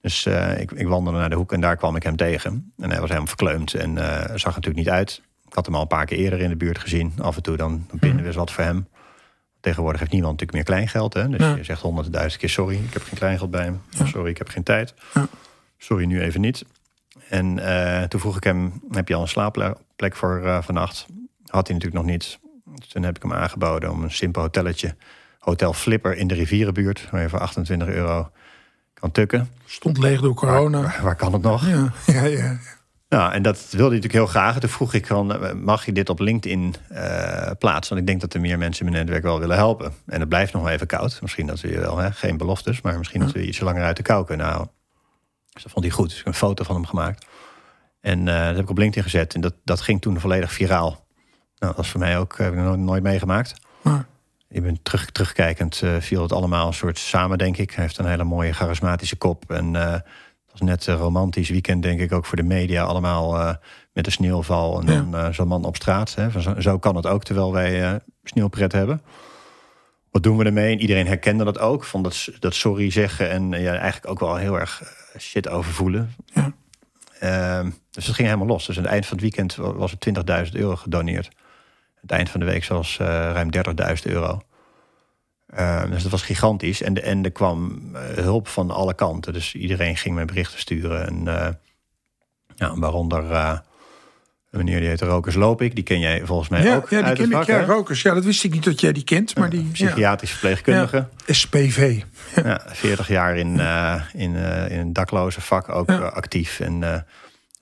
Dus 0.00 0.26
eh, 0.26 0.60
ik, 0.60 0.70
ik 0.70 0.88
wandelde 0.88 1.18
naar 1.18 1.30
de 1.30 1.36
hoek 1.36 1.52
en 1.52 1.60
daar 1.60 1.76
kwam 1.76 1.96
ik 1.96 2.02
hem 2.02 2.16
tegen. 2.16 2.72
En 2.78 2.90
hij 2.90 3.00
was 3.00 3.08
helemaal 3.08 3.28
verkleumd 3.28 3.74
en 3.74 3.98
eh, 3.98 4.18
zag 4.18 4.30
er 4.30 4.60
natuurlijk 4.60 4.76
niet 4.76 4.90
uit. 4.90 5.22
Ik 5.46 5.54
had 5.54 5.66
hem 5.66 5.74
al 5.74 5.80
een 5.80 5.86
paar 5.86 6.06
keer 6.06 6.18
eerder 6.18 6.40
in 6.40 6.48
de 6.48 6.56
buurt 6.56 6.78
gezien. 6.78 7.12
Af 7.18 7.36
en 7.36 7.42
toe 7.42 7.56
dan, 7.56 7.84
dan 7.88 7.98
pinnen 7.98 8.20
we 8.20 8.26
eens 8.26 8.36
wat 8.36 8.52
voor 8.52 8.64
hem. 8.64 8.86
Tegenwoordig 9.60 10.00
heeft 10.00 10.12
niemand 10.12 10.32
natuurlijk 10.40 10.68
meer 10.68 10.76
kleingeld. 10.76 11.14
Hè? 11.14 11.28
Dus 11.28 11.40
Ja. 11.40 11.54
je 11.54 11.64
zegt 11.64 11.80
honderdduizend 11.80 12.40
keer 12.40 12.48
sorry, 12.50 12.74
ik 12.76 12.92
heb 12.92 13.02
geen 13.02 13.18
kleingeld 13.18 13.50
bij 13.50 13.62
hem. 13.64 13.80
Sorry, 14.04 14.30
ik 14.30 14.38
heb 14.38 14.48
geen 14.48 14.62
tijd. 14.62 14.94
Ja. 15.14 15.28
Sorry, 15.78 16.04
nu 16.04 16.20
even 16.20 16.40
niet. 16.40 16.64
En 17.28 17.58
eh, 17.58 18.02
toen 18.02 18.20
vroeg 18.20 18.36
ik 18.36 18.44
hem, 18.44 18.80
heb 18.90 19.08
je 19.08 19.14
al 19.14 19.22
een 19.22 19.28
slaapplek 19.28 20.16
voor 20.16 20.42
eh, 20.44 20.62
vannacht? 20.62 21.06
Had 21.46 21.66
hij 21.66 21.76
natuurlijk 21.76 22.02
nog 22.04 22.12
niet. 22.12 22.38
Dus 22.64 22.88
toen 22.88 23.02
heb 23.02 23.16
ik 23.16 23.22
hem 23.22 23.32
aangeboden 23.32 23.90
om 23.90 24.02
een 24.02 24.10
simpel 24.10 24.42
hotelletje. 24.42 24.94
Hotel 25.38 25.72
Flipper 25.72 26.16
in 26.16 26.26
de 26.26 26.34
rivierenbuurt. 26.34 27.08
Waar 27.10 27.22
je 27.22 27.28
voor 27.28 27.40
28 27.40 27.88
euro 27.88 28.30
kan 28.94 29.10
tukken. 29.12 29.48
Stond 29.66 29.98
leeg 29.98 30.20
door 30.20 30.34
corona. 30.34 30.80
Waar, 30.82 31.00
waar 31.02 31.16
kan 31.16 31.32
het 31.32 31.42
nog? 31.42 31.66
Ja, 31.68 31.92
ja, 32.14 32.24
ja. 32.24 32.58
Nou, 33.10 33.32
en 33.32 33.42
dat 33.42 33.58
wilde 33.58 33.76
hij 33.76 34.00
natuurlijk 34.00 34.12
heel 34.12 34.26
graag. 34.26 34.58
Toen 34.58 34.68
vroeg 34.68 34.94
ik 34.94 35.06
van, 35.06 35.34
eh, 35.34 35.52
mag 35.52 35.84
je 35.84 35.92
dit 35.92 36.08
op 36.08 36.18
LinkedIn 36.18 36.74
uh, 36.92 37.50
plaatsen? 37.58 37.94
Want 37.94 38.00
ik 38.00 38.06
denk 38.06 38.20
dat 38.20 38.34
er 38.34 38.40
meer 38.40 38.58
mensen 38.58 38.86
in 38.86 38.92
mijn 38.92 39.04
netwerk 39.04 39.24
wel 39.24 39.38
willen 39.38 39.56
helpen. 39.56 39.92
En 40.06 40.20
het 40.20 40.28
blijft 40.28 40.52
nog 40.52 40.62
wel 40.62 40.72
even 40.72 40.86
koud. 40.86 41.18
Misschien 41.20 41.46
dat 41.46 41.60
we 41.60 41.80
wel, 41.80 41.98
hè, 41.98 42.12
geen 42.12 42.36
beloftes, 42.36 42.80
maar 42.80 42.98
misschien 42.98 43.20
dat 43.20 43.32
we 43.32 43.46
iets 43.46 43.60
langer 43.60 43.82
uit 43.82 43.96
de 43.96 44.02
kou 44.02 44.24
kunnen 44.26 44.46
houden. 44.46 44.70
Dus 45.52 45.62
dat 45.62 45.72
vond 45.72 45.84
hij 45.84 45.94
goed. 45.94 46.08
Dus 46.08 46.18
ik 46.18 46.24
heb 46.24 46.32
een 46.32 46.38
foto 46.38 46.64
van 46.64 46.74
hem 46.74 46.86
gemaakt. 46.86 47.26
En 48.00 48.18
uh, 48.18 48.26
dat 48.26 48.54
heb 48.54 48.58
ik 48.58 48.70
op 48.70 48.78
LinkedIn 48.78 49.02
gezet. 49.02 49.34
En 49.34 49.40
dat, 49.40 49.54
dat 49.64 49.80
ging 49.80 50.00
toen 50.00 50.20
volledig 50.20 50.52
viraal. 50.52 50.88
Nou, 50.88 51.02
dat 51.58 51.76
was 51.76 51.90
voor 51.90 52.00
mij 52.00 52.18
ook, 52.18 52.38
heb 52.38 52.52
ik 52.52 52.58
nooit, 52.58 52.78
nooit 52.78 53.02
meegemaakt. 53.02 53.54
Ja. 53.84 54.06
Ik 54.48 54.62
ben 54.62 54.82
terug, 54.82 55.10
terugkijkend, 55.10 55.80
uh, 55.84 55.96
viel 55.98 56.22
het 56.22 56.32
allemaal 56.32 56.66
een 56.66 56.74
soort 56.74 56.98
samen, 56.98 57.38
denk 57.38 57.56
ik. 57.56 57.70
Hij 57.70 57.84
heeft 57.84 57.98
een 57.98 58.06
hele 58.06 58.24
mooie 58.24 58.52
charismatische 58.52 59.16
kop. 59.16 59.50
En 59.50 59.76
was 60.50 60.60
net 60.60 60.86
een 60.86 60.96
romantisch 60.96 61.48
weekend, 61.48 61.82
denk 61.82 62.00
ik, 62.00 62.12
ook 62.12 62.26
voor 62.26 62.36
de 62.36 62.42
media. 62.42 62.84
Allemaal 62.84 63.40
uh, 63.40 63.54
met 63.92 64.04
de 64.04 64.10
sneeuwval 64.10 64.80
en 64.80 64.86
ja. 64.86 65.06
dan 65.10 65.34
zo'n 65.34 65.48
man 65.48 65.64
op 65.64 65.76
straat. 65.76 66.14
Hè. 66.14 66.30
Van 66.30 66.42
zo, 66.42 66.60
zo, 66.60 66.78
kan 66.78 66.96
het 66.96 67.06
ook, 67.06 67.24
terwijl 67.24 67.52
wij 67.52 68.00
sneeuwpret 68.24 68.72
hebben. 68.72 69.02
Wat 70.10 70.22
doen 70.22 70.36
we 70.36 70.44
ermee? 70.44 70.72
En 70.72 70.80
iedereen 70.80 71.06
herkende 71.06 71.44
dat 71.44 71.58
ook. 71.58 71.84
Van 71.84 72.02
dat, 72.02 72.28
dat 72.38 72.54
sorry 72.54 72.90
zeggen 72.90 73.30
en 73.30 73.50
ja, 73.50 73.74
eigenlijk 73.74 74.10
ook 74.10 74.20
wel 74.20 74.36
heel 74.36 74.58
erg 74.58 74.82
shit 75.18 75.48
over 75.48 75.72
voelen. 75.72 76.14
Ja. 76.24 76.52
Ehm, 77.20 77.70
dus 77.90 78.06
het 78.06 78.14
ging 78.14 78.28
helemaal 78.28 78.48
los. 78.48 78.66
Dus 78.66 78.76
aan 78.76 78.82
het 78.82 78.92
eind 78.92 79.06
van 79.06 79.16
het 79.16 79.22
weekend 79.22 79.54
was 79.56 79.90
het 79.90 80.48
20.000 80.48 80.52
euro 80.52 80.76
gedoneerd. 80.76 81.30
Het 82.00 82.10
eind 82.10 82.30
van 82.30 82.40
de 82.40 82.46
week 82.46 82.64
zelfs 82.64 82.98
uh, 82.98 83.06
ruim 83.06 83.48
30.000 83.54 84.02
euro. 84.02 84.42
Uh, 85.58 85.90
dus 85.90 86.02
dat 86.02 86.10
was 86.10 86.22
gigantisch. 86.22 86.82
En, 86.82 86.94
de, 86.94 87.00
en 87.00 87.24
er 87.24 87.30
kwam 87.30 87.80
uh, 87.92 88.00
hulp 88.00 88.48
van 88.48 88.70
alle 88.70 88.94
kanten. 88.94 89.32
Dus 89.32 89.54
iedereen 89.54 89.96
ging 89.96 90.14
me 90.14 90.24
berichten 90.24 90.58
sturen. 90.58 91.06
En 91.06 91.24
ja, 92.56 92.74
waaronder 92.74 93.22
meneer 94.50 94.80
die 94.80 94.88
heet 94.88 95.00
Rokers 95.00 95.34
Loop 95.34 95.62
ik. 95.62 95.74
Die 95.74 95.84
ken 95.84 96.00
jij 96.00 96.22
volgens 96.24 96.48
mij 96.48 96.62
ja, 96.62 96.76
ook 96.76 96.90
Ja, 96.90 97.02
die 97.02 97.14
ken 97.14 97.30
vak, 97.30 97.42
ik. 97.42 97.48
Ja, 97.48 97.64
Rokers. 97.64 98.02
Ja, 98.02 98.14
dat 98.14 98.24
wist 98.24 98.44
ik 98.44 98.52
niet 98.52 98.64
dat 98.64 98.80
jij 98.80 98.92
die 98.92 99.04
kent. 99.04 99.36
Maar 99.36 99.50
die, 99.50 99.68
psychiatrisch 99.72 100.30
verpleegkundige. 100.30 101.08
Ja, 101.26 101.34
SPV. 101.34 102.02
Ja. 102.44 102.60
40 102.66 103.08
jaar 103.08 103.36
in, 103.36 103.60
in, 104.12 104.34
in 104.68 104.78
een 104.78 104.92
dakloze 104.92 105.40
vak 105.40 105.68
ook 105.68 105.90
actief. 105.90 106.60
En 106.60 107.04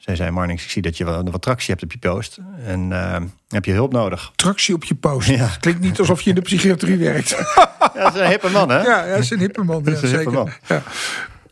zij 0.08 0.16
zei, 0.16 0.30
Marnix, 0.30 0.64
ik 0.64 0.70
zie 0.70 0.82
dat 0.82 0.96
je 0.96 1.04
wat, 1.04 1.30
wat 1.30 1.42
tractie 1.42 1.70
hebt 1.70 1.82
op 1.82 1.92
je 1.92 1.98
post. 1.98 2.38
En 2.64 2.90
uh, 2.90 3.16
heb 3.48 3.64
je 3.64 3.72
hulp 3.72 3.92
nodig? 3.92 4.32
Tractie 4.36 4.74
op 4.74 4.84
je 4.84 4.94
post? 4.94 5.28
Ja. 5.38 5.50
Klinkt 5.60 5.80
niet 5.80 5.98
alsof 5.98 6.20
je 6.20 6.28
in 6.28 6.34
de 6.34 6.40
psychiatrie 6.40 6.96
werkt. 7.08 7.28
ja, 7.28 7.90
dat 7.94 8.14
is 8.14 8.20
een 8.20 8.26
hippe 8.26 8.48
man, 8.48 8.68
hè? 8.68 8.82
Ja, 8.82 9.06
dat 9.06 9.18
is 9.18 9.30
een 9.30 9.38
hippe 9.38 9.64
man. 9.64 9.82
Ja, 9.84 9.90
dat 9.90 10.02
is 10.02 10.02
een 10.02 10.08
zeker. 10.08 10.32
Man. 10.32 10.50
Ja. 10.66 10.82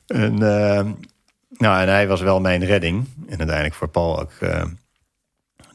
En, 0.07 0.33
uh, 0.33 0.92
nou, 1.59 1.81
en 1.81 1.88
hij 1.88 2.09
was 2.09 2.21
wel 2.21 2.40
mijn 2.40 2.64
redding. 2.64 3.09
En 3.29 3.38
uiteindelijk 3.38 3.75
voor 3.75 3.88
Paul 3.88 4.21
ook 4.21 4.33
uh, 4.40 4.64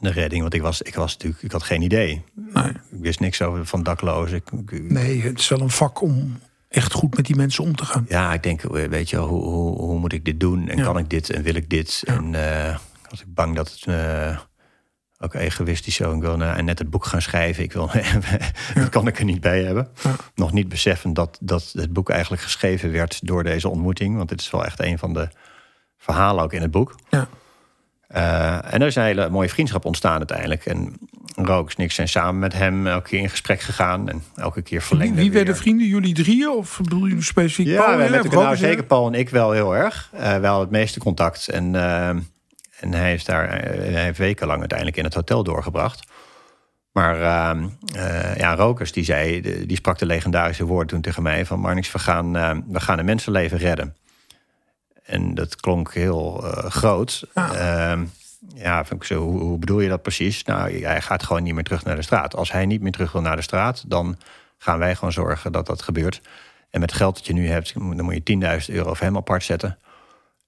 de 0.00 0.10
redding. 0.10 0.40
Want 0.40 0.54
ik 0.54 0.62
was, 0.62 0.82
ik 0.82 0.94
was 0.94 1.12
natuurlijk, 1.12 1.42
ik 1.42 1.52
had 1.52 1.62
geen 1.62 1.82
idee. 1.82 2.24
Nee. 2.34 2.68
Ik 2.68 3.00
wist 3.00 3.20
niks 3.20 3.42
over 3.42 3.66
van 3.66 3.82
daklozen. 3.82 4.36
Ik, 4.36 4.70
ik, 4.70 4.90
nee, 4.90 5.22
het 5.22 5.38
is 5.38 5.48
wel 5.48 5.60
een 5.60 5.70
vak 5.70 6.00
om 6.00 6.38
echt 6.72 6.92
goed 6.92 7.16
met 7.16 7.26
die 7.26 7.36
mensen 7.36 7.64
om 7.64 7.76
te 7.76 7.84
gaan. 7.84 8.04
Ja, 8.08 8.32
ik 8.32 8.42
denk, 8.42 8.62
weet 8.62 9.10
je, 9.10 9.16
hoe, 9.16 9.42
hoe, 9.42 9.78
hoe 9.78 9.98
moet 9.98 10.12
ik 10.12 10.24
dit 10.24 10.40
doen? 10.40 10.68
En 10.68 10.76
ja. 10.76 10.84
kan 10.84 10.98
ik 10.98 11.10
dit 11.10 11.30
en 11.30 11.42
wil 11.42 11.54
ik 11.54 11.70
dit? 11.70 12.02
Ja. 12.04 12.14
En 12.14 12.32
uh, 12.32 12.76
was 13.10 13.20
ik 13.20 13.34
bang 13.34 13.56
dat 13.56 13.70
het 13.70 13.86
uh, 13.86 14.38
ook 15.18 15.34
egoïstisch 15.34 15.94
zo. 15.94 16.14
Ik 16.14 16.20
wil 16.20 16.40
uh, 16.40 16.56
net 16.56 16.78
het 16.78 16.90
boek 16.90 17.04
gaan 17.04 17.22
schrijven. 17.22 17.62
Ik 17.62 17.72
wil, 17.72 17.90
dat 18.74 18.88
kan 18.88 19.06
ik 19.06 19.18
er 19.18 19.24
niet 19.24 19.40
bij 19.40 19.62
hebben. 19.62 19.88
Nog 20.34 20.52
niet 20.52 20.68
beseffen 20.68 21.12
dat, 21.12 21.38
dat 21.40 21.72
het 21.72 21.92
boek 21.92 22.10
eigenlijk 22.10 22.42
geschreven 22.42 22.92
werd 22.92 23.26
door 23.26 23.44
deze 23.44 23.68
ontmoeting. 23.68 24.16
Want 24.16 24.28
dit 24.28 24.40
is 24.40 24.50
wel 24.50 24.64
echt 24.64 24.80
een 24.80 24.98
van 24.98 25.12
de 25.12 25.28
verhalen 25.98 26.44
ook 26.44 26.52
in 26.52 26.62
het 26.62 26.70
boek. 26.70 26.94
Ja. 27.10 27.28
Uh, 28.14 28.74
en 28.74 28.80
er 28.80 28.86
is 28.86 28.96
een 28.96 29.02
hele 29.02 29.28
mooie 29.30 29.48
vriendschap 29.48 29.84
ontstaan 29.84 30.18
uiteindelijk. 30.18 30.66
En 30.66 30.96
Rooks 31.34 31.74
en 31.74 31.84
ik 31.84 31.92
zijn 31.92 32.08
samen 32.08 32.38
met 32.38 32.52
hem 32.52 32.86
elke 32.86 33.08
keer 33.08 33.20
in 33.20 33.30
gesprek 33.30 33.60
gegaan. 33.60 34.08
En 34.08 34.22
elke 34.36 34.62
keer 34.62 34.82
verlengde 34.82 35.14
Wie, 35.14 35.24
wie 35.24 35.32
werden 35.32 35.56
vrienden? 35.56 35.86
Jullie 35.86 36.14
drieën? 36.14 36.50
Of 36.50 36.80
bedoel 36.82 37.06
je 37.06 37.22
specifiek 37.22 37.66
ja, 37.66 37.84
Paul? 37.84 38.00
Ja, 38.00 38.08
met 38.08 38.32
nou, 38.32 38.56
zeker 38.56 38.84
Paul 38.84 39.06
en 39.06 39.14
ik 39.14 39.28
wel 39.28 39.52
heel 39.52 39.76
erg. 39.76 40.10
Uh, 40.14 40.36
wel 40.36 40.60
het 40.60 40.70
meeste 40.70 40.98
contact. 40.98 41.48
En, 41.48 41.74
uh, 41.74 42.08
en 42.08 42.92
hij, 42.92 43.14
is 43.14 43.24
daar, 43.24 43.48
hij 43.48 44.02
heeft 44.02 44.18
wekenlang 44.18 44.58
uiteindelijk 44.58 44.98
in 44.98 45.04
het 45.04 45.14
hotel 45.14 45.44
doorgebracht. 45.44 46.02
Maar 46.92 47.16
uh, 47.16 48.36
ja, 48.36 48.54
Rokers 48.54 48.92
die 48.92 49.04
zei, 49.04 49.40
die 49.66 49.76
sprak 49.76 49.98
de 49.98 50.06
legendarische 50.06 50.64
woord 50.64 50.88
toen 50.88 51.00
tegen 51.00 51.22
mij 51.22 51.46
van 51.46 51.60
Marnix, 51.60 51.92
we 51.92 51.98
gaan, 51.98 52.32
we 52.68 52.80
gaan 52.80 52.98
een 52.98 53.04
mensenleven 53.04 53.58
redden. 53.58 53.96
En 55.02 55.34
dat 55.34 55.56
klonk 55.56 55.94
heel 55.94 56.44
groot. 56.68 57.26
Ja. 57.34 57.96
Ja, 58.54 58.84
vind 58.84 59.00
ik 59.00 59.06
zo, 59.06 59.22
hoe, 59.22 59.40
hoe, 59.40 59.58
bedoel 59.58 59.80
je 59.80 59.88
dat 59.88 60.02
precies? 60.02 60.44
Nou, 60.44 60.84
hij 60.84 61.00
gaat 61.00 61.22
gewoon 61.22 61.42
niet 61.42 61.54
meer 61.54 61.64
terug 61.64 61.84
naar 61.84 61.96
de 61.96 62.02
straat. 62.02 62.36
Als 62.36 62.52
hij 62.52 62.66
niet 62.66 62.80
meer 62.80 62.92
terug 62.92 63.12
wil 63.12 63.22
naar 63.22 63.36
de 63.36 63.42
straat, 63.42 63.84
dan 63.86 64.18
gaan 64.58 64.78
wij 64.78 64.94
gewoon 64.94 65.12
zorgen 65.12 65.52
dat 65.52 65.66
dat 65.66 65.82
gebeurt. 65.82 66.20
En 66.70 66.80
met 66.80 66.90
het 66.90 66.98
geld 66.98 67.14
dat 67.14 67.26
je 67.26 67.32
nu 67.32 67.48
hebt, 67.48 67.74
dan 67.74 68.02
moet 68.02 68.20
je 68.24 68.60
10.000 68.68 68.74
euro 68.74 68.94
voor 68.94 69.06
hem 69.06 69.16
apart 69.16 69.44
zetten. 69.44 69.78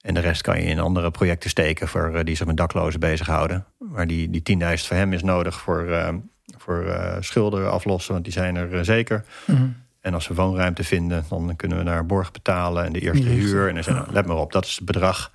En 0.01 0.13
de 0.13 0.19
rest 0.19 0.41
kan 0.41 0.61
je 0.61 0.67
in 0.67 0.79
andere 0.79 1.11
projecten 1.11 1.49
steken 1.49 1.87
voor 1.87 2.11
uh, 2.13 2.19
die 2.23 2.35
zich 2.35 2.45
met 2.45 2.57
daklozen 2.57 2.99
bezighouden. 2.99 3.65
Maar 3.77 4.07
die, 4.07 4.29
die 4.29 4.57
10.000 4.59 4.65
voor 4.73 4.97
hem 4.97 5.13
is 5.13 5.23
nodig 5.23 5.59
voor, 5.59 5.85
uh, 5.85 6.09
voor 6.57 6.83
uh, 6.83 7.15
schulden 7.19 7.71
aflossen, 7.71 8.13
want 8.13 8.23
die 8.23 8.33
zijn 8.33 8.55
er 8.55 8.85
zeker. 8.85 9.25
Mhm. 9.45 9.51
Mm 9.51 9.63
-hmm. 9.63 9.83
En 10.01 10.13
als 10.13 10.27
we 10.27 10.33
woonruimte 10.33 10.83
vinden, 10.83 11.25
dan 11.29 11.55
kunnen 11.55 11.77
we 11.77 11.83
naar 11.83 12.05
borg 12.05 12.31
betalen 12.31 12.85
en 12.85 12.93
de 12.93 12.99
eerste 12.99 13.27
huur. 13.27 13.69
En 13.69 13.81
dan 13.81 14.05
let 14.11 14.25
maar 14.25 14.37
op, 14.37 14.51
dat 14.51 14.65
is 14.65 14.75
het 14.75 14.85
bedrag. 14.85 15.31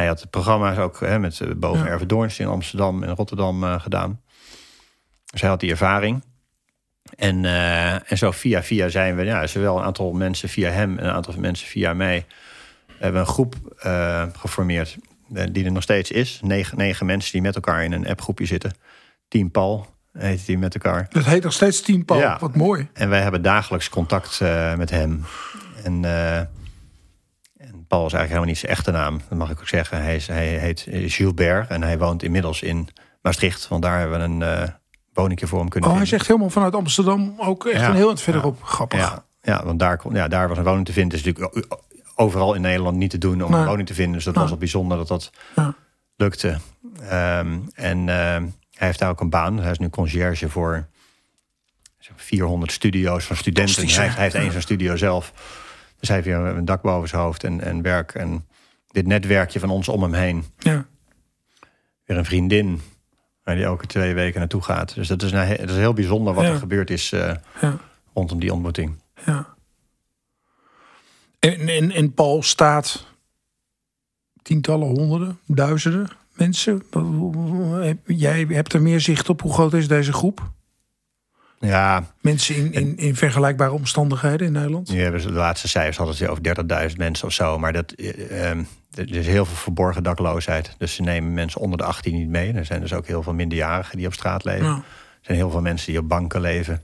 Hij 0.00 0.08
had 0.08 0.30
programma's 0.30 0.78
ook 0.78 1.00
hè, 1.00 1.18
met 1.18 1.40
eh, 1.40 1.48
boven 1.56 2.08
Ja. 2.08 2.28
In 2.38 2.46
Amsterdam 2.46 3.02
en 3.02 3.14
Rotterdam 3.14 3.64
eh, 3.64 3.80
gedaan. 3.80 4.20
Dus 5.30 5.40
hij 5.40 5.50
had 5.50 5.60
die 5.60 5.70
ervaring. 5.70 6.22
En, 7.16 7.44
eh, 7.44 8.10
en 8.10 8.18
zo 8.18 8.30
via 8.30 8.62
via 8.62 8.88
zijn 8.88 9.16
we, 9.16 9.24
ja, 9.24 9.46
zowel 9.46 9.78
een 9.78 9.84
aantal 9.84 10.12
mensen 10.12 10.48
via 10.48 10.70
hem 10.70 10.98
en 10.98 11.04
een 11.04 11.12
aantal 11.12 11.34
mensen 11.38 11.66
via 11.66 11.94
mij, 11.94 12.26
hebben 12.98 13.20
een 13.20 13.26
groep 13.26 13.54
eh, 13.78 14.22
geformeerd 14.36 14.96
die 15.52 15.64
er 15.64 15.72
nog 15.72 15.82
steeds 15.82 16.10
is. 16.10 16.40
Negen, 16.42 16.78
negen 16.78 17.06
mensen 17.06 17.32
die 17.32 17.42
met 17.42 17.54
elkaar 17.54 17.84
in 17.84 17.92
een 17.92 18.06
appgroepje 18.06 18.46
zitten. 18.46 18.74
Team 19.28 19.50
Paul 19.50 19.86
heet 20.12 20.46
die 20.46 20.58
met 20.58 20.74
elkaar. 20.74 21.06
Dat 21.10 21.24
heet 21.24 21.42
nog 21.42 21.52
steeds 21.52 21.80
Team 21.82 22.04
Paul. 22.04 22.20
Ja. 22.20 22.36
Wat 22.40 22.56
mooi. 22.56 22.88
En 22.92 23.08
wij 23.08 23.20
hebben 23.20 23.42
dagelijks 23.42 23.88
contact 23.88 24.40
uh, 24.42 24.74
met 24.74 24.90
hem. 24.90 25.24
En, 25.84 26.02
uh, 26.02 26.36
en, 26.38 26.48
Paul 27.90 28.06
is 28.06 28.12
eigenlijk 28.12 28.28
helemaal 28.28 28.48
niet 28.48 28.58
zijn 28.58 28.72
echte 28.72 28.90
naam. 28.90 29.20
Dat 29.28 29.38
mag 29.38 29.50
ik 29.50 29.58
ook 29.60 29.68
zeggen. 29.68 30.02
Hij, 30.02 30.16
is, 30.16 30.26
hij 30.26 30.46
heet 30.46 30.86
Gilbert 30.90 31.68
en 31.70 31.82
hij 31.82 31.98
woont 31.98 32.22
inmiddels 32.22 32.62
in 32.62 32.88
Maastricht. 33.22 33.68
Want 33.68 33.82
daar 33.82 33.98
hebben 33.98 34.18
we 34.18 34.24
een 34.24 34.40
uh, 34.62 34.68
woningje 35.12 35.46
voor 35.46 35.58
hem 35.58 35.68
kunnen 35.68 35.90
Oh, 35.90 35.96
hij 35.96 36.06
vinden. 36.06 36.18
zegt 36.18 36.26
helemaal 36.30 36.50
vanuit 36.50 36.74
Amsterdam 36.74 37.34
ook 37.38 37.66
echt 37.66 37.80
Ja. 37.80 37.88
een 37.88 37.94
heel 37.94 38.08
eind 38.08 38.20
verderop. 38.20 38.62
Grappig. 38.62 38.98
Ja, 38.98 39.24
ja, 39.42 39.64
want 39.64 39.78
daar, 39.78 39.96
kon- 39.96 40.14
ja, 40.14 40.28
daar 40.28 40.48
was 40.48 40.58
een 40.58 40.64
woning 40.64 40.86
te 40.86 40.92
vinden. 40.92 41.18
Het 41.18 41.26
is 41.26 41.32
natuurlijk 41.34 41.66
overal 42.14 42.54
in 42.54 42.60
Nederland 42.60 42.96
niet 42.96 43.10
te 43.10 43.18
doen 43.18 43.42
om 43.44 43.50
Nee. 43.50 43.60
een 43.60 43.66
woning 43.66 43.86
te 43.88 43.94
vinden. 43.94 44.14
Dus 44.14 44.24
dat 44.24 44.32
Nee. 44.32 44.42
was 44.42 44.50
wel 44.52 44.60
bijzonder 44.60 44.96
dat 44.98 45.08
dat 45.08 45.30
Ja. 45.56 45.74
lukte. 46.16 46.56
Um, 47.12 47.68
en 47.74 47.98
uh, 47.98 48.06
hij 48.06 48.42
heeft 48.86 48.98
daar 48.98 49.10
ook 49.10 49.20
een 49.20 49.30
baan. 49.30 49.58
Hij 49.58 49.70
is 49.70 49.78
nu 49.78 49.88
conciërge 49.88 50.48
voor 50.48 50.86
400 52.16 52.72
studio's 52.72 53.24
van 53.24 53.36
studenten. 53.36 53.88
Hij, 53.88 54.08
hij 54.08 54.22
heeft 54.22 54.34
één 54.34 54.62
studio 54.62 54.96
zelf. 54.96 55.32
Dus 56.00 56.08
hij 56.08 56.16
heeft 56.16 56.28
weer 56.28 56.56
een 56.56 56.64
dak 56.64 56.82
boven 56.82 57.08
zijn 57.08 57.22
hoofd 57.22 57.44
en, 57.44 57.60
en 57.60 57.82
werk. 57.82 58.14
En 58.14 58.46
dit 58.86 59.06
netwerkje 59.06 59.60
van 59.60 59.70
ons 59.70 59.88
om 59.88 60.02
hem 60.02 60.12
heen. 60.14 60.44
Ja. 60.58 60.86
Weer 62.04 62.16
een 62.18 62.24
vriendin 62.24 62.80
waar 63.44 63.54
die 63.54 63.64
elke 63.64 63.86
twee 63.86 64.14
weken 64.14 64.38
naartoe 64.40 64.62
gaat. 64.62 64.94
Dus 64.94 65.08
dat 65.08 65.22
is, 65.22 65.32
een, 65.32 65.48
dat 65.56 65.70
is 65.70 65.76
heel 65.76 65.92
bijzonder 65.92 66.34
wat 66.34 66.44
Ja. 66.44 66.50
er 66.50 66.58
gebeurd 66.58 66.90
is 66.90 67.12
uh, 67.12 67.34
Ja. 67.60 67.76
rondom 68.14 68.40
die 68.40 68.52
ontmoeting. 68.52 68.94
Ja. 69.26 69.46
En, 71.38 71.68
en, 71.68 71.90
en 71.90 72.14
Paul 72.14 72.42
staat 72.42 73.06
tientallen, 74.42 74.88
honderden, 74.88 75.38
duizenden 75.46 76.08
mensen. 76.32 76.82
Jij 78.06 78.46
hebt 78.48 78.72
er 78.72 78.82
meer 78.82 79.00
zicht 79.00 79.28
op. 79.28 79.40
Hoe 79.42 79.52
groot 79.52 79.72
is 79.74 79.88
deze 79.88 80.12
groep? 80.12 80.50
Ja, 81.60 82.04
Mensen 82.20 82.56
in, 82.56 82.72
in, 82.72 82.96
in 82.96 83.16
vergelijkbare 83.16 83.72
omstandigheden 83.72 84.46
in 84.46 84.52
Nederland? 84.52 84.88
hebben 84.88 85.20
ze 85.20 85.26
de 85.26 85.32
laatste 85.32 85.68
cijfers 85.68 85.96
hadden 85.96 86.14
ze 86.14 86.28
over 86.28 86.42
30.000 86.90 86.96
mensen 86.96 87.26
of 87.26 87.32
zo. 87.32 87.58
Maar 87.58 87.72
dat, 87.72 87.92
eh, 87.92 88.50
eh, 88.50 88.58
er 88.94 89.16
is 89.16 89.26
heel 89.26 89.44
veel 89.44 89.56
verborgen 89.56 90.02
dakloosheid. 90.02 90.74
Dus 90.78 90.94
ze 90.94 91.02
nemen 91.02 91.34
mensen 91.34 91.60
onder 91.60 91.78
de 91.78 91.84
18 91.84 92.14
niet 92.14 92.28
mee. 92.28 92.52
Er 92.52 92.64
zijn 92.64 92.80
dus 92.80 92.92
ook 92.92 93.06
heel 93.06 93.22
veel 93.22 93.34
minderjarigen 93.34 93.96
die 93.96 94.06
op 94.06 94.12
straat 94.12 94.44
leven. 94.44 94.66
Ja. 94.66 94.74
Er 94.74 95.26
zijn 95.26 95.38
heel 95.38 95.50
veel 95.50 95.60
mensen 95.60 95.92
die 95.92 96.00
op 96.00 96.08
banken 96.08 96.40
leven. 96.40 96.82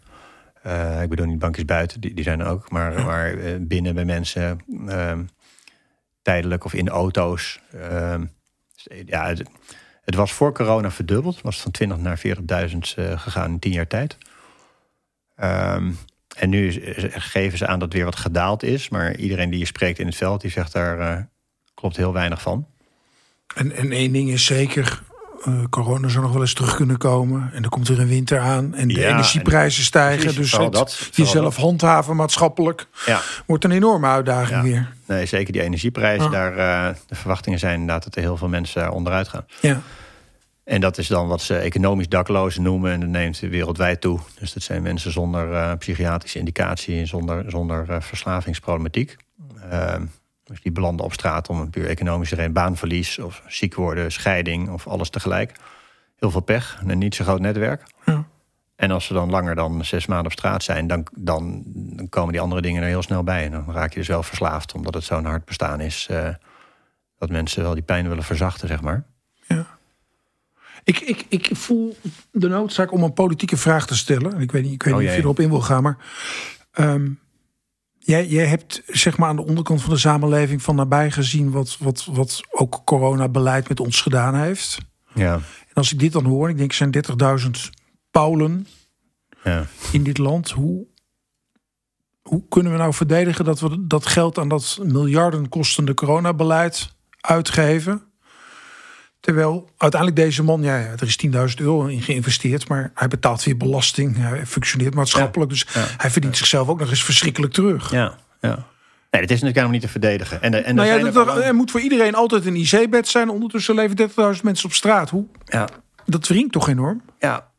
Uh, 0.66 1.02
ik 1.02 1.08
bedoel 1.08 1.26
niet 1.26 1.38
bankjes 1.38 1.64
buiten, 1.64 2.00
die, 2.00 2.14
die 2.14 2.24
zijn 2.24 2.40
er 2.40 2.46
ook. 2.46 2.70
Maar, 2.70 3.04
maar 3.04 3.34
uh, 3.34 3.56
binnen 3.60 3.94
bij 3.94 4.04
mensen, 4.04 4.58
uh, 4.68 5.12
tijdelijk 6.22 6.64
of 6.64 6.74
in 6.74 6.88
auto's. 6.88 7.60
ja, 9.06 9.26
het, 9.26 9.42
het, 10.04 10.14
was 10.14 10.32
voor 10.32 10.52
corona 10.52 10.90
verdubbeld. 10.90 11.34
Het 11.34 11.44
was 11.44 11.60
van 11.60 11.70
20 11.70 11.98
naar 11.98 12.20
40.000 12.26 12.32
uh, 12.98 13.20
gegaan 13.20 13.50
in 13.50 13.58
10 13.58 13.72
jaar 13.72 13.86
tijd. 13.86 14.16
Um, 15.42 15.98
en 16.36 16.48
nu 16.50 16.72
geven 17.14 17.58
ze 17.58 17.66
aan 17.66 17.78
dat 17.78 17.92
weer 17.92 18.04
wat 18.04 18.16
gedaald 18.16 18.62
is. 18.62 18.88
Maar 18.88 19.16
iedereen 19.16 19.50
die 19.50 19.58
je 19.58 19.66
spreekt 19.66 19.98
in 19.98 20.06
het 20.06 20.16
veld, 20.16 20.40
die 20.40 20.50
zegt 20.50 20.72
daar 20.72 20.98
uh, 20.98 21.16
klopt 21.74 21.96
heel 21.96 22.12
weinig 22.12 22.42
van. 22.42 22.66
En, 23.54 23.72
en 23.72 23.92
één 23.92 24.12
ding 24.12 24.30
is 24.30 24.44
zeker, 24.44 25.02
uh, 25.48 25.64
corona 25.70 26.08
zou 26.08 26.22
nog 26.22 26.32
wel 26.32 26.40
eens 26.40 26.54
terug 26.54 26.74
kunnen 26.76 26.96
komen. 26.98 27.50
En 27.52 27.62
er 27.62 27.68
komt 27.68 27.88
weer 27.88 28.00
een 28.00 28.08
winter 28.08 28.38
aan 28.40 28.74
en 28.74 28.88
de 28.88 28.94
Ja, 28.94 29.08
energieprijzen 29.08 29.78
en- 29.80 29.86
stijgen. 29.86 30.22
precies, 30.34 30.50
dus 30.50 30.52
het 30.60 30.72
dat, 30.72 31.08
jezelf 31.12 31.54
dat. 31.54 31.64
handhaven 31.64 32.16
maatschappelijk 32.16 32.86
Ja, 33.06 33.20
wordt 33.46 33.64
een 33.64 33.70
enorme 33.70 34.06
uitdaging 34.06 34.56
Ja. 34.56 34.62
weer. 34.62 34.92
nee, 35.06 35.26
zeker 35.26 35.52
die 35.52 35.62
energieprijzen. 35.62 36.30
Daar, 36.30 36.56
eh, 36.56 36.94
de 37.06 37.14
verwachtingen 37.14 37.58
zijn 37.58 37.72
inderdaad 37.80 38.04
dat 38.04 38.14
er 38.16 38.20
heel 38.22 38.36
veel 38.36 38.48
mensen 38.48 38.90
onderuit 38.92 39.28
gaan. 39.28 39.46
Ja. 39.60 39.80
En 40.66 40.80
dat 40.80 40.98
is 40.98 41.06
dan 41.06 41.28
wat 41.28 41.40
ze 41.42 41.56
economisch 41.56 42.08
daklozen 42.08 42.62
noemen. 42.62 42.92
En 42.92 43.00
dat 43.00 43.08
neemt 43.08 43.38
wereldwijd 43.38 44.00
toe. 44.00 44.20
Dus 44.38 44.52
dat 44.52 44.62
zijn 44.62 44.82
mensen 44.82 45.12
zonder 45.12 45.52
eh, 45.52 45.72
psychiatrische 45.78 46.38
indicatie 46.38 46.98
en 46.98 47.06
zonder, 47.06 47.50
zonder 47.50 47.90
eh, 47.90 48.00
verslavingsproblematiek. 48.00 49.16
Ehm, 49.70 50.04
dus 50.44 50.60
die 50.60 50.72
belanden 50.72 51.04
op 51.04 51.12
straat 51.12 51.48
om 51.48 51.60
een 51.60 51.70
puur 51.70 51.88
economische 51.88 52.34
reden. 52.34 52.52
Baanverlies 52.52 53.18
of 53.18 53.42
ziek 53.46 53.74
worden, 53.74 54.12
scheiding 54.12 54.70
of 54.70 54.86
alles 54.86 55.10
tegelijk. 55.10 55.52
Heel 56.16 56.30
veel 56.30 56.40
pech 56.40 56.78
en 56.80 56.90
een 56.90 56.98
niet 56.98 57.14
zo 57.14 57.24
groot 57.24 57.40
netwerk. 57.40 57.82
Ja. 58.04 58.24
En 58.76 58.90
als 58.90 59.04
ze 59.04 59.12
dan 59.12 59.30
langer 59.30 59.54
dan 59.54 59.84
zes 59.84 60.06
maanden 60.06 60.26
op 60.26 60.38
straat 60.38 60.62
zijn, 60.62 60.86
dan, 60.86 61.06
dan, 61.12 61.62
dan 61.66 62.08
komen 62.08 62.32
die 62.32 62.40
andere 62.40 62.62
dingen 62.62 62.82
er 62.82 62.88
heel 62.88 63.02
snel 63.02 63.22
bij. 63.22 63.44
En 63.44 63.50
dan 63.50 63.72
raak 63.72 63.92
je 63.92 63.98
dus 63.98 64.08
wel 64.08 64.22
verslaafd, 64.22 64.74
omdat 64.74 64.94
het 64.94 65.04
zo'n 65.04 65.24
hard 65.24 65.44
bestaan 65.44 65.80
is. 65.80 66.06
eh, 66.10 66.28
dat 67.18 67.30
mensen 67.30 67.62
wel 67.62 67.74
die 67.74 67.82
pijn 67.82 68.08
willen 68.08 68.24
verzachten, 68.24 68.68
zeg 68.68 68.80
maar. 68.82 69.04
Ik, 70.86 71.00
ik, 71.00 71.26
ik 71.28 71.50
voel 71.52 71.96
de 72.30 72.48
noodzaak 72.48 72.92
om 72.92 73.02
een 73.02 73.12
politieke 73.12 73.56
vraag 73.56 73.86
te 73.86 73.96
stellen. 73.96 74.40
Ik 74.40 74.52
weet 74.52 74.62
niet, 74.62 74.72
ik 74.72 74.82
weet 74.82 74.94
Oh, 74.94 75.00
niet 75.00 75.08
of 75.08 75.14
je 75.14 75.20
erop 75.22 75.40
in 75.40 75.48
wil 75.48 75.60
gaan, 75.60 75.82
maar 75.82 75.96
ehm, 76.72 77.10
jij, 77.98 78.26
jij 78.26 78.46
hebt 78.46 78.82
zeg 78.86 79.16
maar 79.16 79.28
aan 79.28 79.36
de 79.36 79.44
onderkant 79.44 79.82
van 79.82 79.90
de 79.90 79.98
samenleving 79.98 80.62
van 80.62 80.76
nabij 80.76 81.10
gezien 81.10 81.50
wat, 81.50 81.76
wat, 81.78 82.04
wat 82.04 82.40
ook 82.50 82.82
coronabeleid 82.84 83.68
met 83.68 83.80
ons 83.80 84.00
gedaan 84.00 84.34
heeft. 84.34 84.78
Ja, 85.14 85.34
En 85.68 85.74
als 85.74 85.92
ik 85.92 85.98
dit 85.98 86.12
dan 86.12 86.24
hoor, 86.24 86.48
ik 86.48 86.56
denk 86.56 86.70
er 86.70 86.76
zijn 86.76 87.40
30.000 87.68 87.74
Paulen 88.10 88.66
ja. 89.42 89.66
in 89.92 90.02
dit 90.02 90.18
land. 90.18 90.50
Hoe, 90.50 90.86
hoe 92.22 92.42
kunnen 92.48 92.72
we 92.72 92.78
nou 92.78 92.94
verdedigen 92.94 93.44
dat 93.44 93.60
we 93.60 93.86
dat 93.86 94.06
geld 94.06 94.38
aan 94.38 94.48
dat 94.48 94.78
miljarden 94.82 95.48
kostende 95.48 95.94
coronabeleid 95.94 96.94
uitgeven? 97.20 98.02
Terwijl 99.26 99.68
uiteindelijk 99.76 100.20
deze 100.22 100.42
man, 100.42 100.62
ja, 100.62 100.76
er 100.76 101.02
is 101.02 101.18
10.000 101.26 101.32
euro 101.56 101.86
in 101.86 102.02
geïnvesteerd, 102.02 102.68
maar 102.68 102.90
hij 102.94 103.08
betaalt 103.08 103.44
weer 103.44 103.56
belasting. 103.56 104.16
Hij 104.16 104.46
functioneert 104.46 104.94
maatschappelijk, 104.94 105.50
dus 105.50 105.66
Ja. 105.74 105.84
hij 105.96 106.10
verdient 106.10 106.36
zichzelf 106.36 106.68
ook 106.68 106.78
nog 106.78 106.90
eens 106.90 107.04
verschrikkelijk 107.04 107.52
terug. 107.52 107.90
Ja, 107.90 108.14
ja. 108.40 108.54
Nee, 109.10 109.22
het 109.22 109.30
is 109.30 109.40
natuurlijk 109.40 109.54
helemaal 109.54 109.70
niet 109.70 109.80
te 109.80 109.88
verdedigen. 109.88 110.42
En, 110.42 110.64
en 110.64 110.74
nou 110.74 110.88
er 110.88 111.00
zijn 111.00 111.12
dat, 111.12 111.36
er, 111.44 111.54
moet 111.54 111.70
voor 111.70 111.80
iedereen 111.80 112.14
altijd 112.14 112.46
een 112.46 112.56
IC-bed 112.56 113.08
zijn. 113.08 113.28
Ondertussen 113.28 113.74
leven 113.74 113.96
30.000 114.36 114.42
mensen 114.42 114.66
op 114.66 114.72
straat. 114.72 115.10
Hoe, 115.10 115.26
ja, 115.44 115.68
dat 116.04 116.26
wringt 116.28 116.52
toch 116.52 116.68
enorm? 116.68 117.02
ja, 117.18 117.50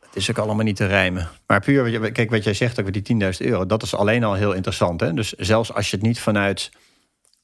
het 0.00 0.16
is 0.16 0.30
ook 0.30 0.38
allemaal 0.38 0.64
niet 0.64 0.76
te 0.76 0.86
rijmen. 0.86 1.28
Maar 1.46 1.60
puur, 1.60 2.12
kijk 2.12 2.30
wat 2.30 2.44
jij 2.44 2.54
zegt 2.54 2.78
ook 2.78 2.84
met 2.84 3.06
die 3.06 3.20
10.000 3.22 3.28
euro, 3.38 3.66
dat 3.66 3.82
is 3.82 3.94
alleen 3.94 4.24
al 4.24 4.34
heel 4.34 4.52
interessant. 4.52 5.00
Hè? 5.00 5.12
Dus 5.12 5.32
zelfs 5.32 5.72
als 5.72 5.90
je 5.90 5.96
het 5.96 6.06
niet 6.06 6.20
vanuit 6.20 6.70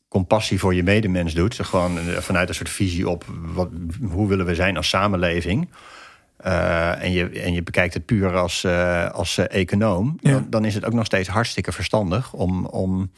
compassie 0.09 0.59
voor 0.59 0.75
je 0.75 0.83
medemens 0.83 1.35
doet, 1.35 1.55
gewoon 1.63 1.99
eh, 1.99 2.05
vanuit 2.17 2.49
een 2.49 2.55
soort 2.55 2.71
visie 2.71 3.09
op 3.09 3.25
wat, 3.29 3.69
hoe 4.11 4.29
willen 4.29 4.47
we 4.47 4.55
zijn 4.55 4.77
als 4.77 4.89
samenleving. 4.89 5.69
eh, 6.37 7.03
en, 7.03 7.13
je, 7.13 7.29
en 7.29 7.53
je 7.53 7.63
bekijkt 7.63 7.95
het 7.95 8.05
puur 8.05 8.37
als, 8.37 8.65
eh, 8.65 9.11
als 9.11 9.39
econoom, 9.39 10.19
Ja. 10.21 10.33
dan, 10.33 10.47
dan 10.51 10.65
is 10.65 10.75
het 10.75 10.85
ook 10.85 10.93
nog 10.93 11.05
steeds 11.07 11.29
hartstikke 11.29 11.73
verstandig 11.73 12.33
om, 12.33 12.67
om 12.67 13.11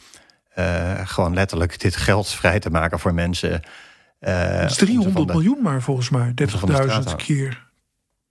gewoon 1.05 1.35
letterlijk 1.35 1.81
dit 1.81 1.97
geld 1.97 2.29
vrij 2.29 2.59
te 2.59 2.71
maken 2.71 2.99
voor 2.99 3.15
mensen. 3.15 3.51
Het 3.51 3.61
is 4.57 4.63
om 4.63 4.69
ze 4.69 4.77
300 4.85 5.17
van 5.17 5.27
de- 5.27 5.33
miljoen 5.33 5.59
maar 5.63 5.83
volgens 5.83 6.11
mij. 6.11 6.33
ze 6.37 6.59
van 6.59 6.69
de 6.69 6.75
straat 6.75 6.89
30.000 6.89 7.05
houden. 7.05 7.27
keer 7.27 7.67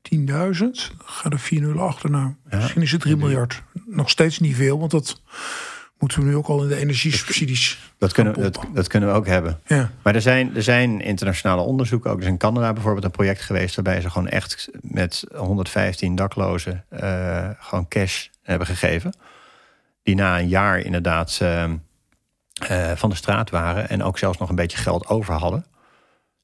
10.000. 0.01 0.91
Dan 0.97 1.07
Ga 1.07 1.29
er 1.29 1.39
4 1.39 1.79
achter. 1.79 2.09
Nou, 2.11 2.33
Ja. 2.49 2.57
misschien 2.57 2.81
is 2.81 2.91
het 2.91 3.01
3 3.01 3.15
miljard. 3.17 3.63
Nog 3.85 4.09
steeds 4.09 4.39
niet 4.39 4.55
veel, 4.55 4.79
want 4.79 4.91
dat 4.91 5.21
moeten 5.99 6.19
we 6.19 6.25
nu 6.25 6.35
ook 6.35 6.47
al 6.47 6.63
in 6.63 6.67
de 6.69 6.75
energiesubsidies. 6.75 7.91
Dat 7.97 8.13
kunnen, 8.13 8.33
we- 8.33 8.51
dat, 8.73 8.87
kunnen 8.87 9.09
we 9.09 9.15
ook 9.15 9.25
hebben. 9.27 9.59
Ja. 9.65 9.91
Maar 10.03 10.15
er 10.15 10.21
zijn, 10.21 10.55
er 10.55 10.63
zijn 10.63 11.01
internationale 11.01 11.61
onderzoeken. 11.61 12.11
Ook 12.11 12.17
er 12.17 12.23
is 12.23 12.29
in 12.29 12.37
Canada 12.37 12.73
bijvoorbeeld 12.73 13.05
een 13.05 13.11
project 13.11 13.41
geweest... 13.41 13.75
waarbij 13.75 14.01
ze 14.01 14.09
gewoon 14.09 14.27
echt 14.27 14.69
met 14.81 15.23
115 15.35 16.15
daklozen 16.15 16.85
eh, 16.89 17.49
gewoon 17.59 17.87
cash 17.87 18.27
hebben 18.41 18.67
gegeven. 18.67 19.13
Die 20.03 20.15
na 20.15 20.39
een 20.39 20.47
jaar 20.47 20.79
inderdaad 20.79 21.37
eh, 21.41 21.63
eh, 21.63 21.71
van 22.95 23.09
de 23.09 23.15
straat 23.15 23.49
waren... 23.49 23.89
en 23.89 24.03
ook 24.03 24.17
zelfs 24.17 24.37
nog 24.37 24.49
een 24.49 24.55
beetje 24.55 24.77
geld 24.77 25.07
over 25.07 25.33
hadden. 25.33 25.65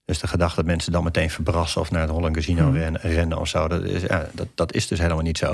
Dus 0.05 0.19
de 0.19 0.27
gedachte 0.27 0.55
dat 0.55 0.65
mensen 0.65 0.91
dan 0.91 1.03
meteen 1.03 1.29
verbrassen... 1.29 1.81
of 1.81 1.91
naar 1.91 2.01
het 2.01 2.09
Holland 2.09 2.35
Casino 2.35 2.63
Hmm. 2.63 2.75
rennen, 2.75 3.01
rennen 3.01 3.37
of 3.37 3.47
zo... 3.47 3.67
Dat 3.67 3.83
is, 3.83 4.01
ja, 4.01 4.27
dat, 4.31 4.47
dat 4.55 4.73
is 4.73 4.87
dus 4.87 4.99
helemaal 4.99 5.23
niet 5.23 5.37
zo. 5.37 5.53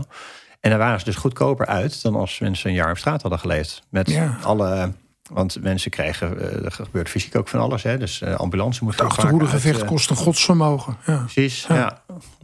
En 0.59 0.69
daar 0.69 0.79
waren 0.79 0.99
ze 0.99 1.05
dus 1.05 1.15
goedkoper 1.15 1.65
uit... 1.65 2.01
dan 2.01 2.15
als 2.15 2.39
mensen 2.39 2.69
een 2.69 2.75
jaar 2.75 2.89
op 2.91 2.97
straat 2.97 3.21
hadden 3.21 3.39
geleefd. 3.39 3.83
Met 3.89 4.09
Ja. 4.09 4.37
alle... 4.43 4.91
Want 5.29 5.61
mensen 5.61 5.91
krijgen, 5.91 6.39
eh, 6.39 6.65
er 6.65 6.71
gebeurt 6.71 7.09
fysiek 7.09 7.35
ook 7.35 7.47
van 7.47 7.59
alles. 7.59 7.83
Hè? 7.83 7.97
Dus 7.97 8.21
eh, 8.21 8.33
ambulance 8.35 8.83
moet 8.83 8.93
Het 8.93 9.01
achterhoedegevecht 9.01 9.81
eh, 9.81 9.87
kost 9.87 10.09
een 10.09 10.15
godsvermogen. 10.15 10.97
Ja. 11.05 11.17
Precies, 11.17 11.65
ja. 11.67 12.01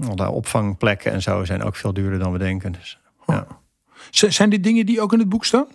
Al 0.08 0.16
daar 0.16 0.30
opvangplekken 0.30 1.12
en 1.12 1.22
zo 1.22 1.46
zijn 1.46 1.64
ook 1.64 1.76
veel 1.76 1.94
duurder 1.94 2.20
dan 2.20 2.32
we 2.32 2.38
denken. 2.38 2.72
Dus, 2.72 3.00
ja. 3.28 3.48
Z- 4.10 4.24
Zijn 4.28 4.50
dit 4.50 4.64
dingen 4.64 4.86
die 4.86 5.02
ook 5.02 5.14
in 5.14 5.20
het 5.20 5.30
boek 5.30 5.46
staan? 5.46 5.66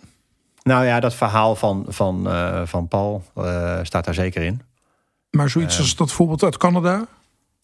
Nou 0.62 0.84
ja, 0.84 1.00
dat 1.00 1.14
verhaal 1.14 1.56
van, 1.56 1.84
van, 1.88 2.28
van 2.68 2.88
Paul 2.88 3.24
staat 3.82 4.04
daar 4.04 4.14
zeker 4.14 4.42
in. 4.42 4.62
Maar 5.30 5.48
zoiets 5.50 5.78
als 5.78 5.96
dat 5.96 6.12
voorbeeld 6.12 6.42
uit 6.42 6.56
Canada? 6.56 7.06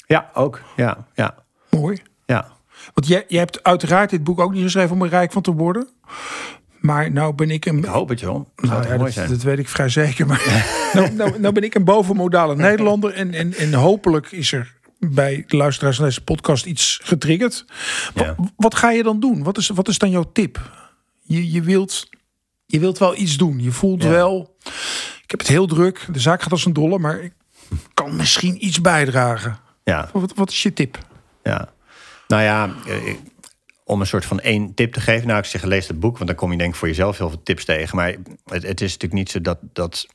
Ja, 0.06 0.30
ook. 0.34 0.60
Ja, 0.76 1.06
ja, 1.14 1.34
Mooi. 1.70 2.02
ja. 2.26 2.48
Want 2.94 3.06
jij, 3.06 3.24
jij 3.28 3.38
hebt 3.38 3.62
uiteraard 3.62 4.10
dit 4.10 4.24
boek 4.24 4.40
ook 4.40 4.52
niet 4.52 4.62
geschreven 4.62 4.90
om 4.96 5.02
er 5.02 5.08
rijk 5.08 5.32
van 5.32 5.42
te 5.42 5.52
worden. 5.52 5.88
Maar 6.80 7.12
nou 7.12 7.34
ben 7.34 7.50
ik 7.50 7.66
een... 7.66 7.78
Ik 7.78 7.84
hoop 7.84 8.08
het, 8.08 8.18
zou 8.18 8.44
Nou 8.56 8.88
ja, 8.88 9.26
dat, 9.26 9.42
weet 9.42 9.58
ik 9.58 9.68
vrij 9.68 9.88
zeker. 9.88 10.26
Maar 10.26 10.66
nou, 10.94 11.12
nou, 11.12 11.40
nou 11.40 11.54
ben 11.54 11.62
ik 11.62 11.74
een 11.74 11.84
bovenmodale 11.84 12.56
Nederlander. 12.56 13.12
En, 13.12 13.34
en, 13.34 13.54
en 13.54 13.72
hopelijk 13.72 14.32
is 14.32 14.52
er 14.52 14.74
bij 14.98 15.44
de 15.46 15.56
luisteraars 15.56 15.96
van 15.96 16.04
deze 16.04 16.24
podcast 16.24 16.66
iets 16.66 17.00
getriggerd. 17.02 17.64
Ja. 18.14 18.34
Wat, 18.56 18.74
ga 18.74 18.90
je 18.90 19.02
dan 19.02 19.20
doen? 19.20 19.42
Wat 19.42 19.58
is, 19.58 19.68
wat 19.68 19.88
is 19.88 19.98
dan 19.98 20.10
jouw 20.10 20.30
tip? 20.32 20.70
Je, 21.22 21.52
je, 21.52 21.62
wilt, 21.62 22.08
je 22.66 22.78
wilt 22.78 22.98
wel 22.98 23.16
iets 23.16 23.36
doen. 23.36 23.62
Je 23.62 23.70
voelt 23.70 24.02
wel... 24.02 24.56
Ik 25.22 25.30
heb 25.30 25.40
het 25.40 25.48
heel 25.48 25.66
druk. 25.66 26.06
De 26.12 26.20
zaak 26.20 26.42
gaat 26.42 26.52
als 26.52 26.64
een 26.64 26.72
dolle. 26.72 26.98
Maar 26.98 27.20
ik 27.20 27.32
kan 27.94 28.16
misschien 28.16 28.66
iets 28.66 28.80
bijdragen. 28.80 29.58
Ja, 29.84 30.08
Wat, 30.12 30.32
wat 30.34 30.50
is 30.50 30.62
je 30.62 30.72
tip? 30.72 30.98
ja. 31.42 31.74
Nou 32.28 32.42
ja, 32.42 32.70
eh, 32.86 33.14
om 33.84 34.00
een 34.00 34.06
soort 34.06 34.24
van 34.24 34.40
één 34.40 34.74
tip 34.74 34.92
te 34.92 35.00
geven. 35.00 35.26
Nou, 35.26 35.38
ik 35.38 35.44
zeg, 35.44 35.62
lees 35.62 35.88
het 35.88 36.00
boek, 36.00 36.14
want 36.16 36.26
dan 36.26 36.36
kom 36.38 36.52
je 36.52 36.58
denk 36.58 36.70
ik 36.70 36.76
voor 36.76 36.88
jezelf 36.88 37.18
heel 37.18 37.28
veel 37.30 37.42
tips 37.42 37.64
tegen. 37.64 37.96
Maar 37.96 38.14
het, 38.44 38.62
het 38.62 38.80
is 38.80 38.92
natuurlijk 38.92 39.12
niet 39.12 39.30
zo 39.30 39.40
dat, 39.40 39.58
dat 39.62 40.06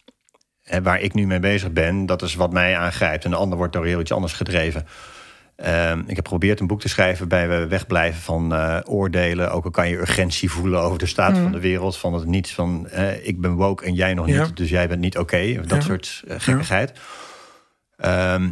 hè, 0.61 0.81
waar 0.81 1.01
ik 1.01 1.13
nu 1.13 1.25
mee 1.25 1.39
bezig 1.39 1.71
ben, 1.71 2.05
dat 2.05 2.21
is 2.21 2.35
wat 2.35 2.51
mij 2.53 2.77
aangrijpt. 2.77 3.23
En 3.25 3.29
de 3.31 3.37
ander 3.37 3.57
wordt 3.57 3.73
door 3.73 3.85
heel 3.85 3.99
iets 3.99 4.11
anders 4.11 4.33
gedreven. 4.33 4.85
Ehm, 5.55 5.99
ik 5.99 6.15
heb 6.15 6.25
geprobeerd 6.25 6.59
een 6.59 6.67
boek 6.67 6.81
te 6.81 6.89
schrijven 6.89 7.27
waarbij 7.29 7.59
we 7.59 7.67
wegblijven 7.67 8.21
van 8.21 8.53
eh, 8.53 8.79
oordelen. 8.83 9.51
Ook 9.51 9.65
al 9.65 9.71
kan 9.71 9.89
je 9.89 9.97
urgentie 9.97 10.51
voelen 10.55 10.81
over 10.81 10.99
de 10.99 11.05
staat 11.05 11.37
van 11.37 11.51
de 11.51 11.59
wereld. 11.59 11.97
Van 11.97 12.13
het 12.13 12.25
niet 12.25 12.51
van 12.51 12.87
ik 13.21 13.41
ben 13.41 13.53
woke 13.53 13.85
en 13.85 13.93
jij 13.93 14.13
nog 14.13 14.27
Ja. 14.27 14.43
niet, 14.45 14.57
dus 14.57 14.69
jij 14.69 14.87
bent 14.87 14.99
niet 15.01 15.17
oké. 15.17 15.53
Dat 15.53 15.69
Ja. 15.69 15.81
soort 15.81 16.23
eh, 16.27 16.35
gekkigheid. 16.39 16.91
Ehm, 17.97 18.49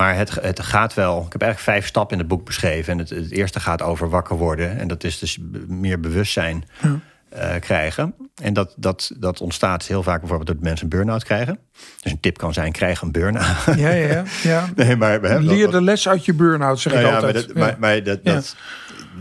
maar 0.00 0.16
het, 0.16 0.30
het 0.40 0.60
gaat 0.60 0.94
wel. 0.94 1.16
Ik 1.26 1.32
heb 1.32 1.42
eigenlijk 1.42 1.72
vijf 1.72 1.86
stappen 1.86 2.12
in 2.12 2.18
het 2.18 2.28
boek 2.28 2.44
beschreven. 2.44 2.92
En 2.92 2.98
het, 2.98 3.10
het 3.10 3.30
eerste 3.30 3.60
gaat 3.60 3.82
over 3.82 4.08
wakker 4.08 4.36
worden. 4.36 4.78
En 4.78 4.88
dat 4.88 5.04
is 5.04 5.18
dus 5.18 5.38
meer 5.68 6.00
bewustzijn 6.00 6.64
Ja. 6.82 6.98
eh, 7.28 7.60
krijgen. 7.60 8.14
En 8.42 8.52
dat, 8.52 8.74
dat, 8.76 9.10
dat 9.18 9.40
ontstaat 9.40 9.86
heel 9.86 10.02
vaak 10.02 10.20
bijvoorbeeld 10.20 10.48
dat 10.56 10.60
mensen 10.64 10.84
een 10.84 10.90
burn-out 10.98 11.24
krijgen. 11.24 11.58
Dus 12.00 12.12
een 12.12 12.20
tip 12.20 12.38
kan 12.38 12.52
zijn, 12.52 12.72
krijg 12.72 13.00
een 13.02 13.12
burn-out. 13.12 13.78
Ja, 13.78 13.90
ja, 13.90 14.22
ja. 14.42 14.68
nee, 14.76 14.96
maar, 14.96 15.20
hè, 15.20 15.38
Leer 15.38 15.70
de 15.70 15.82
les 15.82 16.08
uit 16.08 16.24
je 16.24 16.34
burn-out, 16.34 16.80
zeg 16.80 16.92
nou 16.92 17.04
ik 17.04 17.10
ja, 17.10 17.16
altijd. 17.16 17.34
Maar, 17.34 17.42
dat, 17.46 17.56
Ja. 17.56 17.60
maar, 17.64 17.76
maar 17.78 18.02
dat, 18.02 18.24
dat, 18.24 18.56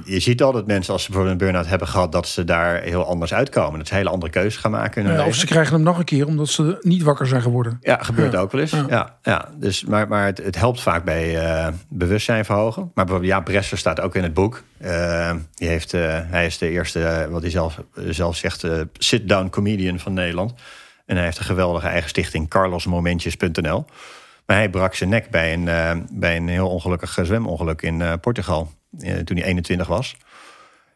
je 0.06 0.20
ziet 0.20 0.41
al 0.43 0.52
dat 0.52 0.68
mensen 0.68 0.93
als 0.93 1.04
ze 1.04 1.08
bijvoorbeeld 1.12 1.39
een 1.41 1.45
burn-out 1.47 1.68
hebben 1.70 1.88
gehad... 1.88 2.12
dat 2.12 2.28
ze 2.28 2.43
daar 2.43 2.82
heel 2.82 3.06
anders 3.06 3.34
uitkomen. 3.34 3.78
Dat 3.80 3.88
ze 3.88 3.95
hele 3.95 4.10
andere 4.10 4.32
keuzes 4.32 4.58
gaan 4.58 4.72
maken 4.72 5.08
Ja, 5.08 5.26
of 5.26 5.36
ze 5.36 5.45
krijgen 5.45 5.74
hem 5.74 5.84
nog 5.84 5.97
een 5.97 6.04
keer 6.06 6.26
omdat 6.28 6.47
ze 6.47 6.78
niet 6.82 7.04
wakker 7.04 7.28
zijn 7.28 7.41
geworden. 7.41 7.78
Ja, 7.82 7.97
gebeurt 8.02 8.32
Ja. 8.32 8.39
ook 8.39 8.52
wel 8.52 8.62
eens. 8.62 8.72
Ja. 8.72 8.86
Ja. 8.89 9.18
Ja, 9.24 9.50
Dus, 9.56 9.86
maar 9.86 10.08
maar 10.08 10.26
het, 10.26 10.38
het 10.38 10.56
helpt 10.56 10.82
vaak 10.82 11.04
bij 11.04 11.38
eh, 11.45 11.68
bewustzijn 11.89 12.45
verhogen. 12.45 12.82
Maar 12.82 13.06
bijvoorbeeld, 13.06 13.32
ja, 13.34 13.39
Bresser 13.41 13.78
staat 13.78 14.00
ook 14.02 14.16
in 14.16 14.24
het 14.24 14.34
boek. 14.34 14.64
Eh, 14.78 15.32
die 15.54 15.68
heeft, 15.68 15.93
eh, 15.93 16.02
hij 16.24 16.45
is 16.45 16.58
de 16.58 16.70
eerste, 16.70 17.28
wat 17.30 17.41
hij 17.41 17.52
zelf, 17.52 17.80
zelf 18.10 18.36
zegt, 18.36 18.66
sit-down 18.93 19.50
comedian 19.50 20.00
van 20.00 20.14
Nederland. 20.14 20.54
En 21.06 21.16
hij 21.16 21.26
heeft 21.26 21.38
een 21.39 21.45
geweldige 21.45 21.88
eigen 21.88 22.10
stichting, 22.10 22.50
carlosmomentjes.nl. 22.50 23.86
Maar 24.45 24.58
hij 24.58 24.70
brak 24.70 24.95
zijn 24.95 25.10
nek 25.10 25.30
bij 25.30 25.54
een, 25.54 26.08
bij 26.12 26.36
een 26.36 26.47
heel 26.47 26.70
ongelukkig 26.70 27.18
zwemongeluk 27.22 27.82
in 27.82 28.20
Portugal. 28.22 28.72
Eh, 29.00 29.18
toen 29.18 29.38
hij 29.38 29.46
21 29.46 29.88
was. 29.88 30.16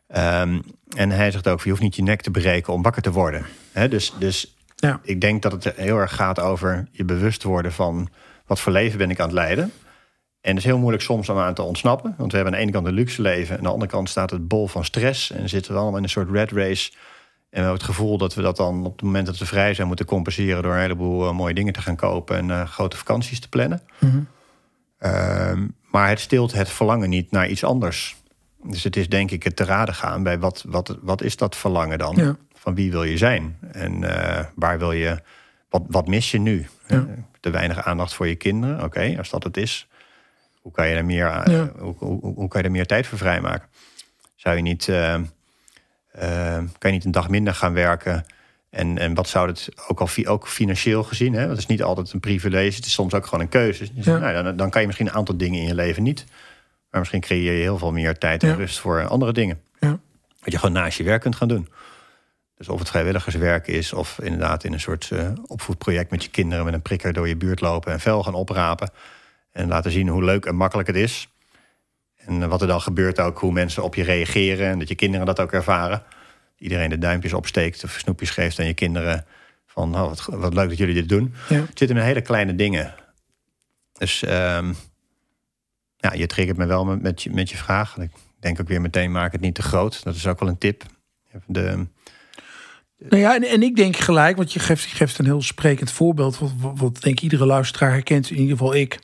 Ehm, 0.07 0.59
en 0.95 1.09
hij 1.09 1.31
zegt 1.31 1.47
ook, 1.47 1.63
je 1.63 1.69
hoeft 1.69 1.81
niet 1.81 1.95
je 1.95 2.03
nek 2.03 2.21
te 2.21 2.31
breken 2.31 2.73
om 2.73 2.81
wakker 2.81 3.01
te 3.01 3.11
worden. 3.11 3.45
Dus, 3.89 4.13
dus 4.19 4.55
Ja. 4.75 4.99
ik 5.03 5.21
denk 5.21 5.41
dat 5.41 5.51
het 5.51 5.75
heel 5.75 5.97
erg 5.97 6.15
gaat 6.15 6.39
over 6.39 6.87
je 6.91 7.05
bewust 7.05 7.43
worden 7.43 7.71
van 7.71 8.09
wat 8.45 8.59
voor 8.59 8.71
leven 8.71 8.97
ben 8.97 9.09
ik 9.09 9.19
aan 9.19 9.25
het 9.25 9.35
leiden? 9.35 9.71
En 10.41 10.49
het 10.49 10.57
is 10.57 10.63
heel 10.63 10.77
moeilijk 10.77 11.03
soms 11.03 11.29
om 11.29 11.37
aan 11.37 11.53
te 11.53 11.61
ontsnappen. 11.61 12.15
Want 12.17 12.31
we 12.31 12.37
hebben 12.37 12.53
aan 12.53 12.59
de 12.59 12.65
ene 12.65 12.75
kant 12.75 12.87
een 12.87 12.93
luxe 12.93 13.21
leven. 13.21 13.51
En 13.51 13.57
aan 13.57 13.63
de 13.63 13.69
andere 13.69 13.91
kant 13.91 14.09
staat 14.09 14.29
het 14.29 14.47
bol 14.47 14.67
van 14.67 14.85
stress. 14.85 15.31
En 15.31 15.49
zitten 15.49 15.71
we 15.71 15.77
allemaal 15.79 15.97
in 15.97 16.03
een 16.03 16.09
soort 16.09 16.29
red 16.31 16.51
race. 16.51 16.91
En 16.91 16.99
we 17.49 17.57
hebben 17.59 17.73
het 17.73 17.83
gevoel 17.83 18.17
dat 18.17 18.33
we 18.33 18.41
dat 18.41 18.57
dan 18.57 18.85
op 18.85 18.91
het 18.91 19.01
moment 19.01 19.25
dat 19.25 19.37
we 19.37 19.45
vrij 19.45 19.73
zijn... 19.73 19.87
moeten 19.87 20.05
compenseren 20.05 20.63
door 20.63 20.73
een 20.73 20.79
heleboel 20.79 21.25
uh, 21.25 21.31
mooie 21.31 21.53
dingen 21.53 21.73
te 21.73 21.81
gaan 21.81 21.95
kopen... 21.95 22.37
en 22.37 22.47
uh, 22.49 22.67
grote 22.67 22.97
vakanties 22.97 23.39
te 23.39 23.49
plannen. 23.49 23.81
Mm 23.99 24.09
-hmm. 24.09 24.27
Maar 25.93 26.09
het 26.09 26.19
stilt 26.19 26.53
het 26.53 26.69
verlangen 26.69 27.09
niet 27.09 27.31
naar 27.31 27.47
iets 27.47 27.63
anders. 27.63 28.15
Dus 28.63 28.83
het 28.83 28.95
is 28.95 29.09
denk 29.09 29.31
ik 29.31 29.43
het 29.43 29.55
te 29.55 29.63
raden 29.63 29.95
gaan 29.95 30.23
bij 30.23 30.39
wat, 30.39 30.63
wat, 30.67 30.97
wat 31.01 31.21
is 31.21 31.37
dat 31.37 31.55
verlangen 31.55 31.97
dan? 31.97 32.15
Ja. 32.15 32.35
Van 32.53 32.75
wie 32.75 32.91
wil 32.91 33.03
je 33.03 33.17
zijn? 33.17 33.57
En 33.71 34.01
uh, 34.01 34.39
waar 34.55 34.79
wil 34.79 34.91
je... 34.91 35.21
Wat, 35.69 35.83
wat 35.87 36.07
mis 36.07 36.31
je 36.31 36.39
nu? 36.39 36.67
Ja. 36.87 37.05
Te 37.39 37.49
weinig 37.49 37.83
aandacht 37.83 38.13
voor 38.13 38.27
je 38.27 38.35
kinderen? 38.35 38.75
Oké, 38.75 38.85
okay, 38.85 39.17
als 39.17 39.29
dat 39.29 39.43
het 39.43 39.57
is... 39.57 39.87
Hoe 40.61 40.71
kan 40.71 40.87
je 40.87 40.95
er 40.95 41.05
meer, 41.05 41.49
ja. 41.51 41.71
hoe, 41.79 41.95
hoe, 41.97 42.19
hoe, 42.21 42.47
kan 42.47 42.61
je 42.61 42.67
er 42.67 42.73
meer 42.73 42.85
tijd 42.85 43.07
voor 43.07 43.17
vrijmaken? 43.17 43.69
Zou 44.35 44.55
je 44.55 44.61
niet, 44.61 44.87
uh, 44.87 45.15
kan 46.77 46.89
je 46.89 46.91
niet 46.91 47.05
een 47.05 47.11
dag 47.11 47.29
minder 47.29 47.53
gaan 47.53 47.73
werken? 47.73 48.25
En, 48.73 48.97
en 48.97 49.13
wat 49.13 49.27
zou 49.27 49.47
het 49.47 49.69
ook 49.87 49.99
al 49.99 50.09
ook 50.25 50.47
financieel 50.47 51.03
gezien? 51.03 51.33
Hè? 51.33 51.39
Want 51.39 51.49
het 51.49 51.59
is 51.59 51.65
niet 51.65 51.83
altijd 51.83 52.13
een 52.13 52.19
privilege, 52.19 52.75
het 52.75 52.85
is 52.85 52.93
soms 52.93 53.13
ook 53.13 53.25
gewoon 53.25 53.39
een 53.39 53.49
keuze. 53.49 53.93
Dus, 53.93 54.05
ja. 54.05 54.17
nou, 54.17 54.43
dan, 54.43 54.55
dan 54.55 54.69
kan 54.69 54.81
je 54.81 54.87
misschien 54.87 55.07
een 55.07 55.13
aantal 55.13 55.37
dingen 55.37 55.59
in 55.59 55.67
je 55.67 55.75
leven 55.75 56.03
niet. 56.03 56.25
Maar 56.89 56.99
misschien 56.99 57.21
creëer 57.21 57.53
je 57.53 57.61
heel 57.61 57.77
veel 57.77 57.91
meer 57.91 58.17
tijd 58.17 58.43
en 58.43 58.49
ja. 58.49 58.55
rust 58.55 58.79
voor 58.79 59.07
andere 59.07 59.33
dingen. 59.33 59.61
Ja. 59.79 59.99
Wat 60.39 60.51
je 60.51 60.57
gewoon 60.57 60.73
naast 60.73 60.97
je 60.97 61.03
werk 61.03 61.21
kunt 61.21 61.35
gaan 61.35 61.47
doen. 61.47 61.67
Dus 62.57 62.69
of 62.69 62.79
het 62.79 62.89
vrijwilligerswerk 62.89 63.67
is, 63.67 63.93
of 63.93 64.19
inderdaad 64.21 64.63
in 64.63 64.73
een 64.73 64.79
soort 64.79 65.09
uh, 65.13 65.29
opvoedproject 65.47 66.11
met 66.11 66.23
je 66.23 66.29
kinderen 66.29 66.65
met 66.65 66.73
een 66.73 66.81
prikker 66.81 67.13
door 67.13 67.27
je 67.27 67.35
buurt 67.35 67.61
lopen 67.61 67.91
en 67.91 67.99
vel 67.99 68.23
gaan 68.23 68.33
oprapen. 68.33 68.89
En 69.51 69.67
laten 69.67 69.91
zien 69.91 70.07
hoe 70.07 70.23
leuk 70.23 70.45
en 70.45 70.55
makkelijk 70.55 70.87
het 70.87 70.97
is. 70.97 71.27
En 72.15 72.49
wat 72.49 72.61
er 72.61 72.67
dan 72.67 72.81
gebeurt 72.81 73.19
ook, 73.19 73.39
hoe 73.39 73.51
mensen 73.51 73.83
op 73.83 73.95
je 73.95 74.03
reageren. 74.03 74.69
En 74.69 74.79
dat 74.79 74.87
je 74.87 74.95
kinderen 74.95 75.25
dat 75.25 75.39
ook 75.39 75.51
ervaren. 75.51 76.03
Iedereen 76.63 76.89
de 76.89 76.97
duimpjes 76.97 77.33
opsteekt 77.33 77.83
of 77.83 77.91
snoepjes 77.91 78.29
geeft 78.29 78.59
aan 78.59 78.65
je 78.65 78.73
kinderen. 78.73 79.25
Van, 79.65 79.95
oh, 79.95 80.07
wat, 80.07 80.25
wat 80.25 80.53
leuk 80.53 80.69
dat 80.69 80.77
jullie 80.77 80.93
dit 80.93 81.09
doen. 81.09 81.33
Ja. 81.49 81.55
Het 81.55 81.77
zit 81.77 81.89
in 81.89 81.97
hele 81.97 82.21
kleine 82.21 82.55
dingen. 82.55 82.95
Dus 83.93 84.21
um, 84.21 84.75
ja, 85.97 86.13
je 86.13 86.27
triggert 86.27 86.57
me 86.57 86.65
wel 86.65 86.85
met, 86.85 87.01
met, 87.01 87.23
je, 87.23 87.29
met 87.29 87.49
je 87.49 87.57
vraag. 87.57 87.97
Ik 87.97 88.11
denk 88.39 88.61
ook 88.61 88.67
weer 88.67 88.81
meteen, 88.81 89.11
maak 89.11 89.31
het 89.31 89.41
niet 89.41 89.55
te 89.55 89.61
groot. 89.61 90.03
Dat 90.03 90.15
is 90.15 90.27
ook 90.27 90.39
wel 90.39 90.49
een 90.49 90.57
tip. 90.57 90.83
De, 91.45 91.87
nou 92.97 93.21
ja, 93.21 93.35
en, 93.35 93.43
en 93.43 93.63
ik 93.63 93.75
denk 93.75 93.95
gelijk, 93.97 94.37
want 94.37 94.53
je 94.53 94.59
geeft, 94.59 94.89
je 94.89 94.95
geeft 94.95 95.19
een 95.19 95.25
heel 95.25 95.41
sprekend 95.41 95.91
voorbeeld. 95.91 96.37
Wat, 96.37 96.51
wat, 96.57 96.79
wat 96.79 97.01
denk 97.01 97.15
ik 97.15 97.23
iedere 97.23 97.45
luisteraar 97.45 97.91
herkent, 97.91 98.29
in 98.29 98.37
ieder 98.37 98.57
geval 98.57 98.75
ik. 98.75 98.99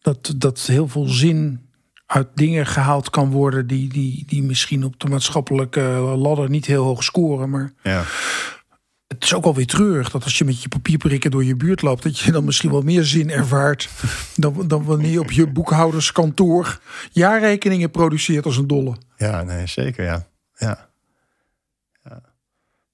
Dat, 0.00 0.34
dat 0.36 0.60
heel 0.60 0.88
veel 0.88 1.06
zin 1.06 1.65
uit 2.06 2.28
dingen 2.34 2.66
gehaald 2.66 3.10
kan 3.10 3.30
worden 3.30 3.66
die, 3.66 3.88
die, 3.88 4.24
die 4.26 4.42
misschien 4.42 4.84
op 4.84 5.00
de 5.00 5.08
maatschappelijke 5.08 5.80
ladder 6.16 6.50
niet 6.50 6.66
heel 6.66 6.84
hoog 6.84 7.02
scoren. 7.02 7.50
Maar 7.50 7.72
ja. 7.82 8.02
het 9.06 9.24
is 9.24 9.34
ook 9.34 9.44
alweer 9.44 9.66
treurig 9.66 10.10
dat 10.10 10.24
als 10.24 10.38
je 10.38 10.44
met 10.44 10.62
je 10.62 10.68
papierprikken 10.68 11.30
door 11.30 11.44
je 11.44 11.56
buurt 11.56 11.82
loopt, 11.82 12.02
dat 12.02 12.18
je 12.18 12.32
dan 12.32 12.44
misschien 12.44 12.70
wel 12.70 12.82
meer 12.82 13.04
zin 13.04 13.30
ervaart 13.30 13.88
dan, 14.34 14.68
dan 14.68 14.84
wanneer 14.84 15.10
je 15.10 15.20
op 15.20 15.30
je 15.30 15.46
boekhouderskantoor 15.46 16.80
jaarrekeningen 17.12 17.90
produceert 17.90 18.44
als 18.44 18.56
een 18.56 18.66
dolle. 18.66 18.96
Ja, 19.16 19.42
nee, 19.42 19.66
zeker 19.66 20.04
ja. 20.04 20.26
ja. 20.58 20.88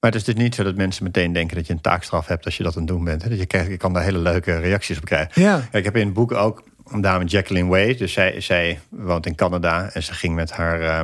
Maar 0.03 0.11
het 0.11 0.21
is 0.21 0.27
dus 0.27 0.35
niet 0.35 0.55
zo 0.55 0.63
dat 0.63 0.77
mensen 0.77 1.05
meteen 1.05 1.33
denken 1.33 1.57
dat 1.57 1.67
je 1.67 1.73
een 1.73 1.81
taakstraf 1.81 2.27
hebt 2.27 2.45
als 2.45 2.57
je 2.57 2.63
dat 2.63 2.75
aan 2.75 2.83
het 2.83 2.91
doen 2.91 3.05
bent. 3.05 3.29
Dat 3.29 3.39
je, 3.39 3.47
krijgt, 3.47 3.71
je 3.71 3.77
kan 3.77 3.93
daar 3.93 4.03
hele 4.03 4.19
leuke 4.19 4.57
reacties 4.57 4.97
op 4.99 5.05
krijgen. 5.05 5.43
Ja. 5.43 5.69
Ik 5.73 5.85
heb 5.85 5.97
in 5.97 6.05
het 6.05 6.15
boek 6.15 6.33
ook 6.33 6.63
een 6.93 7.01
dame, 7.01 7.25
Jacqueline 7.25 7.69
Way. 7.69 7.95
Dus 7.95 8.13
zij, 8.13 8.41
zij 8.41 8.81
woont 8.89 9.27
in 9.27 9.35
Canada 9.35 9.91
en 9.93 10.03
ze 10.03 10.15
ging 10.15 10.35
met 10.35 10.51
haar 10.51 10.81
uh, 10.81 11.01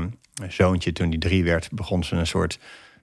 zoontje, 0.49 0.93
toen 0.93 1.11
die 1.11 1.19
drie 1.19 1.45
werd, 1.45 1.69
begon 1.73 2.05
ze 2.05 2.17
een 2.17 2.27
soort 2.27 2.59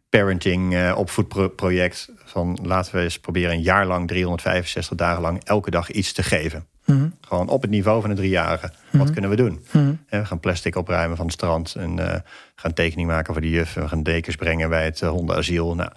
parenting 0.10 0.74
uh, 0.74 0.94
opvoedproject. 0.98 2.10
Van 2.26 2.60
laten 2.62 2.96
we 2.96 3.02
eens 3.02 3.20
proberen 3.20 3.52
een 3.52 3.62
jaar 3.62 3.86
lang, 3.86 4.08
365 4.08 4.98
dagen 4.98 5.22
lang, 5.22 5.44
elke 5.44 5.72
dag 5.72 5.92
iets 5.92 6.14
te 6.14 6.24
geven. 6.24 6.66
Mm 6.86 6.98
-hmm. 6.98 7.14
Gewoon 7.22 7.50
op 7.50 7.62
het 7.62 7.72
niveau 7.72 8.02
van 8.02 8.10
een 8.10 8.16
driejarige. 8.16 8.66
Mm 8.66 8.74
-hmm. 8.90 9.00
Wat 9.00 9.12
kunnen 9.12 9.30
we 9.30 9.36
doen? 9.36 9.52
Mm 9.52 9.62
-hmm. 9.72 10.06
We 10.10 10.26
gaan 10.26 10.40
plastic 10.40 10.76
opruimen 10.76 11.18
van 11.18 11.26
het 11.26 11.36
strand. 11.36 11.76
En 11.76 11.98
uh, 11.98 12.16
gaan 12.56 12.74
tekening 12.74 13.08
maken 13.08 13.34
voor 13.34 13.42
de 13.42 13.50
juf. 13.50 13.74
We 13.74 13.88
gaan 13.88 14.04
dekens 14.04 14.36
brengen 14.36 14.70
bij 14.70 14.86
het 14.86 15.02
uh, 15.02 15.10
hondenasiel. 15.10 15.76
Nou. 15.76 15.92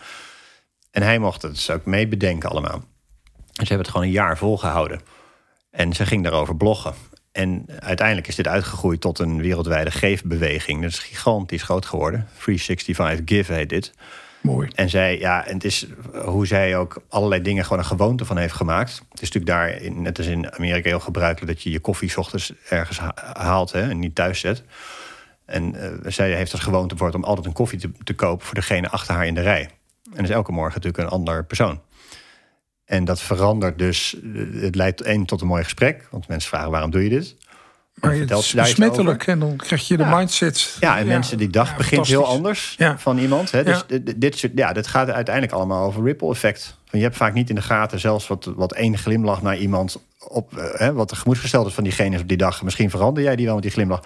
En 0.91 1.03
hij 1.03 1.19
mocht 1.19 1.43
het 1.43 1.53
dus 1.53 1.71
ook 1.71 1.85
mee 1.85 2.09
bedenken 2.09 2.51
allemaal. 2.51 2.75
En 2.75 3.67
ze 3.67 3.73
hebben 3.73 3.79
het 3.79 3.89
gewoon 3.89 4.07
een 4.07 4.13
jaar 4.13 4.39
volgehouden. 4.39 5.01
En 5.79 5.93
ze 5.93 6.07
ging 6.07 6.23
daarover 6.23 6.57
bloggen. 6.57 6.95
En 7.33 7.67
uiteindelijk 7.79 8.29
is 8.29 8.35
dit 8.35 8.49
uitgegroeid 8.49 9.01
tot 9.01 9.19
een 9.19 9.41
wereldwijde 9.43 9.91
geefbeweging. 9.91 10.83
Dat 10.83 10.91
is 10.91 10.99
gigantisch 10.99 11.63
groot 11.63 11.87
geworden. 11.87 12.29
365 12.39 13.21
Give 13.25 13.53
heet 13.53 13.69
dit. 13.69 13.93
Mooi. 14.41 14.71
En 14.75 14.89
zij, 14.89 15.19
ja, 15.19 15.47
en 15.47 15.55
het 15.55 15.65
is 15.65 15.87
hoe 16.25 16.47
zij 16.47 16.77
ook 16.77 17.03
allerlei 17.09 17.43
dingen 17.43 17.65
gewoon 17.65 17.79
een 17.79 17.85
gewoonte 17.85 18.25
van 18.25 18.37
heeft 18.37 18.55
gemaakt. 18.55 19.03
Het 19.11 19.23
is 19.23 19.31
natuurlijk 19.31 19.47
daar, 19.47 19.93
net 19.93 20.19
als 20.19 20.27
in 20.27 20.53
Amerika, 20.53 20.89
heel 20.89 21.01
gebruikelijk 21.01 21.53
dat 21.53 21.63
je 21.63 21.71
je 21.71 21.81
koffie 21.81 22.11
's 22.11 22.17
ochtends 22.17 22.53
ergens 22.69 23.01
haalt 23.33 23.73
hè, 23.73 23.89
en 23.89 23.99
niet 23.99 24.15
thuis 24.15 24.41
zet. 24.41 24.63
En 25.45 25.75
uh, 25.75 26.11
zij 26.11 26.33
heeft 26.33 26.53
als 26.53 26.61
gewoonte 26.61 26.97
voor 26.97 27.13
om 27.13 27.25
altijd 27.25 27.47
een 27.47 27.53
koffie 27.53 27.79
te, 27.79 27.91
te 28.05 28.15
kopen 28.15 28.47
voor 28.47 28.55
degene 28.55 28.89
achter 28.89 29.15
haar 29.15 29.27
in 29.27 29.35
de 29.35 29.41
rij. 29.41 29.63
En 30.05 30.17
dat 30.17 30.25
is 30.25 30.31
elke 30.31 30.53
morgen 30.53 30.75
natuurlijk 30.75 31.03
een 31.03 31.19
ander 31.19 31.45
persoon. 31.45 31.81
En 32.89 33.05
dat 33.05 33.21
verandert 33.21 33.79
dus. 33.79 34.17
Het 34.53 34.75
leidt 34.75 35.01
één 35.01 35.25
tot 35.25 35.41
een 35.41 35.47
mooi 35.47 35.63
gesprek. 35.63 36.07
Want 36.11 36.29
mensen 36.29 36.49
vragen 36.49 36.71
waarom 36.71 36.91
doe 36.91 37.03
je 37.03 37.09
dit? 37.09 37.37
Maar 37.95 38.15
het 38.15 38.31
is 38.31 38.55
besmettelijk 38.55 39.27
en 39.27 39.39
dan 39.39 39.57
krijg 39.57 39.89
je 39.89 39.97
de 39.97 40.03
ja. 40.03 40.17
mindset. 40.17 40.77
Ja, 40.81 40.99
en 40.99 41.05
ja. 41.07 41.13
mensen 41.13 41.39
die 41.39 41.49
dag 41.49 41.71
Ja, 41.71 41.77
begint 41.77 42.07
heel 42.07 42.27
anders 42.27 42.77
van 42.97 43.19
iemand. 43.19 43.51
Hè? 43.51 43.65
Dus 43.65 43.85
Ja. 43.89 43.99
dit, 43.99 44.21
dit, 44.21 44.39
soort- 44.39 44.53
ja, 44.55 44.73
dit 44.73 44.87
gaat 44.87 45.11
uiteindelijk 45.11 45.55
allemaal 45.55 45.87
over 45.87 46.05
ripple 46.05 46.31
effect. 46.31 46.77
Van 46.87 46.99
je 46.99 47.05
hebt 47.05 47.17
vaak 47.17 47.35
niet 47.35 47.49
in 47.49 47.55
de 47.55 47.63
gaten 47.63 48.01
zelfs 48.01 48.27
wat, 48.27 48.45
wat 48.57 48.73
één 48.73 48.99
glimlach 48.99 49.43
naar 49.43 49.57
iemand 49.57 50.01
op 50.19 50.57
eh, 50.57 50.65
hè, 50.73 50.93
wat 50.93 51.09
de 51.11 51.17
gemoedsgesteld 51.17 51.67
is 51.67 51.75
van 51.75 51.85
diegene 51.85 52.15
is 52.15 52.21
op 52.23 52.29
die 52.29 52.37
dag. 52.37 52.63
Misschien 52.63 52.91
verander 52.91 53.23
jij 53.23 53.37
die 53.37 53.45
wel 53.45 53.55
met 53.55 53.63
die 53.63 53.73
glimlach. 53.73 54.03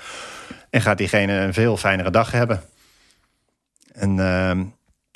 En 0.70 0.80
gaat 0.80 0.98
diegene 0.98 1.32
een 1.32 1.54
veel 1.54 1.76
fijnere 1.76 2.10
dag 2.10 2.30
hebben. 2.30 2.62
En 3.92 4.18
ehm, 4.20 4.62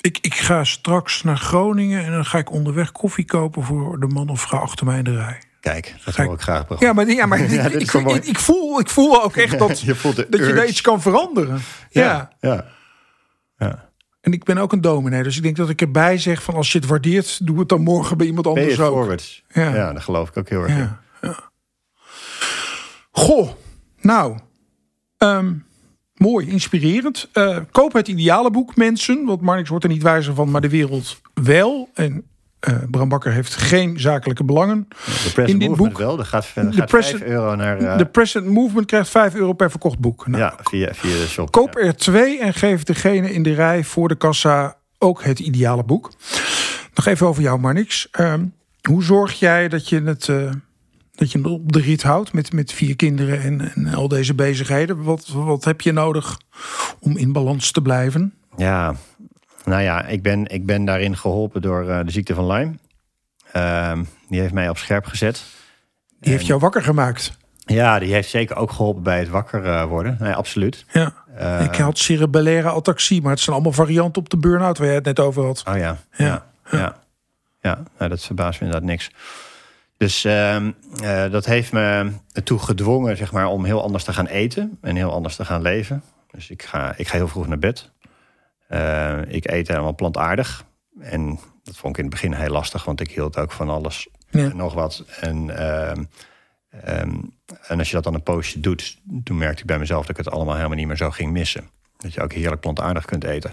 Ik, 0.07 0.17
ik 0.21 0.33
ga 0.35 0.63
straks 0.63 1.23
naar 1.23 1.37
Groningen 1.37 2.03
en 2.05 2.11
dan 2.11 2.25
ga 2.25 2.37
ik 2.37 2.51
onderweg 2.51 2.91
koffie 2.91 3.25
kopen 3.25 3.63
voor 3.63 3.99
de 3.99 4.07
man 4.07 4.29
of 4.29 4.41
vrouw 4.41 4.59
achter 4.61 4.85
mij 4.85 4.97
in 4.97 5.03
de 5.03 5.15
rij. 5.15 5.41
kijk, 5.59 5.95
dat 6.05 6.13
Ga 6.13 6.23
ik- 6.23 6.41
graag. 6.41 6.79
Ja, 6.79 6.93
maar, 6.93 7.07
ja, 7.07 7.25
maar 7.25 7.39
Ja, 7.51 7.63
ik, 7.65 7.73
ik, 7.73 8.25
ik, 8.25 8.39
voel, 8.39 8.79
ik 8.79 8.89
voel 8.89 9.23
ook 9.23 9.35
echt 9.35 9.59
dat, 9.67 9.81
je 9.81 9.95
voelt 9.95 10.15
dat 10.15 10.45
je 10.47 10.53
daar 10.53 10.65
iets 10.67 10.81
kan 10.81 11.01
veranderen. 11.01 11.61
Ja. 11.89 12.29
Ja. 12.39 12.65
ja. 13.57 13.89
En 14.21 14.31
ik 14.33 14.43
ben 14.43 14.57
ook 14.57 14.71
een 14.73 14.81
dominee, 14.81 15.23
dus 15.23 15.37
ik 15.37 15.43
denk 15.43 15.55
dat 15.55 15.69
ik 15.69 15.81
erbij 15.81 16.17
zeg 16.17 16.43
van 16.43 16.53
als 16.55 16.71
je 16.71 16.77
het 16.79 16.87
waardeert, 16.87 17.45
doe 17.45 17.59
het 17.59 17.69
dan 17.69 17.81
morgen 17.81 18.17
bij 18.17 18.27
iemand 18.27 18.47
anders 18.47 18.79
ook. 18.79 18.93
forwards? 18.93 19.43
Ja. 19.49 19.75
Ja. 19.75 19.93
dat 19.93 20.03
geloof 20.03 20.29
ik 20.29 20.37
ook 20.37 20.49
heel 20.49 20.61
erg. 20.63 20.75
ja. 21.21 21.49
Goh, 23.11 23.49
nou, 23.99 24.37
ehm, 25.17 25.53
mooi, 26.17 26.47
inspirerend. 26.49 27.29
Eh, 27.33 27.57
koop 27.71 27.93
het 27.93 28.07
ideale 28.07 28.51
boek, 28.51 28.75
mensen. 28.75 29.25
Want 29.25 29.41
Marnix 29.41 29.69
wordt 29.69 29.83
er 29.83 29.89
niet 29.89 30.03
wijzer 30.03 30.33
van, 30.33 30.51
maar 30.51 30.61
de 30.61 30.69
wereld 30.69 31.21
wel. 31.33 31.89
En 31.93 32.23
eh, 32.59 32.73
Bram 32.91 33.09
Bakker 33.09 33.31
heeft 33.31 33.55
geen 33.55 33.99
zakelijke 33.99 34.43
belangen. 34.43 34.87
De 34.89 34.95
present 35.33 35.49
In 35.49 35.59
dit 35.59 35.67
movement 35.69 35.93
boek- 35.93 36.01
wel. 36.01 36.17
Gaat, 36.17 36.51
De 36.55 36.71
gaat 36.73 36.85
present- 36.89 37.17
5 37.19 37.29
euro 37.31 37.55
naar... 37.55 37.77
eh, 37.77 37.97
De 37.97 38.05
Present 38.05 38.45
Movement 38.45 38.85
krijgt 38.85 39.09
5 39.09 39.35
euro 39.35 39.53
per 39.53 39.69
verkocht 39.69 39.99
boek. 39.99 40.27
Nou, 40.27 40.41
ja, 40.43 40.55
via, 40.63 40.93
via 40.93 41.11
de 41.17 41.27
shop. 41.27 41.51
Koop 41.51 41.73
Ja. 41.73 41.79
er 41.85 41.95
twee 41.95 42.39
en 42.39 42.53
geef 42.53 42.83
degene 42.83 43.33
in 43.33 43.43
de 43.43 43.53
rij 43.53 43.83
voor 43.83 44.07
de 44.07 44.15
kassa 44.15 44.75
ook 44.97 45.23
het 45.23 45.39
ideale 45.39 45.83
boek. 45.83 46.11
Nog 46.95 47.05
even 47.05 47.27
over 47.27 47.41
jou, 47.43 47.59
Marnix. 47.59 48.07
Ehm, 48.11 48.45
hoe 48.89 49.03
zorg 49.03 49.39
jij 49.39 49.67
dat 49.67 49.89
je 49.89 50.01
het, 50.01 50.29
dat 51.17 51.31
je 51.31 51.49
op 51.49 51.71
de 51.71 51.79
rit 51.79 52.03
houdt 52.03 52.33
met, 52.33 52.53
met 52.53 52.73
vier 52.73 52.95
kinderen 52.95 53.41
en, 53.41 53.73
en 53.75 53.93
al 53.93 54.07
deze 54.07 54.33
bezigheden? 54.33 55.03
Wat, 55.03 55.27
wat 55.27 55.63
heb 55.63 55.81
je 55.81 55.91
nodig 55.91 56.39
om 56.99 57.17
in 57.17 57.31
balans 57.31 57.71
te 57.71 57.81
blijven? 57.81 58.33
Ja, 58.57 58.95
nou 59.65 59.81
ja, 59.81 60.05
ik 60.05 60.21
ben, 60.21 60.47
ik 60.47 60.65
ben 60.65 60.85
daarin 60.85 61.17
geholpen 61.17 61.61
door 61.61 61.89
eh, 61.89 61.99
de 62.05 62.11
ziekte 62.11 62.33
van 62.33 62.47
Lyme. 62.47 62.73
Ehm, 63.51 64.03
die 64.29 64.39
heeft 64.39 64.53
mij 64.53 64.69
op 64.69 64.77
scherp 64.77 65.05
gezet. 65.05 65.43
Die 66.19 66.31
heeft 66.31 66.45
jou 66.45 66.59
wakker 66.59 66.81
gemaakt. 66.81 67.37
Ja, 67.65 67.99
die 67.99 68.13
heeft 68.13 68.29
zeker 68.29 68.55
ook 68.55 68.71
geholpen 68.71 69.03
bij 69.03 69.19
het 69.19 69.29
wakker 69.29 69.65
eh, 69.65 69.85
worden. 69.85 70.17
Nee, 70.19 70.33
absoluut. 70.33 70.85
Ja. 70.91 71.13
Eh, 71.35 71.63
ik 71.63 71.75
had 71.75 71.97
cerebellaire 71.97 72.69
ataxie, 72.69 73.21
maar 73.21 73.31
het 73.31 73.39
zijn 73.39 73.55
allemaal 73.55 73.73
varianten 73.73 74.21
op 74.21 74.29
de 74.29 74.37
burn-out 74.37 74.77
waar 74.77 74.87
jij 74.87 74.95
het 74.95 75.05
net 75.05 75.19
over 75.19 75.45
had. 75.45 75.63
Oh 75.67 75.77
ja, 75.77 75.97
Ja. 76.11 76.25
ja, 76.25 76.45
ja. 76.71 76.99
ja. 77.61 77.83
nou, 77.97 78.09
dat 78.09 78.23
verbaast 78.23 78.59
me 78.59 78.65
inderdaad 78.65 78.89
niks. 78.89 79.11
Dus 79.97 80.25
ehm, 80.25 80.71
eh, 81.01 81.31
dat 81.31 81.45
heeft 81.45 81.71
me 81.71 82.11
ertoe 82.31 82.59
gedwongen, 82.59 83.17
zeg 83.17 83.31
maar, 83.31 83.47
om 83.47 83.65
heel 83.65 83.81
anders 83.81 84.03
te 84.03 84.13
gaan 84.13 84.27
eten 84.27 84.77
en 84.81 84.95
heel 84.95 85.11
anders 85.11 85.35
te 85.35 85.45
gaan 85.45 85.61
leven. 85.61 86.03
Dus 86.31 86.49
ik 86.49 86.63
ga, 86.63 86.93
ik 86.97 87.07
ga 87.07 87.17
heel 87.17 87.27
vroeg 87.27 87.47
naar 87.47 87.59
bed. 87.59 87.91
Eh, 88.67 89.19
ik 89.27 89.51
eet 89.51 89.67
helemaal 89.67 89.95
plantaardig. 89.95 90.65
En 90.99 91.39
dat 91.63 91.77
vond 91.77 91.93
ik 91.93 91.97
in 92.03 92.05
het 92.05 92.13
begin 92.13 92.33
heel 92.33 92.51
lastig, 92.51 92.83
want 92.85 93.01
ik 93.01 93.11
hield 93.11 93.37
ook 93.37 93.51
van 93.51 93.69
alles 93.69 94.07
Ja. 94.29 94.39
en 94.49 94.57
nog 94.57 94.73
wat. 94.73 95.03
En 95.21 95.57
ehm, 95.57 96.03
Ehm, 96.83 97.15
en 97.67 97.79
als 97.79 97.87
je 97.87 97.95
dat 97.95 98.03
dan 98.03 98.13
een 98.13 98.23
poosje 98.23 98.59
doet, 98.59 98.97
toen 99.23 99.37
merkte 99.37 99.61
ik 99.61 99.67
bij 99.67 99.79
mezelf 99.79 100.01
dat 100.01 100.17
ik 100.17 100.25
het 100.25 100.33
allemaal 100.33 100.55
helemaal 100.55 100.77
niet 100.77 100.87
meer 100.87 100.97
zo 100.97 101.11
ging 101.11 101.31
missen. 101.31 101.69
Dat 101.97 102.13
je 102.13 102.21
ook 102.21 102.33
heerlijk 102.33 102.61
plantaardig 102.61 103.05
kunt 103.05 103.23
eten. 103.23 103.51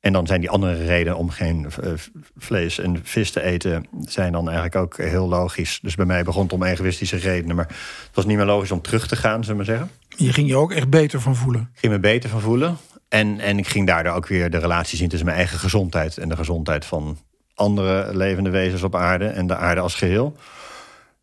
En 0.00 0.12
dan 0.12 0.26
zijn 0.26 0.40
die 0.40 0.50
andere 0.50 0.84
redenen 0.84 1.16
om 1.16 1.30
geen 1.30 1.66
eh, 1.82 1.92
vlees 2.36 2.78
en 2.78 3.00
vis 3.02 3.30
te 3.30 3.42
eten, 3.42 3.86
zijn 4.00 4.32
dan 4.32 4.48
eigenlijk 4.48 4.76
ook 4.76 4.96
heel 4.96 5.28
logisch. 5.28 5.78
Dus 5.82 5.94
bij 5.94 6.06
mij 6.06 6.24
begon 6.24 6.42
het 6.42 6.52
om 6.52 6.62
egoïstische 6.62 7.16
redenen. 7.16 7.56
Maar 7.56 7.66
het 7.66 8.14
was 8.14 8.26
niet 8.26 8.36
meer 8.36 8.46
logisch 8.46 8.70
om 8.70 8.82
terug 8.82 9.08
te 9.08 9.16
gaan, 9.16 9.44
zullen 9.44 9.58
we 9.58 9.64
zeggen. 9.64 9.90
Je 10.16 10.32
ging 10.32 10.48
je 10.48 10.56
ook 10.56 10.72
echt 10.72 10.90
beter 10.90 11.20
van 11.20 11.36
voelen? 11.36 11.70
Ik 11.72 11.78
ging 11.78 11.92
me 11.92 11.98
beter 11.98 12.30
van 12.30 12.40
voelen. 12.40 12.76
En, 13.08 13.40
en 13.40 13.58
ik 13.58 13.68
ging 13.68 13.86
daardoor 13.86 14.12
ook 14.12 14.26
weer 14.26 14.50
de 14.50 14.58
relatie 14.58 14.98
zien 14.98 15.08
tussen 15.08 15.26
mijn 15.26 15.38
eigen 15.38 15.58
gezondheid 15.58 16.18
en 16.18 16.28
de 16.28 16.36
gezondheid 16.36 16.84
van 16.84 17.18
andere 17.54 18.16
levende 18.16 18.50
wezens 18.50 18.82
op 18.82 18.94
aarde 18.94 19.26
en 19.26 19.46
de 19.46 19.56
aarde 19.56 19.80
als 19.80 19.94
geheel. 19.94 20.36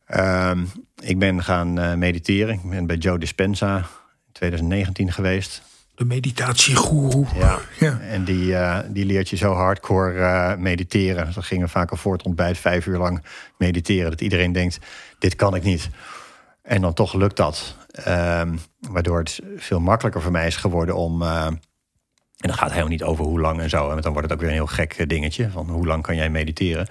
Ehm, 0.06 0.64
ik 1.02 1.20
ben 1.20 1.44
gaan 1.44 1.80
uh, 1.80 1.94
mediteren. 1.94 2.54
Ik 2.54 2.70
ben 2.70 2.86
bij 2.86 2.96
Joe 2.96 3.18
Dispenza 3.18 3.78
in 3.78 4.32
2019 4.32 5.12
geweest. 5.12 5.62
De 5.96 6.06
meditatiegoeroe. 6.06 7.26
Ja. 7.36 7.60
ja. 7.80 8.00
En 8.00 8.24
die, 8.24 8.46
uh, 8.46 8.80
die 8.88 9.06
leert 9.06 9.30
je 9.30 9.36
zo 9.36 9.54
hardcore 9.54 10.14
uh, 10.14 10.56
mediteren. 10.56 11.34
Dan 11.34 11.44
gingen 11.44 11.70
vaak 11.70 11.92
al 11.92 11.98
voor 11.98 12.14
het 12.14 12.24
ontbijt 12.24 12.58
vijf 12.58 12.86
uur 12.86 12.98
lang 12.98 13.24
mediteren. 13.58 14.10
Dat 14.10 14.22
iedereen 14.22 14.52
denkt, 14.52 14.80
dit 15.20 15.36
kan 15.36 15.56
ik 15.56 15.64
niet. 15.64 15.90
En 16.62 16.82
dan 16.82 16.94
toch 16.94 17.14
lukt 17.14 17.38
dat. 17.38 17.76
Um, 18.08 18.60
waardoor 18.80 19.18
het 19.18 19.40
veel 19.58 19.80
makkelijker 19.80 20.22
voor 20.22 20.32
mij 20.32 20.48
is 20.48 20.56
geworden 20.56 20.96
om 20.96 21.24
en 22.46 22.52
dat 22.52 22.60
gaat 22.60 22.70
helemaal 22.70 22.92
niet 22.92 23.04
over 23.04 23.26
hoe 23.26 23.40
lang 23.40 23.60
en 23.60 23.70
zo. 23.70 23.92
En 23.92 24.02
dan 24.02 24.12
wordt 24.12 24.30
het 24.30 24.32
ook 24.34 24.40
weer 24.40 24.50
een 24.50 24.56
heel 24.56 24.66
gek 24.66 24.94
eh, 24.94 25.08
dingetje. 25.08 25.50
Van 25.50 25.70
hoe 25.70 25.86
lang 25.86 26.04
kan 26.04 26.16
jij 26.16 26.30
mediteren? 26.30 26.88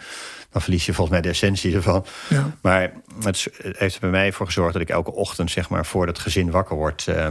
Dan 0.54 0.62
verlies 0.62 0.86
je 0.86 0.92
volgens 0.92 1.16
mij 1.16 1.20
de 1.20 1.28
essentie 1.28 1.74
ervan. 1.74 2.04
Ja. 2.28 2.50
Maar 2.62 2.92
het 3.22 3.48
heeft 3.60 3.94
er 3.94 4.00
bij 4.00 4.10
mij 4.10 4.32
voor 4.32 4.46
gezorgd 4.46 4.72
dat 4.72 4.82
ik 4.82 4.88
elke 4.88 5.12
ochtend, 5.12 5.50
zeg 5.50 5.68
maar, 5.68 5.86
voor 5.86 6.06
het 6.06 6.18
gezin 6.18 6.50
wakker 6.50 6.76
word, 6.76 7.06
uh, 7.08 7.26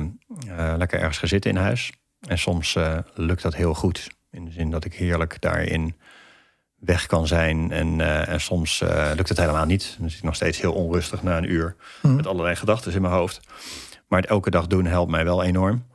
uh, 0.48 0.74
lekker 0.78 1.00
ergens 1.00 1.18
ga 1.18 1.28
zitten 1.28 1.52
in 1.52 1.58
huis. 1.58 1.92
En 2.28 2.38
soms 2.38 2.76
uh, 2.76 2.98
lukt 3.14 3.42
dat 3.42 3.56
heel 3.56 3.74
goed. 3.74 4.10
In 4.32 4.46
de 4.46 4.52
zin 4.52 4.72
dat 4.72 4.86
ik 4.86 4.94
heerlijk 4.94 5.38
daarin 5.40 5.96
weg 6.76 7.06
kan 7.06 7.28
zijn. 7.28 7.72
En, 7.72 8.02
en 8.28 8.42
soms 8.42 8.84
lukt 9.16 9.30
het 9.30 9.38
helemaal 9.38 9.66
niet. 9.66 9.96
Dan 10.00 10.10
zit 10.10 10.18
ik 10.18 10.26
nog 10.26 10.36
steeds 10.36 10.62
heel 10.62 10.74
onrustig 10.74 11.24
na 11.24 11.38
een 11.38 11.52
uur. 11.52 11.76
Mm. 12.02 12.16
Met 12.16 12.28
allerlei 12.28 12.56
gedachten 12.56 12.94
in 12.94 13.02
mijn 13.02 13.14
hoofd. 13.14 13.40
Maar 14.08 14.22
het 14.22 14.30
elke 14.30 14.50
dag 14.50 14.68
doen 14.68 14.86
helpt 14.86 15.12
mij 15.12 15.24
wel 15.24 15.44
enorm. 15.44 15.86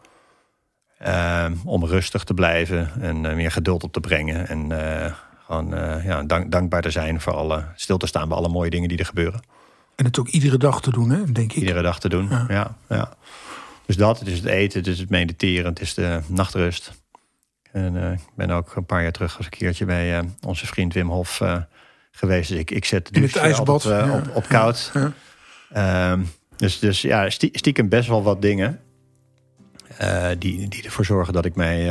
Uh, 1.06 1.46
om 1.64 1.84
rustig 1.84 2.24
te 2.24 2.34
blijven 2.34 2.90
en 3.00 3.20
meer 3.20 3.50
geduld 3.50 3.82
op 3.82 3.92
te 3.92 4.00
brengen. 4.00 4.48
En 4.48 4.72
gewoon 5.48 5.68
ja, 6.02 6.22
dank, 6.22 6.50
dankbaar 6.50 6.82
te 6.82 6.90
zijn 6.90 7.20
voor 7.20 7.32
alle, 7.32 7.64
stil 7.74 7.96
te 7.98 8.06
staan 8.06 8.28
bij 8.28 8.36
alle 8.36 8.48
mooie 8.48 8.70
dingen 8.70 8.88
die 8.88 8.98
er 8.98 9.06
gebeuren. 9.06 9.42
En 9.94 10.04
het 10.04 10.18
ook 10.18 10.28
iedere 10.28 10.56
dag 10.56 10.80
te 10.80 10.90
doen, 10.90 11.10
hè, 11.10 11.32
denk 11.32 11.52
ik. 11.52 11.58
Iedere 11.58 11.82
dag 11.82 12.00
te 12.00 12.08
doen, 12.08 12.28
ja. 12.48 12.76
ja, 12.88 13.16
Dus 13.86 13.96
dat, 13.96 14.18
het 14.18 14.28
is 14.28 14.38
het 14.38 14.46
eten, 14.46 14.78
het 14.78 14.88
is 14.88 14.98
het 14.98 15.10
mediteren, 15.10 15.66
het 15.70 15.80
is 15.80 15.94
de 15.94 16.20
nachtrust. 16.26 16.92
En 17.72 18.12
ik 18.12 18.20
ben 18.36 18.50
ook 18.50 18.76
een 18.76 18.86
paar 18.86 19.02
jaar 19.02 19.12
terug 19.12 19.36
als 19.36 19.46
een 19.46 19.52
keertje 19.52 19.84
bij 19.84 20.28
onze 20.46 20.66
vriend 20.66 20.94
Wim 20.94 21.08
Hof 21.08 21.42
geweest. 22.10 22.48
Dus 22.48 22.58
ik, 22.58 22.70
ik 22.70 22.84
zet 22.84 23.14
de 23.14 23.40
ijsbad 23.40 23.86
op, 23.86 24.30
op, 24.34 24.46
koud. 24.48 24.92
Um, 25.76 26.30
dus, 26.56 26.78
dus 26.78 27.02
ja, 27.02 27.30
stiekem 27.30 27.88
best 27.88 28.08
wel 28.08 28.22
wat 28.22 28.42
dingen. 28.42 28.80
Die, 30.38 30.68
die 30.68 30.84
ervoor 30.84 31.04
zorgen 31.04 31.32
dat 31.32 31.44
ik 31.44 31.54
mij 31.54 31.90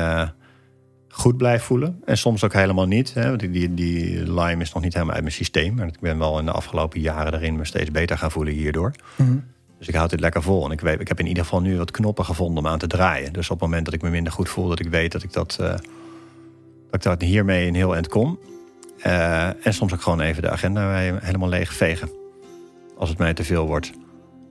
goed 1.18 1.38
blijf 1.38 1.64
voelen. 1.64 2.02
En 2.06 2.18
soms 2.18 2.44
ook 2.44 2.54
helemaal 2.54 2.88
niet. 2.88 3.14
Hè, 3.14 3.28
want 3.28 3.40
die, 3.40 3.74
die 3.74 4.32
lime 4.34 4.62
is 4.62 4.74
nog 4.74 4.84
niet 4.84 4.94
helemaal 4.94 5.14
uit 5.14 5.24
mijn 5.24 5.36
systeem. 5.36 5.76
Maar 5.76 5.88
ik 5.88 6.00
ben 6.00 6.18
wel 6.18 6.40
in 6.40 6.46
de 6.46 6.52
afgelopen 6.52 7.00
jaren 7.00 7.32
daarin 7.32 7.56
me 7.56 7.66
steeds 7.66 7.92
beter 7.92 8.18
gaan 8.18 8.32
voelen 8.32 8.54
hierdoor. 8.54 8.92
Mm 9.16 9.28
-hmm. 9.28 9.44
Dus 9.78 9.88
ik 9.88 9.96
houd 9.96 10.10
dit 10.10 10.20
lekker 10.20 10.42
vol. 10.42 10.66
En 10.66 10.72
ik, 10.72 10.82
weet, 10.82 11.00
ik 11.00 11.08
heb 11.08 11.20
in 11.20 11.28
ieder 11.28 11.44
geval 11.44 11.62
nu 11.62 11.78
wat 11.78 11.92
knoppen 11.92 12.26
gevonden 12.26 12.64
om 12.64 12.70
aan 12.70 12.80
te 12.80 12.88
draaien. 12.88 13.34
Dus 13.34 13.50
op 13.50 13.60
het 13.60 13.68
moment 13.68 13.86
dat 13.86 13.94
ik 13.94 14.02
me 14.02 14.10
minder 14.10 14.34
goed 14.34 14.50
voel, 14.50 14.68
dat 14.68 14.80
ik 14.80 14.90
weet 14.90 15.12
dat 15.12 15.24
ik 15.24 15.34
dat, 15.34 15.58
uh, 15.62 15.68
dat, 15.68 15.82
ik 16.92 17.02
dat 17.02 17.22
hiermee 17.22 17.68
een 17.68 17.76
heel 17.76 17.94
eind 17.94 18.08
kom. 18.08 18.40
en 19.02 19.74
soms 19.74 19.94
ook 19.94 20.02
gewoon 20.02 20.22
even 20.22 20.42
de 20.42 20.50
agenda 20.50 20.92
helemaal 21.22 21.50
leeg 21.50 21.74
vegen. 21.74 22.10
Als 22.98 23.10
het 23.10 23.18
mij 23.18 23.34
te 23.34 23.44
veel 23.44 23.68
wordt. 23.68 23.92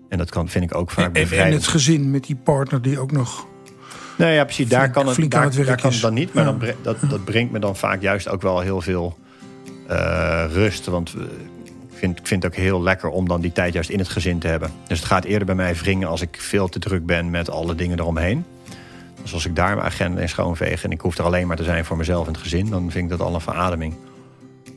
En 0.08 0.18
dat 0.18 0.30
kan, 0.30 0.48
vind 0.48 0.64
ik 0.64 0.74
ook 0.74 0.90
vaak 0.90 1.16
En, 1.16 1.30
en 1.30 1.52
het 1.52 1.66
gezin 1.66 2.10
met 2.10 2.24
die 2.24 2.36
partner 2.36 2.82
die 2.82 2.98
ook 2.98 3.12
nog... 3.12 3.46
Nou 4.16 4.32
ja, 4.32 4.44
precies. 4.44 4.68
Daar 4.68 4.90
kan 4.90 5.06
het, 5.06 5.30
daar, 5.30 5.64
daar 5.64 5.80
kan 5.80 5.90
het 5.90 6.00
dan 6.00 6.14
niet. 6.14 6.34
Maar 6.34 6.44
ja. 6.44 6.50
dan, 6.52 6.74
dat, 6.82 6.96
dat 7.10 7.24
brengt 7.24 7.52
me 7.52 7.58
dan 7.58 7.76
vaak 7.76 8.02
juist 8.02 8.28
ook 8.28 8.42
wel 8.42 8.60
heel 8.60 8.80
veel 8.80 9.18
uh, 9.90 10.44
rust. 10.52 10.86
Want 10.86 11.14
ik 11.90 12.02
vind, 12.02 12.18
ik 12.18 12.26
vind 12.26 12.42
het 12.42 12.52
ook 12.52 12.58
heel 12.58 12.82
lekker 12.82 13.08
om 13.08 13.28
dan 13.28 13.40
die 13.40 13.52
tijd 13.52 13.72
juist 13.72 13.90
in 13.90 13.98
het 13.98 14.08
gezin 14.08 14.38
te 14.38 14.46
hebben. 14.46 14.70
Dus 14.86 14.98
het 14.98 15.06
gaat 15.06 15.24
eerder 15.24 15.46
bij 15.46 15.54
mij 15.54 15.74
wringen 15.74 16.08
als 16.08 16.20
ik 16.20 16.36
veel 16.40 16.68
te 16.68 16.78
druk 16.78 17.06
ben 17.06 17.30
met 17.30 17.50
alle 17.50 17.74
dingen 17.74 17.98
eromheen. 17.98 18.44
Dus 19.22 19.32
als 19.32 19.46
ik 19.46 19.56
daar 19.56 19.74
mijn 19.74 19.86
agenda 19.86 20.20
in 20.20 20.28
schoonveeg 20.28 20.84
en 20.84 20.90
ik 20.90 21.00
hoef 21.00 21.18
er 21.18 21.24
alleen 21.24 21.46
maar 21.46 21.56
te 21.56 21.64
zijn 21.64 21.84
voor 21.84 21.96
mezelf 21.96 22.26
en 22.26 22.32
het 22.32 22.42
gezin, 22.42 22.70
dan 22.70 22.90
vind 22.90 23.04
ik 23.04 23.18
dat 23.18 23.26
al 23.26 23.34
een 23.34 23.40
verademing. 23.40 23.94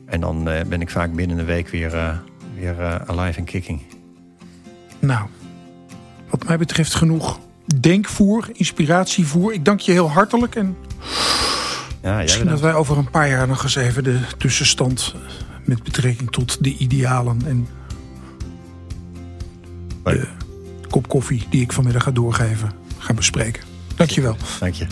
En 0.06 0.20
dan 0.20 0.48
uh, 0.48 0.60
ben 0.68 0.80
ik 0.80 0.90
vaak 0.90 1.14
binnen 1.14 1.38
een 1.38 1.44
week 1.44 1.68
weer, 1.68 1.94
uh, 1.94 2.16
weer 2.54 3.02
alive 3.06 3.38
en 3.38 3.44
kicking. 3.44 3.82
Nou, 4.98 5.26
wat 6.30 6.44
mij 6.44 6.58
betreft 6.58 6.94
genoeg 6.94 7.38
denkvoer, 7.80 8.48
inspiratievoer. 8.52 9.52
Ik 9.52 9.64
dank 9.64 9.80
je 9.80 9.92
heel 9.92 10.10
hartelijk. 10.10 10.54
En 10.54 10.76
ja, 12.02 12.16
misschien 12.16 12.46
dat 12.46 12.60
wij 12.60 12.74
over 12.74 12.98
een 12.98 13.10
paar 13.10 13.28
jaar 13.28 13.48
nog 13.48 13.62
eens 13.62 13.74
even 13.76 14.04
de 14.04 14.20
tussenstand 14.38 15.14
met 15.64 15.82
betrekking 15.82 16.30
tot 16.30 16.64
de 16.64 16.76
idealen 16.76 17.40
en 17.46 17.68
de 20.02 20.28
kop 20.88 21.08
koffie 21.08 21.46
die 21.50 21.62
ik 21.62 21.72
vanmiddag 21.72 22.02
ga 22.02 22.10
doorgeven 22.10 22.72
gaan 22.98 23.16
bespreken. 23.16 23.62
Dank 23.96 24.10
je 24.10 24.20
wel. 24.20 24.36
Dank 24.58 24.74
je. 24.74 24.86